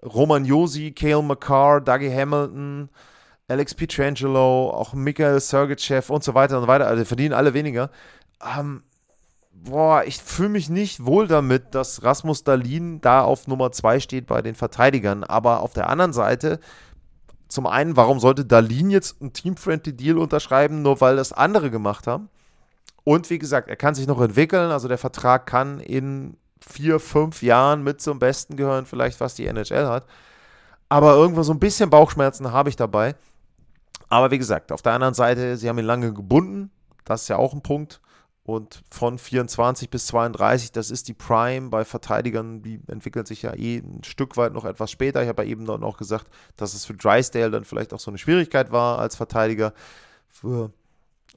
Roman 0.04 0.46
Josi, 0.46 0.92
Cale 0.92 1.24
McCarr, 1.24 1.82
Dougie 1.82 2.14
Hamilton, 2.14 2.90
Alex 3.48 3.76
Pietrangelo, 3.76 4.72
auch 4.72 4.94
Michael 4.94 5.40
Sergeyev 5.40 6.10
und 6.12 6.24
so 6.24 6.34
weiter 6.34 6.58
und 6.58 6.64
so 6.64 6.68
weiter. 6.68 6.88
Also 6.88 7.04
die 7.04 7.08
verdienen 7.08 7.34
alle 7.34 7.54
weniger. 7.54 7.92
Ähm, 8.58 8.84
boah, 9.66 10.04
ich 10.06 10.22
fühle 10.22 10.50
mich 10.50 10.70
nicht 10.70 11.06
wohl 11.06 11.28
damit, 11.28 11.76
dass 11.76 12.04
Rasmus 12.04 12.44
Dalin 12.44 13.02
da 13.02 13.24
auf 13.24 13.48
Nummer 13.48 13.72
2 13.72 14.00
steht 14.00 14.28
bei 14.28 14.42
den 14.42 14.56
Verteidigern. 14.56 15.24
Aber 15.24 15.62
auf 15.62 15.74
der 15.74 15.90
anderen 15.90 16.14
Seite, 16.14 16.60
zum 17.48 17.68
einen, 17.68 17.98
warum 17.98 18.20
sollte 18.20 18.46
Dalin 18.46 18.90
jetzt 18.90 19.22
einen 19.22 19.34
Team-Friendly 19.34 19.94
Deal 19.94 20.18
unterschreiben, 20.18 20.82
nur 20.82 21.02
weil 21.02 21.16
das 21.16 21.34
andere 21.34 21.72
gemacht 21.72 22.08
haben? 22.08 22.30
Und 23.04 23.30
wie 23.30 23.40
gesagt, 23.40 23.70
er 23.70 23.76
kann 23.76 23.96
sich 23.96 24.08
noch 24.08 24.22
entwickeln, 24.22 24.72
also 24.72 24.88
der 24.88 24.98
Vertrag 24.98 25.46
kann 25.46 25.80
in 25.80 26.38
vier, 26.60 27.00
fünf 27.00 27.44
Jahren 27.44 27.84
mit 27.84 28.02
zum 28.02 28.18
Besten 28.18 28.56
gehören, 28.56 28.86
vielleicht 28.86 29.20
was 29.20 29.36
die 29.36 29.46
NHL 29.46 29.88
hat. 29.88 30.06
Aber 30.90 31.16
irgendwo 31.16 31.44
so 31.44 31.54
ein 31.54 31.60
bisschen 31.60 31.90
Bauchschmerzen 31.90 32.52
habe 32.52 32.70
ich 32.70 32.76
dabei. 32.76 33.16
Aber 34.10 34.32
wie 34.32 34.38
gesagt, 34.38 34.72
auf 34.72 34.82
der 34.82 34.94
anderen 34.94 35.14
Seite, 35.14 35.58
sie 35.58 35.70
haben 35.70 35.80
ihn 35.80 35.86
lange 35.86 36.14
gebunden. 36.14 36.72
Das 37.04 37.24
ist 37.24 37.28
ja 37.28 37.38
auch 37.38 37.54
ein 37.54 37.62
Punkt. 37.62 38.02
Und 38.46 38.84
von 38.92 39.18
24 39.18 39.90
bis 39.90 40.06
32, 40.06 40.72
das 40.72 40.92
ist 40.92 41.08
die 41.08 41.16
Prime 41.16 41.70
bei 41.70 41.84
Verteidigern, 41.84 42.62
die 42.62 42.80
entwickelt 42.88 43.28
sich 43.28 43.42
ja 43.42 43.56
eh 43.56 43.78
ein 43.78 44.04
Stück 44.04 44.38
weit 44.38 44.54
noch 44.54 44.66
etwas 44.66 44.92
später. 44.92 45.24
Ich 45.24 45.30
habe 45.30 45.44
ja 45.44 45.50
eben 45.50 45.64
noch 45.64 45.98
gesagt, 45.98 46.28
dass 46.56 46.76
es 46.76 46.86
für 46.86 46.94
Drysdale 46.94 47.50
dann 47.50 47.66
vielleicht 47.66 47.92
auch 47.92 48.00
so 48.00 48.12
eine 48.12 48.20
Schwierigkeit 48.20 48.72
war 48.72 49.00
als 49.00 49.16
Verteidiger. 49.16 49.74
Für 50.28 50.72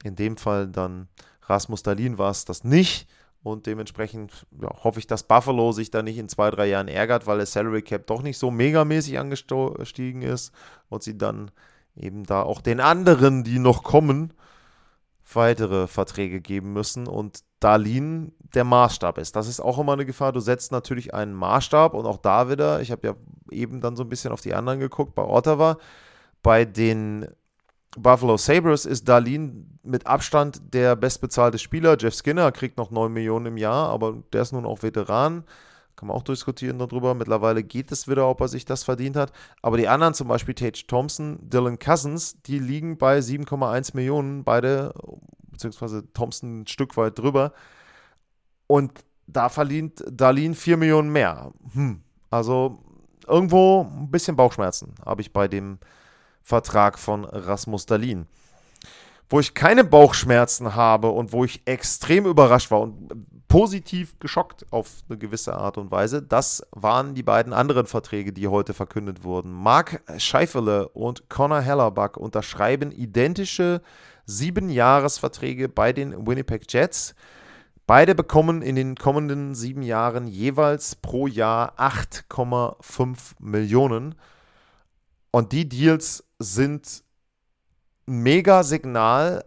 in 0.03 0.15
dem 0.15 0.37
Fall 0.37 0.67
dann 0.67 1.07
Rasmus 1.41 1.81
Dalin 1.81 2.19
war 2.19 2.29
es 2.29 2.45
das 2.45 2.63
nicht. 2.63 3.07
Und 3.41 3.65
dementsprechend 3.65 4.45
ja, 4.61 4.69
hoffe 4.83 4.99
ich, 4.99 5.07
dass 5.07 5.23
Buffalo 5.23 5.71
sich 5.71 5.89
da 5.89 6.03
nicht 6.03 6.19
in 6.19 6.29
zwei, 6.29 6.51
drei 6.51 6.67
Jahren 6.67 6.89
ärgert, 6.89 7.25
weil 7.25 7.37
der 7.37 7.47
Salary 7.47 7.81
Cap 7.81 8.05
doch 8.05 8.21
nicht 8.21 8.37
so 8.37 8.51
megamäßig 8.51 9.17
angestiegen 9.17 10.21
ist 10.21 10.51
und 10.89 11.01
sie 11.01 11.17
dann 11.17 11.49
eben 11.95 12.23
da 12.23 12.43
auch 12.43 12.61
den 12.61 12.79
anderen, 12.79 13.43
die 13.43 13.57
noch 13.57 13.81
kommen, 13.81 14.33
weitere 15.33 15.87
Verträge 15.87 16.41
geben 16.41 16.73
müssen 16.73 17.07
und 17.07 17.43
Darlin 17.59 18.31
der 18.53 18.63
Maßstab 18.63 19.17
ist. 19.17 19.35
Das 19.35 19.47
ist 19.47 19.59
auch 19.59 19.77
immer 19.77 19.93
eine 19.93 20.05
Gefahr. 20.05 20.31
Du 20.31 20.39
setzt 20.39 20.71
natürlich 20.71 21.13
einen 21.13 21.33
Maßstab 21.33 21.93
und 21.93 22.05
auch 22.05 22.17
da 22.17 22.49
wieder, 22.49 22.81
ich 22.81 22.91
habe 22.91 23.07
ja 23.07 23.15
eben 23.51 23.81
dann 23.81 23.95
so 23.95 24.03
ein 24.03 24.09
bisschen 24.09 24.31
auf 24.31 24.41
die 24.41 24.53
anderen 24.53 24.79
geguckt, 24.79 25.15
bei 25.15 25.23
Ottawa, 25.23 25.77
bei 26.41 26.65
den 26.65 27.27
Buffalo 27.97 28.37
Sabres 28.37 28.85
ist 28.85 29.09
Darlin 29.09 29.79
mit 29.83 30.05
Abstand 30.05 30.73
der 30.73 30.95
bestbezahlte 30.95 31.57
Spieler. 31.57 31.97
Jeff 31.99 32.13
Skinner 32.13 32.51
kriegt 32.51 32.77
noch 32.77 32.91
9 32.91 33.11
Millionen 33.11 33.47
im 33.47 33.57
Jahr, 33.57 33.89
aber 33.89 34.23
der 34.31 34.43
ist 34.43 34.53
nun 34.53 34.65
auch 34.65 34.83
Veteran. 34.83 35.43
Kann 35.99 36.07
man 36.07 36.15
auch 36.15 36.23
diskutieren 36.23 36.79
darüber. 36.79 37.13
Mittlerweile 37.13 37.61
geht 37.61 37.91
es 37.91 38.07
wieder, 38.07 38.29
ob 38.29 38.39
er 38.39 38.47
sich 38.47 38.63
das 38.63 38.85
verdient 38.85 39.17
hat. 39.17 39.33
Aber 39.61 39.75
die 39.75 39.89
anderen, 39.89 40.13
zum 40.13 40.29
Beispiel 40.29 40.53
Tage 40.53 40.87
Thompson, 40.87 41.37
Dylan 41.41 41.77
Cousins, 41.77 42.41
die 42.43 42.57
liegen 42.57 42.97
bei 42.97 43.19
7,1 43.19 43.97
Millionen, 43.97 44.45
beide, 44.45 44.93
beziehungsweise 45.51 46.09
Thompson 46.13 46.61
ein 46.61 46.67
Stück 46.67 46.95
weit 46.95 47.19
drüber. 47.19 47.51
Und 48.67 49.03
da 49.27 49.49
verdient 49.49 50.01
Darlin 50.09 50.55
4 50.55 50.77
Millionen 50.77 51.11
mehr. 51.11 51.51
Hm. 51.73 52.01
Also 52.29 52.79
irgendwo 53.27 53.81
ein 53.81 54.09
bisschen 54.09 54.37
Bauchschmerzen 54.37 54.95
habe 55.05 55.19
ich 55.19 55.33
bei 55.33 55.49
dem 55.49 55.79
Vertrag 56.43 56.97
von 56.97 57.25
Rasmus 57.25 57.85
Dalin. 57.85 58.25
Wo 59.29 59.39
ich 59.39 59.53
keine 59.53 59.83
Bauchschmerzen 59.83 60.75
habe 60.75 61.09
und 61.09 61.31
wo 61.31 61.45
ich 61.45 61.61
extrem 61.65 62.25
überrascht 62.25 62.71
war 62.71 62.81
und 62.81 63.09
positiv 63.47 64.17
geschockt 64.19 64.65
auf 64.71 65.03
eine 65.07 65.19
gewisse 65.19 65.55
Art 65.55 65.77
und 65.77 65.91
Weise, 65.91 66.23
das 66.23 66.63
waren 66.71 67.13
die 67.13 67.23
beiden 67.23 67.53
anderen 67.53 67.85
Verträge, 67.85 68.33
die 68.33 68.47
heute 68.47 68.73
verkündet 68.73 69.23
wurden. 69.23 69.51
Mark 69.51 70.01
Scheifele 70.17 70.89
und 70.89 71.29
Connor 71.29 71.61
Hellerbuck 71.61 72.17
unterschreiben 72.17 72.91
identische 72.91 73.81
sieben 74.25 74.69
Jahresverträge 74.69 75.69
bei 75.69 75.93
den 75.93 76.25
Winnipeg 76.25 76.71
Jets. 76.71 77.13
Beide 77.85 78.13
bekommen 78.13 78.61
in 78.61 78.75
den 78.75 78.95
kommenden 78.95 79.55
sieben 79.55 79.81
Jahren 79.81 80.27
jeweils 80.27 80.95
pro 80.95 81.25
Jahr 81.25 81.73
8,5 81.79 83.17
Millionen. 83.39 84.15
Und 85.31 85.51
die 85.51 85.67
Deals 85.67 86.23
sind 86.37 87.03
mega 88.09 88.63
Signal 88.63 89.45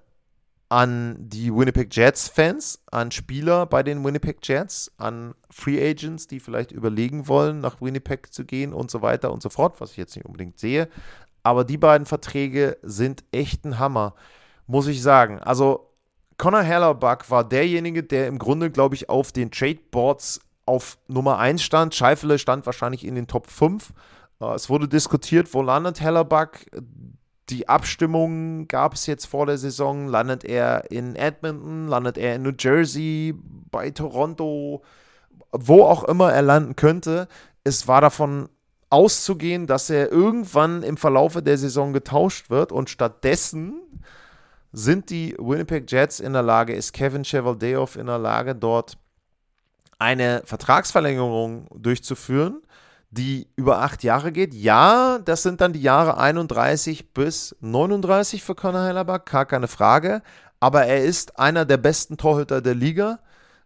an 0.68 1.16
die 1.18 1.54
Winnipeg 1.54 1.94
Jets-Fans, 1.94 2.82
an 2.90 3.10
Spieler 3.10 3.66
bei 3.66 3.82
den 3.82 4.02
Winnipeg 4.04 4.38
Jets, 4.42 4.90
an 4.96 5.34
Free 5.50 5.78
Agents, 5.78 6.28
die 6.28 6.40
vielleicht 6.40 6.72
überlegen 6.72 7.28
wollen, 7.28 7.60
nach 7.60 7.82
Winnipeg 7.82 8.32
zu 8.32 8.46
gehen 8.46 8.72
und 8.72 8.90
so 8.90 9.02
weiter 9.02 9.32
und 9.32 9.42
so 9.42 9.50
fort, 9.50 9.80
was 9.82 9.90
ich 9.90 9.98
jetzt 9.98 10.16
nicht 10.16 10.24
unbedingt 10.24 10.58
sehe. 10.58 10.88
Aber 11.42 11.64
die 11.64 11.76
beiden 11.76 12.06
Verträge 12.06 12.78
sind 12.82 13.24
echt 13.32 13.66
ein 13.66 13.78
Hammer, 13.78 14.14
muss 14.66 14.86
ich 14.86 15.02
sagen. 15.02 15.40
Also 15.40 15.90
Connor 16.38 16.62
Hellerbuck 16.62 17.30
war 17.30 17.46
derjenige, 17.46 18.02
der 18.02 18.26
im 18.26 18.38
Grunde, 18.38 18.70
glaube 18.70 18.94
ich, 18.94 19.10
auf 19.10 19.30
den 19.30 19.50
Trade 19.50 19.80
Boards 19.90 20.40
auf 20.64 20.96
Nummer 21.06 21.38
1 21.38 21.62
stand. 21.62 21.94
Scheifele 21.94 22.38
stand 22.38 22.64
wahrscheinlich 22.64 23.04
in 23.04 23.14
den 23.14 23.26
Top 23.26 23.46
5 23.46 23.92
äh, 24.42 24.54
es 24.54 24.68
wurde 24.68 24.88
diskutiert, 24.88 25.52
wo 25.54 25.62
landet 25.62 26.00
Hellerbuck. 26.00 26.58
Die 27.52 27.68
Abstimmung 27.68 28.66
gab 28.66 28.94
es 28.94 29.04
jetzt 29.04 29.26
vor 29.26 29.44
der 29.44 29.58
Saison. 29.58 30.08
Landet 30.08 30.42
er 30.42 30.90
in 30.90 31.16
Edmonton? 31.16 31.86
Landet 31.86 32.16
er 32.16 32.36
in 32.36 32.42
New 32.42 32.52
Jersey? 32.58 33.34
Bei 33.70 33.90
Toronto? 33.90 34.82
Wo 35.50 35.82
auch 35.82 36.04
immer 36.04 36.32
er 36.32 36.40
landen 36.40 36.76
könnte. 36.76 37.28
Es 37.62 37.86
war 37.86 38.00
davon 38.00 38.48
auszugehen, 38.88 39.66
dass 39.66 39.90
er 39.90 40.10
irgendwann 40.10 40.82
im 40.82 40.96
Verlaufe 40.96 41.42
der 41.42 41.58
Saison 41.58 41.92
getauscht 41.92 42.48
wird 42.48 42.72
und 42.72 42.88
stattdessen 42.88 43.82
sind 44.72 45.10
die 45.10 45.36
Winnipeg 45.38 45.92
Jets 45.92 46.20
in 46.20 46.32
der 46.32 46.42
Lage, 46.42 46.72
ist 46.72 46.94
Kevin 46.94 47.22
Chevaldeoff 47.22 47.96
in 47.96 48.06
der 48.06 48.18
Lage, 48.18 48.54
dort 48.54 48.96
eine 49.98 50.40
Vertragsverlängerung 50.46 51.68
durchzuführen 51.74 52.62
die 53.12 53.46
über 53.56 53.80
acht 53.82 54.02
Jahre 54.02 54.32
geht. 54.32 54.54
Ja, 54.54 55.18
das 55.18 55.42
sind 55.42 55.60
dann 55.60 55.74
die 55.74 55.82
Jahre 55.82 56.16
31 56.16 57.12
bis 57.12 57.54
39 57.60 58.42
für 58.42 58.54
Conor 58.54 58.86
Hellerback, 58.86 59.26
gar 59.26 59.44
keine 59.44 59.68
Frage. 59.68 60.22
Aber 60.60 60.86
er 60.86 61.04
ist 61.04 61.38
einer 61.38 61.64
der 61.66 61.76
besten 61.76 62.16
Torhüter 62.16 62.62
der 62.62 62.74
Liga. 62.74 63.18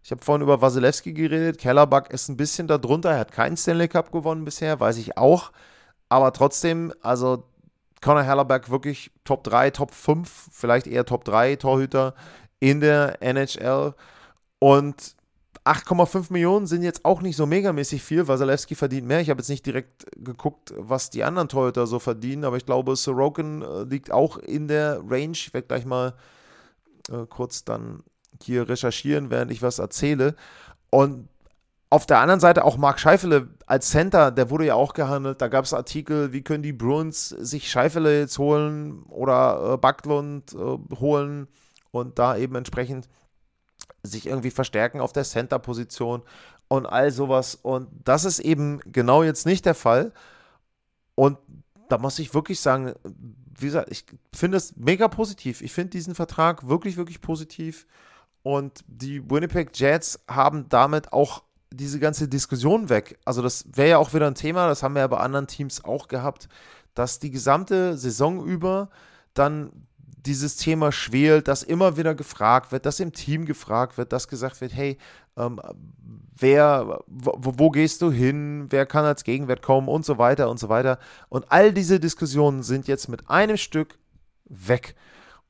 Ich 0.03 0.11
habe 0.11 0.23
vorhin 0.23 0.41
über 0.41 0.61
Wasilewski 0.61 1.13
geredet. 1.13 1.59
Kellerback 1.59 2.11
ist 2.11 2.27
ein 2.27 2.37
bisschen 2.37 2.67
darunter. 2.67 3.11
Er 3.11 3.19
hat 3.19 3.31
keinen 3.31 3.55
Stanley 3.55 3.87
Cup 3.87 4.11
gewonnen 4.11 4.43
bisher, 4.43 4.79
weiß 4.79 4.97
ich 4.97 5.17
auch. 5.17 5.51
Aber 6.09 6.33
trotzdem, 6.33 6.93
also 7.01 7.45
Conor 8.01 8.23
Hellerback 8.23 8.69
wirklich 8.69 9.11
Top 9.23 9.45
3, 9.45 9.71
Top 9.71 9.91
5, 9.91 10.49
vielleicht 10.51 10.87
eher 10.87 11.05
Top 11.05 11.23
3 11.23 11.55
Torhüter 11.55 12.15
in 12.59 12.81
der 12.81 13.21
NHL. 13.21 13.93
Und 14.59 15.15
8,5 15.67 16.31
Millionen 16.31 16.65
sind 16.67 16.83
jetzt 16.83 17.05
auch 17.05 17.21
nicht 17.21 17.35
so 17.35 17.45
megamäßig 17.45 18.01
viel. 18.01 18.27
Wasilewski 18.27 18.75
verdient 18.75 19.07
mehr. 19.07 19.21
Ich 19.21 19.29
habe 19.29 19.39
jetzt 19.39 19.49
nicht 19.49 19.65
direkt 19.65 20.05
geguckt, 20.15 20.73
was 20.77 21.09
die 21.09 21.23
anderen 21.23 21.49
Torhüter 21.49 21.87
so 21.87 21.99
verdienen, 21.99 22.45
aber 22.45 22.57
ich 22.57 22.65
glaube, 22.65 22.95
Sorokin 22.95 23.61
äh, 23.61 23.83
liegt 23.83 24.11
auch 24.11 24.37
in 24.37 24.67
der 24.67 25.01
Range. 25.07 25.31
Ich 25.31 25.53
werde 25.53 25.67
gleich 25.67 25.85
mal 25.85 26.13
äh, 27.09 27.25
kurz 27.29 27.65
dann 27.65 28.03
hier 28.41 28.69
recherchieren, 28.69 29.29
während 29.29 29.51
ich 29.51 29.61
was 29.61 29.79
erzähle. 29.79 30.35
Und 30.89 31.27
auf 31.89 32.05
der 32.05 32.19
anderen 32.19 32.39
Seite 32.39 32.65
auch 32.65 32.77
Mark 32.77 32.99
Scheifele 32.99 33.47
als 33.65 33.89
Center, 33.89 34.31
der 34.31 34.49
wurde 34.49 34.65
ja 34.65 34.75
auch 34.75 34.93
gehandelt. 34.93 35.41
Da 35.41 35.47
gab 35.47 35.65
es 35.65 35.73
Artikel, 35.73 36.33
wie 36.33 36.41
können 36.41 36.63
die 36.63 36.73
Bruins 36.73 37.29
sich 37.29 37.69
Scheifele 37.69 38.19
jetzt 38.19 38.37
holen 38.39 39.03
oder 39.03 39.73
äh, 39.73 39.77
Backlund 39.77 40.53
äh, 40.53 40.95
holen 40.99 41.47
und 41.91 42.19
da 42.19 42.35
eben 42.37 42.55
entsprechend 42.55 43.07
sich 44.03 44.27
irgendwie 44.27 44.51
verstärken 44.51 45.01
auf 45.01 45.13
der 45.13 45.23
Center-Position 45.23 46.23
und 46.67 46.85
all 46.85 47.11
sowas. 47.11 47.55
Und 47.55 47.89
das 48.03 48.25
ist 48.25 48.39
eben 48.39 48.79
genau 48.85 49.23
jetzt 49.23 49.45
nicht 49.45 49.65
der 49.65 49.75
Fall. 49.75 50.13
Und 51.15 51.37
da 51.89 51.97
muss 51.97 52.19
ich 52.19 52.33
wirklich 52.33 52.59
sagen, 52.59 52.93
wie 53.59 53.65
gesagt, 53.65 53.89
ich 53.91 54.05
finde 54.33 54.57
es 54.57 54.75
mega 54.75 55.07
positiv. 55.07 55.61
Ich 55.61 55.73
finde 55.73 55.91
diesen 55.91 56.15
Vertrag 56.15 56.67
wirklich, 56.67 56.97
wirklich 56.97 57.21
positiv. 57.21 57.87
Und 58.43 58.83
die 58.87 59.29
Winnipeg 59.29 59.77
Jets 59.77 60.19
haben 60.27 60.69
damit 60.69 61.11
auch 61.11 61.43
diese 61.71 61.99
ganze 61.99 62.27
Diskussion 62.27 62.89
weg. 62.89 63.19
Also 63.25 63.41
das 63.41 63.65
wäre 63.73 63.89
ja 63.89 63.97
auch 63.97 64.13
wieder 64.13 64.27
ein 64.27 64.35
Thema, 64.35 64.67
das 64.67 64.83
haben 64.83 64.95
wir 64.95 65.01
ja 65.01 65.07
bei 65.07 65.17
anderen 65.17 65.47
Teams 65.47 65.83
auch 65.83 66.07
gehabt, 66.07 66.47
dass 66.93 67.19
die 67.19 67.31
gesamte 67.31 67.97
Saison 67.97 68.45
über 68.45 68.89
dann 69.33 69.86
dieses 70.27 70.57
Thema 70.57 70.91
schwelt, 70.91 71.47
dass 71.47 71.63
immer 71.63 71.97
wieder 71.97 72.13
gefragt 72.13 72.71
wird, 72.71 72.85
dass 72.85 72.99
im 72.99 73.13
Team 73.13 73.45
gefragt 73.45 73.97
wird, 73.97 74.13
dass 74.13 74.27
gesagt 74.27 74.61
wird, 74.61 74.75
hey, 74.75 74.97
ähm, 75.37 75.59
wer, 76.37 77.01
wo, 77.07 77.53
wo, 77.57 77.69
gehst 77.71 78.01
du 78.01 78.11
hin, 78.11 78.67
wer 78.69 78.85
kann 78.85 79.05
als 79.05 79.23
Gegenwert 79.23 79.61
kommen? 79.61 79.87
Und 79.87 80.05
so 80.05 80.17
weiter 80.17 80.49
und 80.49 80.59
so 80.59 80.69
weiter. 80.69 80.99
Und 81.29 81.51
all 81.51 81.73
diese 81.73 81.99
Diskussionen 81.99 82.63
sind 82.63 82.87
jetzt 82.87 83.07
mit 83.07 83.29
einem 83.29 83.57
Stück 83.57 83.97
weg 84.45 84.95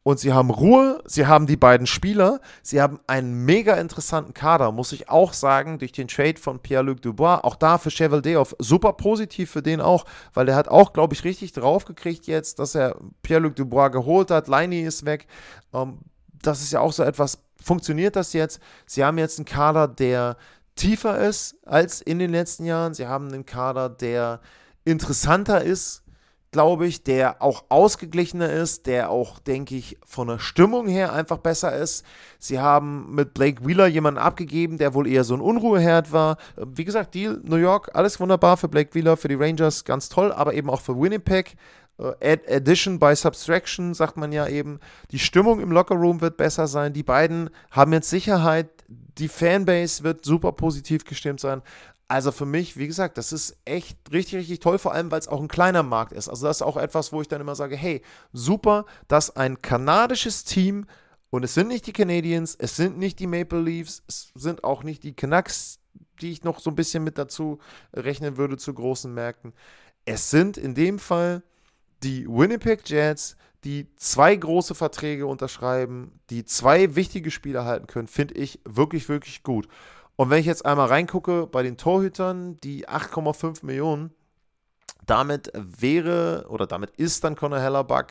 und 0.07 0.21
sie 0.21 0.31
haben 0.31 0.51
Ruhe, 0.51 1.03
sie 1.03 1.27
haben 1.27 1.47
die 1.47 1.57
beiden 1.57 1.85
Spieler, 1.85 2.39
sie 2.63 2.81
haben 2.81 3.01
einen 3.07 3.43
mega 3.43 3.73
interessanten 3.73 4.33
Kader, 4.33 4.71
muss 4.71 4.93
ich 4.93 5.09
auch 5.09 5.33
sagen, 5.33 5.79
durch 5.79 5.91
den 5.91 6.07
Trade 6.07 6.39
von 6.39 6.59
Pierre-Luc 6.59 7.01
Dubois, 7.01 7.41
auch 7.43 7.57
da 7.57 7.77
für 7.77 7.89
Chevaldeoff, 7.89 8.55
super 8.57 8.93
positiv 8.93 9.51
für 9.51 9.61
den 9.61 9.81
auch, 9.81 10.05
weil 10.33 10.45
der 10.45 10.55
hat 10.55 10.69
auch, 10.69 10.93
glaube 10.93 11.13
ich, 11.13 11.25
richtig 11.25 11.51
draufgekriegt 11.51 12.25
jetzt, 12.25 12.59
dass 12.59 12.73
er 12.73 12.95
Pierre-Luc 13.21 13.57
Dubois 13.57 13.89
geholt 13.89 14.31
hat, 14.31 14.47
Leini 14.47 14.79
ist 14.79 15.03
weg, 15.03 15.27
ähm, 15.73 15.97
das 16.41 16.61
ist 16.61 16.71
ja 16.71 16.79
auch 16.79 16.93
so 16.93 17.03
etwas, 17.03 17.39
funktioniert 17.61 18.15
das 18.15 18.31
jetzt? 18.31 18.61
Sie 18.85 19.03
haben 19.03 19.17
jetzt 19.17 19.39
einen 19.39 19.45
Kader, 19.45 19.89
der 19.89 20.37
tiefer 20.75 21.19
ist 21.19 21.57
als 21.65 21.99
in 21.99 22.19
den 22.19 22.31
letzten 22.31 22.63
Jahren, 22.63 22.93
sie 22.93 23.07
haben 23.07 23.27
einen 23.27 23.45
Kader, 23.45 23.89
der 23.89 24.39
interessanter 24.85 25.65
ist, 25.65 26.03
glaube 26.57 26.87
ich, 26.87 27.03
der 27.03 27.39
auch 27.39 27.65
ausgeglichener 27.69 28.49
ist, 28.49 28.87
der 28.87 29.11
auch, 29.11 29.37
denke 29.37 29.75
ich, 29.75 29.99
von 30.03 30.27
der 30.27 30.39
Stimmung 30.39 30.87
her 30.87 31.13
einfach 31.13 31.37
besser 31.37 31.77
ist. 31.77 32.03
Sie 32.39 32.59
haben 32.59 33.13
mit 33.13 33.35
Blake 33.35 33.63
Wheeler 33.63 33.85
jemanden 33.85 34.19
abgegeben, 34.19 34.79
der 34.79 34.95
wohl 34.95 35.05
eher 35.05 35.23
so 35.23 35.35
ein 35.35 35.39
Unruheherd 35.39 36.11
war. 36.11 36.37
Wie 36.55 36.83
gesagt, 36.83 37.13
Deal 37.13 37.39
New 37.43 37.57
York, 37.57 37.91
alles 37.93 38.19
wunderbar 38.19 38.57
für 38.57 38.69
Blake 38.69 38.95
Wheeler, 38.95 39.17
für 39.17 39.27
die 39.27 39.35
Rangers, 39.35 39.85
ganz 39.85 40.09
toll, 40.09 40.31
aber 40.31 40.55
eben 40.55 40.71
auch 40.71 40.81
für 40.81 40.99
Winnipeg. 40.99 41.57
Add 41.99 42.41
Addition 42.51 42.97
by 42.97 43.15
Subtraction, 43.15 43.93
sagt 43.93 44.17
man 44.17 44.31
ja 44.31 44.47
eben. 44.47 44.79
Die 45.11 45.19
Stimmung 45.19 45.59
im 45.59 45.71
Lockerroom 45.71 46.21
wird 46.21 46.37
besser 46.37 46.65
sein. 46.65 46.91
Die 46.91 47.03
beiden 47.03 47.51
haben 47.69 47.93
jetzt 47.93 48.09
Sicherheit. 48.09 48.69
Die 48.87 49.27
Fanbase 49.27 50.03
wird 50.03 50.25
super 50.25 50.53
positiv 50.53 51.05
gestimmt 51.05 51.39
sein. 51.39 51.61
Also 52.09 52.31
für 52.31 52.45
mich, 52.45 52.77
wie 52.77 52.87
gesagt, 52.87 53.17
das 53.17 53.33
ist 53.33 53.57
echt 53.65 53.97
richtig, 54.11 54.39
richtig 54.39 54.59
toll, 54.59 54.77
vor 54.77 54.93
allem 54.93 55.11
weil 55.11 55.19
es 55.19 55.27
auch 55.27 55.41
ein 55.41 55.49
kleiner 55.49 55.83
Markt 55.83 56.13
ist. 56.13 56.29
Also 56.29 56.47
das 56.47 56.57
ist 56.57 56.61
auch 56.61 56.77
etwas, 56.77 57.11
wo 57.11 57.21
ich 57.21 57.27
dann 57.27 57.41
immer 57.41 57.55
sage, 57.55 57.75
hey, 57.75 58.01
super, 58.31 58.85
dass 59.07 59.35
ein 59.35 59.61
kanadisches 59.61 60.45
Team, 60.45 60.85
und 61.29 61.43
es 61.43 61.53
sind 61.53 61.67
nicht 61.67 61.85
die 61.85 61.93
Canadiens, 61.93 62.55
es 62.57 62.77
sind 62.77 62.97
nicht 62.97 63.19
die 63.19 63.27
Maple 63.27 63.61
Leafs, 63.61 64.01
es 64.07 64.31
sind 64.35 64.63
auch 64.63 64.83
nicht 64.83 65.03
die 65.03 65.13
Canucks, 65.13 65.79
die 66.21 66.31
ich 66.31 66.43
noch 66.43 66.59
so 66.59 66.69
ein 66.69 66.75
bisschen 66.75 67.03
mit 67.03 67.17
dazu 67.17 67.59
rechnen 67.93 68.37
würde 68.37 68.57
zu 68.57 68.73
großen 68.73 69.13
Märkten. 69.13 69.53
Es 70.05 70.29
sind 70.29 70.55
in 70.57 70.73
dem 70.73 70.99
Fall 70.99 71.43
die 72.03 72.25
Winnipeg 72.27 72.89
Jets, 72.89 73.35
die 73.65 73.87
zwei 73.97 74.35
große 74.35 74.75
Verträge 74.75 75.27
unterschreiben, 75.27 76.19
die 76.29 76.45
zwei 76.45 76.95
wichtige 76.95 77.31
Spieler 77.31 77.65
halten 77.65 77.87
können, 77.87 78.07
finde 78.07 78.35
ich 78.35 78.61
wirklich, 78.63 79.09
wirklich 79.09 79.43
gut. 79.43 79.67
Und 80.17 80.31
wenn 80.31 80.39
ich 80.39 80.47
jetzt 80.47 80.65
einmal 80.65 80.87
reingucke 80.87 81.45
bei 81.47 81.63
den 81.63 81.77
Torhütern, 81.77 82.57
die 82.57 82.89
8,5 82.89 83.63
Millionen, 83.65 84.11
damit 85.05 85.51
wäre 85.53 86.47
oder 86.49 86.65
damit 86.65 86.89
ist 86.97 87.23
dann 87.23 87.35
Conor 87.35 87.59
Hellerbuck 87.59 88.07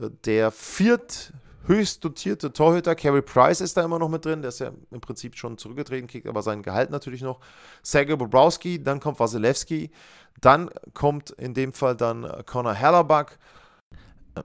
äh, 0.00 0.10
der 0.24 0.50
vierthöchst 0.50 2.04
dotierte 2.04 2.52
Torhüter. 2.52 2.96
Carey 2.96 3.22
Price 3.22 3.60
ist 3.60 3.76
da 3.76 3.84
immer 3.84 4.00
noch 4.00 4.08
mit 4.08 4.24
drin, 4.24 4.42
der 4.42 4.48
ist 4.48 4.58
ja 4.58 4.72
im 4.90 5.00
Prinzip 5.00 5.36
schon 5.36 5.56
zurückgetreten, 5.56 6.08
kriegt 6.08 6.26
aber 6.26 6.42
sein 6.42 6.62
Gehalt 6.62 6.90
natürlich 6.90 7.22
noch. 7.22 7.38
Sergei 7.80 8.16
Bobrowski, 8.16 8.82
dann 8.82 8.98
kommt 8.98 9.20
Wasilewski, 9.20 9.92
dann 10.40 10.68
kommt 10.94 11.30
in 11.30 11.54
dem 11.54 11.72
Fall 11.72 11.96
dann 11.96 12.28
Conor 12.44 12.74
Hellerbuck. 12.74 13.38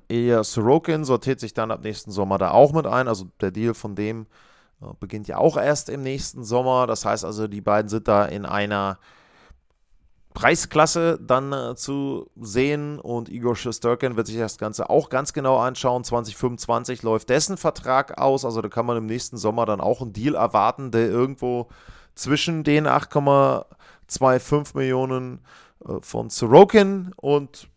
Ilya 0.08 0.44
Sorokin 0.44 1.04
sortiert 1.04 1.40
sich 1.40 1.54
dann 1.56 1.72
ab 1.72 1.84
nächsten 1.84 2.12
Sommer 2.12 2.38
da 2.38 2.52
auch 2.52 2.74
mit 2.74 2.86
ein, 2.86 3.08
also 3.08 3.26
der 3.42 3.52
Deal 3.52 3.74
von 3.74 3.96
dem 3.96 4.28
beginnt 5.00 5.28
ja 5.28 5.38
auch 5.38 5.58
erst 5.58 5.90
im 5.90 6.04
nächsten 6.04 6.44
Sommer. 6.44 6.88
Das 6.88 7.06
heißt 7.06 7.26
also, 7.26 7.48
die 7.48 7.62
beiden 7.62 7.90
sind 7.90 8.08
da 8.08 8.26
in 8.26 8.46
einer 8.46 9.00
Preisklasse 10.34 11.20
dann 11.22 11.52
äh, 11.52 11.76
zu 11.76 12.30
sehen 12.40 13.00
und 13.00 13.30
Igor 13.30 13.56
Shesterkin 13.56 14.16
wird 14.16 14.28
sich 14.28 14.38
das 14.38 14.58
Ganze 14.58 14.90
auch 14.90 15.10
ganz 15.10 15.34
genau 15.34 15.58
anschauen. 15.58 16.04
2025 16.04 17.04
läuft 17.04 17.30
dessen 17.30 17.58
Vertrag 17.58 18.18
aus, 18.18 18.46
also 18.46 18.62
da 18.62 18.70
kann 18.70 18.86
man 18.86 18.98
im 18.98 19.06
nächsten 19.08 19.38
Sommer 19.38 19.66
dann 19.66 19.82
auch 19.82 20.02
einen 20.02 20.14
Deal 20.14 20.36
erwarten, 20.36 20.92
der 20.92 21.10
irgendwo 21.10 21.68
zwischen 22.16 22.64
den 22.64 22.88
8,25 22.88 24.78
Millionen 24.78 25.42
äh, 25.86 25.96
von 26.02 26.30
Sorokin 26.30 27.12
und 27.18 27.68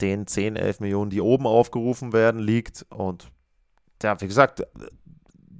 den 0.00 0.26
10, 0.26 0.56
11 0.56 0.80
Millionen, 0.80 1.10
die 1.10 1.20
oben 1.20 1.46
aufgerufen 1.46 2.12
werden, 2.12 2.40
liegt. 2.40 2.84
Und 2.90 3.30
ja, 4.02 4.20
wie 4.20 4.26
gesagt, 4.26 4.66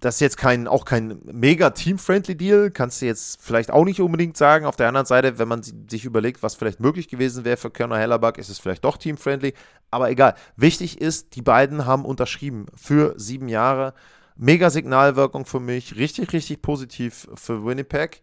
das 0.03 0.17
ist 0.17 0.21
jetzt 0.21 0.37
kein, 0.37 0.67
auch 0.67 0.85
kein 0.85 1.21
mega 1.25 1.71
team-friendly 1.71 2.37
Deal, 2.37 2.71
kannst 2.73 3.01
du 3.01 3.07
jetzt 3.07 3.41
vielleicht 3.41 3.71
auch 3.71 3.85
nicht 3.85 4.01
unbedingt 4.01 4.37
sagen. 4.37 4.67
Auf 4.67 4.75
der 4.75 4.89
anderen 4.89 5.07
Seite, 5.07 5.39
wenn 5.39 5.47
man 5.47 5.63
sich 5.63 6.05
überlegt, 6.05 6.43
was 6.43 6.57
vielleicht 6.57 6.81
möglich 6.81 7.09
gewesen 7.09 7.45
wäre 7.45 7.57
für 7.57 7.71
Körner 7.71 7.99
Hellerback, 7.99 8.37
ist 8.37 8.49
es 8.49 8.59
vielleicht 8.59 8.85
doch 8.85 8.97
team-friendly. 8.97 9.55
Aber 9.93 10.11
egal. 10.11 10.35
Wichtig 10.57 11.01
ist, 11.01 11.37
die 11.37 11.43
beiden 11.43 11.87
haben 11.87 12.05
unterschrieben 12.05 12.67
für 12.75 13.15
sieben 13.17 13.49
Jahre. 13.49 13.95
Mega 14.35 14.71
Signalwirkung 14.71 15.47
für 15.47 15.61
mich. 15.61 15.95
Richtig, 15.97 16.33
richtig 16.33 16.63
positiv 16.63 17.29
für 17.37 17.65
Winnipeg. 17.65 18.23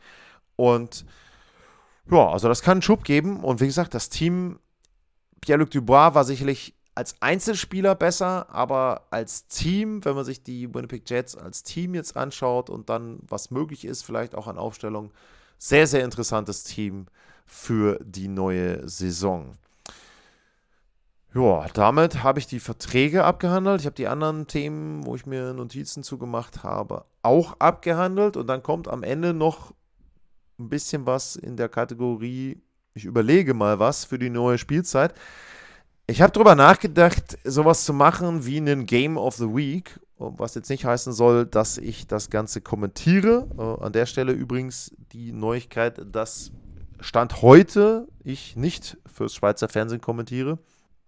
Und 0.57 1.05
ja, 2.11 2.27
also 2.27 2.49
das 2.49 2.61
kann 2.61 2.73
einen 2.73 2.81
Schub 2.81 3.05
geben. 3.05 3.39
Und 3.39 3.61
wie 3.61 3.67
gesagt, 3.67 3.93
das 3.93 4.09
Team 4.09 4.59
Pierre-Luc 5.39 5.71
Dubois 5.71 6.13
war 6.13 6.25
sicherlich 6.25 6.75
als 6.99 7.15
Einzelspieler 7.21 7.95
besser, 7.95 8.47
aber 8.49 9.03
als 9.09 9.47
Team, 9.47 10.03
wenn 10.03 10.15
man 10.15 10.25
sich 10.25 10.43
die 10.43 10.73
Winnipeg 10.73 11.09
Jets 11.09 11.37
als 11.37 11.63
Team 11.63 11.95
jetzt 11.95 12.17
anschaut 12.17 12.69
und 12.69 12.89
dann 12.89 13.19
was 13.25 13.51
möglich 13.51 13.85
ist, 13.85 14.03
vielleicht 14.03 14.35
auch 14.35 14.47
an 14.47 14.57
Aufstellung, 14.57 15.11
sehr, 15.57 15.87
sehr 15.87 16.03
interessantes 16.03 16.65
Team 16.65 17.05
für 17.45 17.97
die 18.03 18.27
neue 18.27 18.85
Saison. 18.89 19.53
Ja, 21.33 21.67
damit 21.73 22.21
habe 22.21 22.39
ich 22.39 22.47
die 22.47 22.59
Verträge 22.59 23.23
abgehandelt. 23.23 23.79
Ich 23.79 23.85
habe 23.85 23.95
die 23.95 24.07
anderen 24.09 24.47
Themen, 24.47 25.05
wo 25.05 25.15
ich 25.15 25.25
mir 25.25 25.53
Notizen 25.53 26.03
zugemacht 26.03 26.63
habe, 26.63 27.05
auch 27.21 27.55
abgehandelt. 27.59 28.35
Und 28.35 28.47
dann 28.47 28.61
kommt 28.61 28.89
am 28.89 29.03
Ende 29.03 29.33
noch 29.33 29.73
ein 30.59 30.67
bisschen 30.67 31.05
was 31.05 31.37
in 31.37 31.55
der 31.55 31.69
Kategorie, 31.69 32.61
ich 32.93 33.05
überlege 33.05 33.53
mal 33.53 33.79
was 33.79 34.03
für 34.03 34.19
die 34.19 34.29
neue 34.29 34.57
Spielzeit. 34.57 35.13
Ich 36.09 36.23
habe 36.23 36.33
darüber 36.33 36.55
nachgedacht, 36.55 37.37
sowas 37.43 37.85
zu 37.85 37.93
machen 37.93 38.43
wie 38.43 38.57
einen 38.57 38.87
Game 38.87 39.15
of 39.15 39.35
the 39.35 39.53
Week, 39.53 39.99
was 40.17 40.55
jetzt 40.55 40.71
nicht 40.71 40.83
heißen 40.83 41.13
soll, 41.13 41.45
dass 41.45 41.77
ich 41.77 42.07
das 42.07 42.31
Ganze 42.31 42.61
kommentiere. 42.61 43.47
Äh, 43.55 43.85
an 43.85 43.93
der 43.93 44.07
Stelle 44.07 44.31
übrigens 44.31 44.91
die 45.11 45.31
Neuigkeit, 45.31 46.01
dass 46.11 46.51
Stand 46.99 47.43
heute 47.43 48.07
ich 48.23 48.55
nicht 48.55 48.97
fürs 49.05 49.35
Schweizer 49.35 49.69
Fernsehen 49.69 50.01
kommentiere. 50.01 50.57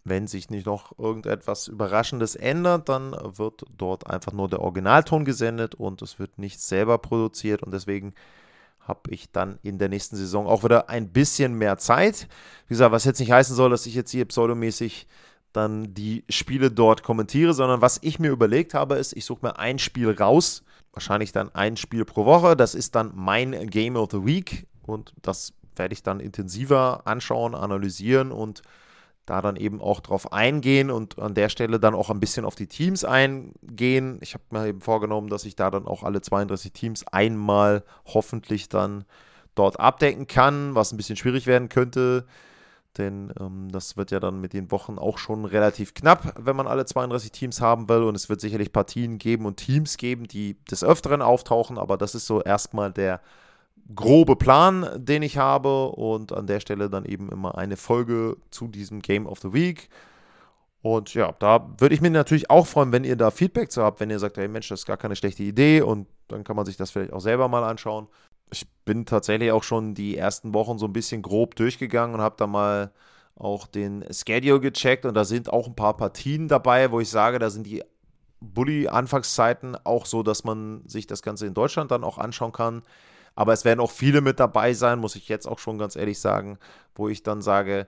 Wenn 0.04 0.28
sich 0.28 0.52
nicht 0.52 0.68
noch 0.68 1.00
irgendetwas 1.00 1.68
Überraschendes 1.68 2.36
ändert, 2.36 2.88
dann 2.88 3.14
wird 3.38 3.64
dort 3.76 4.06
einfach 4.06 4.34
nur 4.34 4.50
der 4.50 4.62
Originalton 4.62 5.26
gesendet 5.26 5.74
und 5.74 6.04
es 6.04 6.20
wird 6.20 6.38
nicht 6.38 6.62
selber 6.62 7.00
produziert 7.00 7.64
und 7.64 7.74
deswegen 7.74 8.14
habe 8.92 9.10
ich 9.10 9.32
dann 9.32 9.58
in 9.64 9.78
der 9.80 9.90
nächsten 9.90 10.18
Saison 10.18 10.46
auch 10.46 10.64
wieder 10.64 10.90
ein 10.90 11.10
bisschen 11.10 11.54
mehr 11.54 11.78
Zeit. 11.78 12.28
Wie 12.68 12.74
gesagt, 12.74 12.92
was 12.92 13.06
jetzt 13.06 13.20
nicht 13.20 13.32
heißen 13.32 13.56
soll, 13.56 13.70
dass 13.70 13.86
ich 13.86 13.96
jetzt 13.96 14.12
hier 14.12 14.26
pseudomäßig 14.26 15.08
dann 15.54 15.94
die 15.94 16.24
Spiele 16.30 16.70
dort 16.72 17.04
kommentiere, 17.04 17.54
sondern 17.54 17.82
was 17.82 18.00
ich 18.02 18.20
mir 18.20 18.32
überlegt 18.32 18.74
habe, 18.74 18.96
ist, 18.96 19.14
ich 19.14 19.26
suche 19.26 19.46
mir 19.46 19.60
ein 19.60 19.80
Spiel 19.80 20.12
raus, 20.12 20.64
wahrscheinlich 20.94 21.32
dann 21.32 21.54
ein 21.56 21.78
Spiel 21.78 22.06
pro 22.06 22.26
Woche. 22.26 22.56
Das 22.56 22.76
ist 22.76 22.96
dann 22.96 23.12
mein 23.16 23.70
Game 23.70 23.96
of 23.96 24.12
the 24.12 24.26
Week 24.26 24.68
und 24.84 25.14
das 25.22 25.54
werde 25.76 25.94
ich 25.94 26.04
dann 26.04 26.20
intensiver 26.20 27.02
anschauen, 27.06 27.56
analysieren 27.56 28.32
und 28.32 28.62
da 29.26 29.42
dann 29.42 29.56
eben 29.56 29.82
auch 29.82 30.00
drauf 30.00 30.34
eingehen 30.34 30.90
und 30.90 31.20
an 31.20 31.34
der 31.34 31.50
Stelle 31.50 31.80
dann 31.80 31.96
auch 31.96 32.10
ein 32.10 32.20
bisschen 32.20 32.46
auf 32.46 32.56
die 32.56 32.68
Teams 32.68 33.06
eingehen. 33.06 34.18
Ich 34.22 34.34
habe 34.34 34.44
mir 34.50 34.68
eben 34.68 34.82
vorgenommen, 34.82 35.30
dass 35.30 35.46
ich 35.46 35.56
da 35.56 35.70
dann 35.70 35.86
auch 35.86 36.04
alle 36.04 36.22
32 36.22 36.74
Teams 36.74 37.08
einmal 37.08 37.84
hoffentlich 38.06 38.70
dann 38.70 39.06
dort 39.56 39.80
abdecken 39.80 40.28
kann, 40.28 40.76
was 40.76 40.92
ein 40.92 40.98
bisschen 40.98 41.18
schwierig 41.18 41.46
werden 41.46 41.70
könnte, 41.70 42.26
denn 42.98 43.32
ähm, 43.40 43.70
das 43.72 43.96
wird 43.96 44.12
ja 44.12 44.20
dann 44.20 44.42
mit 44.42 44.54
den 44.54 44.72
Wochen 44.72 44.98
auch 44.98 45.18
schon 45.18 45.46
relativ 45.46 45.94
knapp, 45.94 46.34
wenn 46.38 46.56
man 46.56 46.68
alle 46.68 46.86
32 46.86 47.32
Teams 47.32 47.62
haben 47.62 47.88
will. 47.88 48.04
Und 48.04 48.16
es 48.16 48.28
wird 48.28 48.42
sicherlich 48.42 48.74
Partien 48.74 49.18
geben 49.18 49.46
und 49.46 49.58
Teams 49.58 49.98
geben, 49.98 50.28
die 50.28 50.58
des 50.66 50.84
Öfteren 50.84 51.22
auftauchen, 51.22 51.78
aber 51.78 51.98
das 51.98 52.16
ist 52.16 52.28
so 52.28 52.42
erstmal 52.42 52.92
der 52.92 53.22
grobe 53.96 54.36
Plan, 54.36 54.88
den 54.96 55.24
ich 55.24 55.38
habe 55.38 55.90
und 55.90 56.34
an 56.34 56.48
der 56.48 56.60
Stelle 56.60 56.90
dann 56.90 57.06
eben 57.06 57.30
immer 57.30 57.58
eine 57.58 57.78
Folge 57.78 58.38
zu 58.50 58.68
diesem 58.68 59.02
Game 59.02 59.26
of 59.28 59.40
the 59.40 59.54
Week. 59.54 59.90
Und 60.82 61.14
ja, 61.14 61.32
da 61.40 61.70
würde 61.78 61.94
ich 61.94 62.02
mich 62.02 62.12
natürlich 62.12 62.50
auch 62.50 62.66
freuen, 62.66 62.92
wenn 62.92 63.04
ihr 63.04 63.16
da 63.16 63.30
Feedback 63.30 63.72
zu 63.72 63.84
habt, 63.84 64.00
wenn 64.00 64.10
ihr 64.10 64.20
sagt, 64.20 64.38
hey 64.38 64.48
Mensch, 64.48 64.68
das 64.70 64.82
ist 64.82 64.86
gar 64.86 64.98
keine 64.98 65.16
schlechte 65.16 65.44
Idee 65.44 65.82
und 65.82 66.08
dann 66.28 66.44
kann 66.44 66.56
man 66.56 66.66
sich 66.66 66.78
das 66.78 66.90
vielleicht 66.90 67.14
auch 67.14 67.20
selber 67.20 67.48
mal 67.48 67.64
anschauen. 67.64 68.08
Ich 68.52 68.68
bin 68.84 69.06
tatsächlich 69.06 69.52
auch 69.52 69.64
schon 69.64 69.94
die 69.94 70.18
ersten 70.18 70.54
Wochen 70.54 70.80
so 70.80 70.88
ein 70.88 70.94
bisschen 70.94 71.22
grob 71.22 71.56
durchgegangen 71.56 72.16
und 72.16 72.22
habe 72.22 72.36
da 72.38 72.48
mal 72.48 72.92
auch 73.36 73.68
den 73.68 74.04
Schedule 74.12 74.60
gecheckt 74.60 75.06
und 75.06 75.14
da 75.14 75.24
sind 75.24 75.52
auch 75.52 75.68
ein 75.68 75.76
paar 75.76 75.96
Partien 75.98 76.48
dabei, 76.48 76.92
wo 76.92 77.00
ich 77.00 77.10
sage, 77.10 77.40
da 77.40 77.50
sind 77.50 77.66
die 77.66 77.84
Bully-Anfangszeiten 78.42 79.78
auch 79.84 80.06
so, 80.06 80.24
dass 80.24 80.44
man 80.44 80.82
sich 80.88 81.08
das 81.08 81.22
Ganze 81.22 81.46
in 81.46 81.54
Deutschland 81.54 81.92
dann 81.92 82.04
auch 82.04 82.18
anschauen 82.18 82.52
kann. 82.52 82.82
Aber 83.36 83.54
es 83.54 83.66
werden 83.66 83.80
auch 83.80 83.92
viele 83.92 84.22
mit 84.22 84.40
dabei 84.40 84.74
sein, 84.74 85.00
muss 85.00 85.16
ich 85.16 85.30
jetzt 85.30 85.48
auch 85.48 85.60
schon 85.60 85.78
ganz 85.78 85.96
ehrlich 85.96 86.20
sagen, 86.20 86.58
wo 86.96 87.08
ich 87.10 87.24
dann 87.24 87.42
sage, 87.42 87.88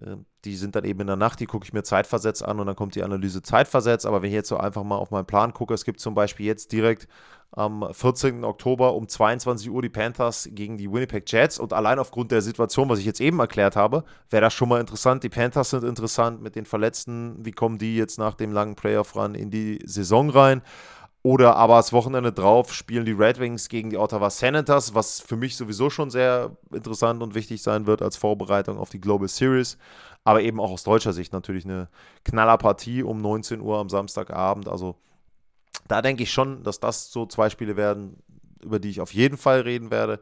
äh, 0.00 0.16
die 0.44 0.56
sind 0.56 0.74
dann 0.74 0.84
eben 0.84 1.00
in 1.00 1.06
der 1.06 1.16
Nacht, 1.16 1.40
die 1.40 1.46
gucke 1.46 1.64
ich 1.64 1.72
mir 1.72 1.84
zeitversetzt 1.84 2.44
an 2.44 2.58
und 2.58 2.66
dann 2.66 2.76
kommt 2.76 2.94
die 2.94 3.02
Analyse 3.02 3.42
zeitversetzt. 3.42 4.06
Aber 4.06 4.22
wenn 4.22 4.28
ich 4.28 4.34
jetzt 4.34 4.48
so 4.48 4.56
einfach 4.56 4.82
mal 4.82 4.96
auf 4.96 5.10
meinen 5.10 5.26
Plan 5.26 5.52
gucke, 5.52 5.72
es 5.74 5.84
gibt 5.84 6.00
zum 6.00 6.14
Beispiel 6.14 6.46
jetzt 6.46 6.72
direkt 6.72 7.06
am 7.52 7.86
14. 7.92 8.44
Oktober 8.44 8.94
um 8.94 9.06
22 9.06 9.70
Uhr 9.70 9.82
die 9.82 9.90
Panthers 9.90 10.48
gegen 10.52 10.78
die 10.78 10.90
Winnipeg 10.90 11.30
Jets 11.30 11.58
und 11.58 11.74
allein 11.74 11.98
aufgrund 11.98 12.32
der 12.32 12.40
Situation, 12.40 12.88
was 12.88 12.98
ich 12.98 13.04
jetzt 13.04 13.20
eben 13.20 13.38
erklärt 13.40 13.76
habe, 13.76 14.04
wäre 14.30 14.40
das 14.40 14.54
schon 14.54 14.70
mal 14.70 14.80
interessant. 14.80 15.22
Die 15.22 15.28
Panthers 15.28 15.70
sind 15.70 15.84
interessant 15.84 16.42
mit 16.42 16.56
den 16.56 16.64
Verletzten. 16.64 17.44
Wie 17.44 17.52
kommen 17.52 17.76
die 17.78 17.96
jetzt 17.96 18.18
nach 18.18 18.34
dem 18.34 18.52
langen 18.52 18.74
Playoff-Run 18.74 19.34
in 19.34 19.50
die 19.50 19.78
Saison 19.84 20.30
rein? 20.30 20.62
Oder 21.24 21.54
aber 21.56 21.76
das 21.76 21.92
Wochenende 21.92 22.32
drauf 22.32 22.74
spielen 22.74 23.04
die 23.04 23.12
Red 23.12 23.38
Wings 23.38 23.68
gegen 23.68 23.90
die 23.90 23.96
Ottawa 23.96 24.28
Senators, 24.28 24.94
was 24.94 25.20
für 25.20 25.36
mich 25.36 25.56
sowieso 25.56 25.88
schon 25.88 26.10
sehr 26.10 26.56
interessant 26.72 27.22
und 27.22 27.36
wichtig 27.36 27.62
sein 27.62 27.86
wird 27.86 28.02
als 28.02 28.16
Vorbereitung 28.16 28.76
auf 28.76 28.90
die 28.90 29.00
Global 29.00 29.28
Series. 29.28 29.78
aber 30.24 30.42
eben 30.42 30.60
auch 30.60 30.70
aus 30.70 30.84
deutscher 30.84 31.12
Sicht 31.12 31.32
natürlich 31.32 31.64
eine 31.64 31.88
Knallerpartie 32.24 33.02
um 33.02 33.20
19 33.20 33.60
Uhr 33.60 33.78
am 33.78 33.88
Samstagabend. 33.88 34.68
Also 34.68 34.96
da 35.88 36.02
denke 36.02 36.22
ich 36.22 36.32
schon, 36.32 36.62
dass 36.62 36.80
das 36.80 37.10
so 37.10 37.26
zwei 37.26 37.50
Spiele 37.50 37.76
werden, 37.76 38.16
über 38.62 38.78
die 38.78 38.90
ich 38.90 39.00
auf 39.00 39.14
jeden 39.14 39.36
Fall 39.36 39.60
reden 39.62 39.90
werde. 39.90 40.20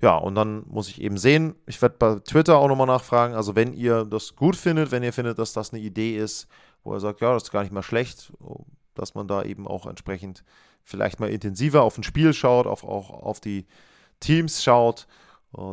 Ja, 0.00 0.16
und 0.16 0.34
dann 0.34 0.64
muss 0.66 0.88
ich 0.88 1.00
eben 1.00 1.16
sehen, 1.16 1.54
ich 1.66 1.80
werde 1.80 1.96
bei 1.98 2.16
Twitter 2.16 2.58
auch 2.58 2.68
nochmal 2.68 2.88
nachfragen, 2.88 3.34
also 3.34 3.54
wenn 3.54 3.72
ihr 3.72 4.04
das 4.04 4.34
gut 4.34 4.56
findet, 4.56 4.90
wenn 4.90 5.04
ihr 5.04 5.12
findet, 5.12 5.38
dass 5.38 5.52
das 5.52 5.72
eine 5.72 5.80
Idee 5.80 6.16
ist, 6.16 6.48
wo 6.82 6.92
er 6.92 7.00
sagt, 7.00 7.20
ja, 7.20 7.32
das 7.32 7.44
ist 7.44 7.52
gar 7.52 7.62
nicht 7.62 7.72
mal 7.72 7.84
schlecht, 7.84 8.32
dass 8.94 9.14
man 9.14 9.28
da 9.28 9.42
eben 9.42 9.66
auch 9.66 9.86
entsprechend 9.86 10.44
vielleicht 10.84 11.20
mal 11.20 11.30
intensiver 11.30 11.82
auf 11.82 11.96
ein 11.98 12.02
Spiel 12.02 12.32
schaut, 12.32 12.66
auf, 12.66 12.84
auch 12.84 13.10
auf 13.10 13.40
die 13.40 13.66
Teams 14.20 14.62
schaut, 14.62 15.06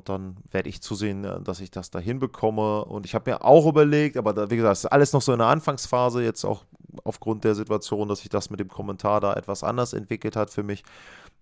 dann 0.04 0.38
werde 0.52 0.68
ich 0.68 0.82
zusehen, 0.82 1.24
äh, 1.24 1.42
dass 1.42 1.62
ich 1.62 1.72
das 1.72 1.90
da 1.90 2.00
hinbekomme. 2.00 2.84
Und 2.86 3.06
ich 3.06 3.16
habe 3.16 3.32
mir 3.32 3.46
auch 3.46 3.66
überlegt, 3.66 4.18
aber 4.18 4.34
da, 4.34 4.50
wie 4.50 4.58
gesagt, 4.58 4.74
es 4.74 4.84
ist 4.84 4.92
alles 4.92 5.14
noch 5.14 5.22
so 5.22 5.32
in 5.32 5.40
der 5.40 5.48
Anfangsphase, 5.48 6.22
jetzt 6.22 6.44
auch 6.44 6.66
aufgrund 7.04 7.44
der 7.44 7.56
Situation, 7.56 8.10
dass 8.10 8.20
sich 8.20 8.30
das 8.30 8.50
mit 8.50 8.60
dem 8.60 8.68
Kommentar 8.68 9.22
da 9.22 9.34
etwas 9.34 9.64
anders 9.64 9.94
entwickelt 9.94 10.36
hat 10.36 10.50
für 10.50 10.64
mich. 10.64 10.84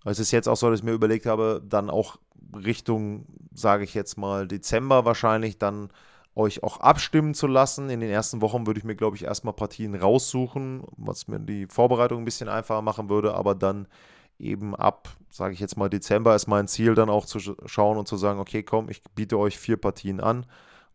Es 0.06 0.20
ist 0.20 0.32
jetzt 0.32 0.48
auch 0.48 0.56
so, 0.56 0.70
dass 0.70 0.80
ich 0.80 0.86
mir 0.86 0.92
überlegt 0.92 1.26
habe, 1.26 1.64
dann 1.68 1.90
auch 1.90 2.18
Richtung, 2.54 3.26
sage 3.54 3.84
ich 3.84 3.94
jetzt 3.94 4.18
mal, 4.18 4.48
Dezember 4.48 5.04
wahrscheinlich 5.04 5.58
dann 5.58 5.90
euch 6.38 6.64
auch 6.64 6.80
abstimmen 6.80 7.34
zu 7.34 7.48
lassen. 7.48 7.90
In 7.90 8.00
den 8.00 8.10
ersten 8.10 8.42
Wochen 8.42 8.68
würde 8.68 8.80
ich 8.80 8.84
mir, 8.84 8.96
glaube 8.96 9.16
ich, 9.16 9.24
erstmal 9.24 9.54
Partien 9.54 9.96
raussuchen, 9.96 10.84
was 10.96 11.28
mir 11.28 11.40
die 11.40 11.66
Vorbereitung 11.68 12.22
ein 12.22 12.26
bisschen 12.26 12.48
einfacher 12.48 12.82
machen 12.82 13.10
würde, 13.10 13.34
aber 13.34 13.56
dann 13.56 13.88
eben 14.40 14.76
ab, 14.76 15.10
sage 15.32 15.54
ich 15.54 15.60
jetzt 15.60 15.78
mal, 15.78 15.90
Dezember 15.90 16.36
ist 16.36 16.48
mein 16.48 16.68
Ziel, 16.68 16.94
dann 16.94 17.10
auch 17.10 17.26
zu 17.26 17.40
schauen 17.40 17.98
und 17.98 18.08
zu 18.08 18.18
sagen, 18.18 18.40
okay, 18.40 18.62
komm, 18.62 18.90
ich 18.90 19.02
biete 19.16 19.38
euch 19.38 19.58
vier 19.58 19.78
Partien 19.78 20.20
an 20.20 20.46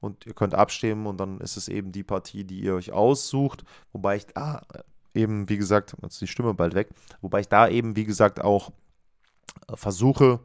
und 0.01 0.26
ihr 0.26 0.34
könnt 0.34 0.55
abstimmen 0.55 1.07
und 1.07 1.18
dann 1.18 1.40
ist 1.40 1.57
es 1.57 1.68
eben 1.68 1.90
die 1.90 2.05
Partie, 2.05 2.45
die 2.45 2.61
ihr 2.61 2.74
euch 2.74 2.93
aussucht, 2.93 3.64
wobei 3.93 4.16
ich 4.16 4.26
da 4.26 4.62
eben, 5.12 5.49
wie 5.49 5.59
gesagt, 5.59 5.97
jetzt 6.03 6.14
ist 6.14 6.20
die 6.20 6.26
Stimme 6.28 6.55
bald 6.55 6.74
weg, 6.74 6.90
wobei 7.20 7.40
ich 7.40 7.49
da 7.49 7.68
eben, 7.68 7.97
wie 7.97 8.05
gesagt, 8.05 8.40
auch 8.40 8.70
versuche, 9.74 10.38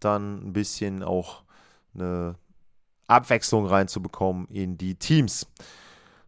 dann 0.00 0.48
ein 0.48 0.52
bisschen 0.52 1.04
auch 1.04 1.44
eine 1.94 2.34
Abwechslung 3.06 3.66
reinzubekommen 3.66 4.46
in 4.48 4.78
die 4.78 4.94
Teams. 4.94 5.46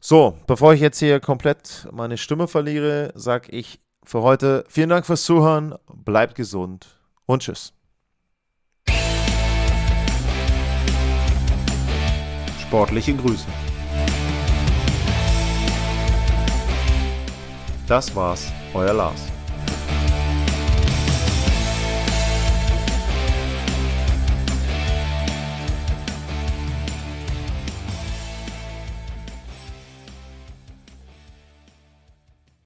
So, 0.00 0.36
bevor 0.46 0.74
ich 0.74 0.80
jetzt 0.80 0.98
hier 0.98 1.18
komplett 1.20 1.88
meine 1.90 2.18
Stimme 2.18 2.46
verliere, 2.46 3.12
sage 3.14 3.50
ich 3.52 3.80
für 4.04 4.22
heute 4.22 4.64
vielen 4.68 4.90
Dank 4.90 5.06
fürs 5.06 5.24
Zuhören, 5.24 5.76
bleibt 5.86 6.34
gesund 6.34 7.00
und 7.26 7.42
tschüss. 7.42 7.72
Sportliche 12.60 13.14
Grüße. 13.14 13.46
Das 17.86 18.14
war's, 18.14 18.52
euer 18.74 18.94
Lars. 18.94 19.34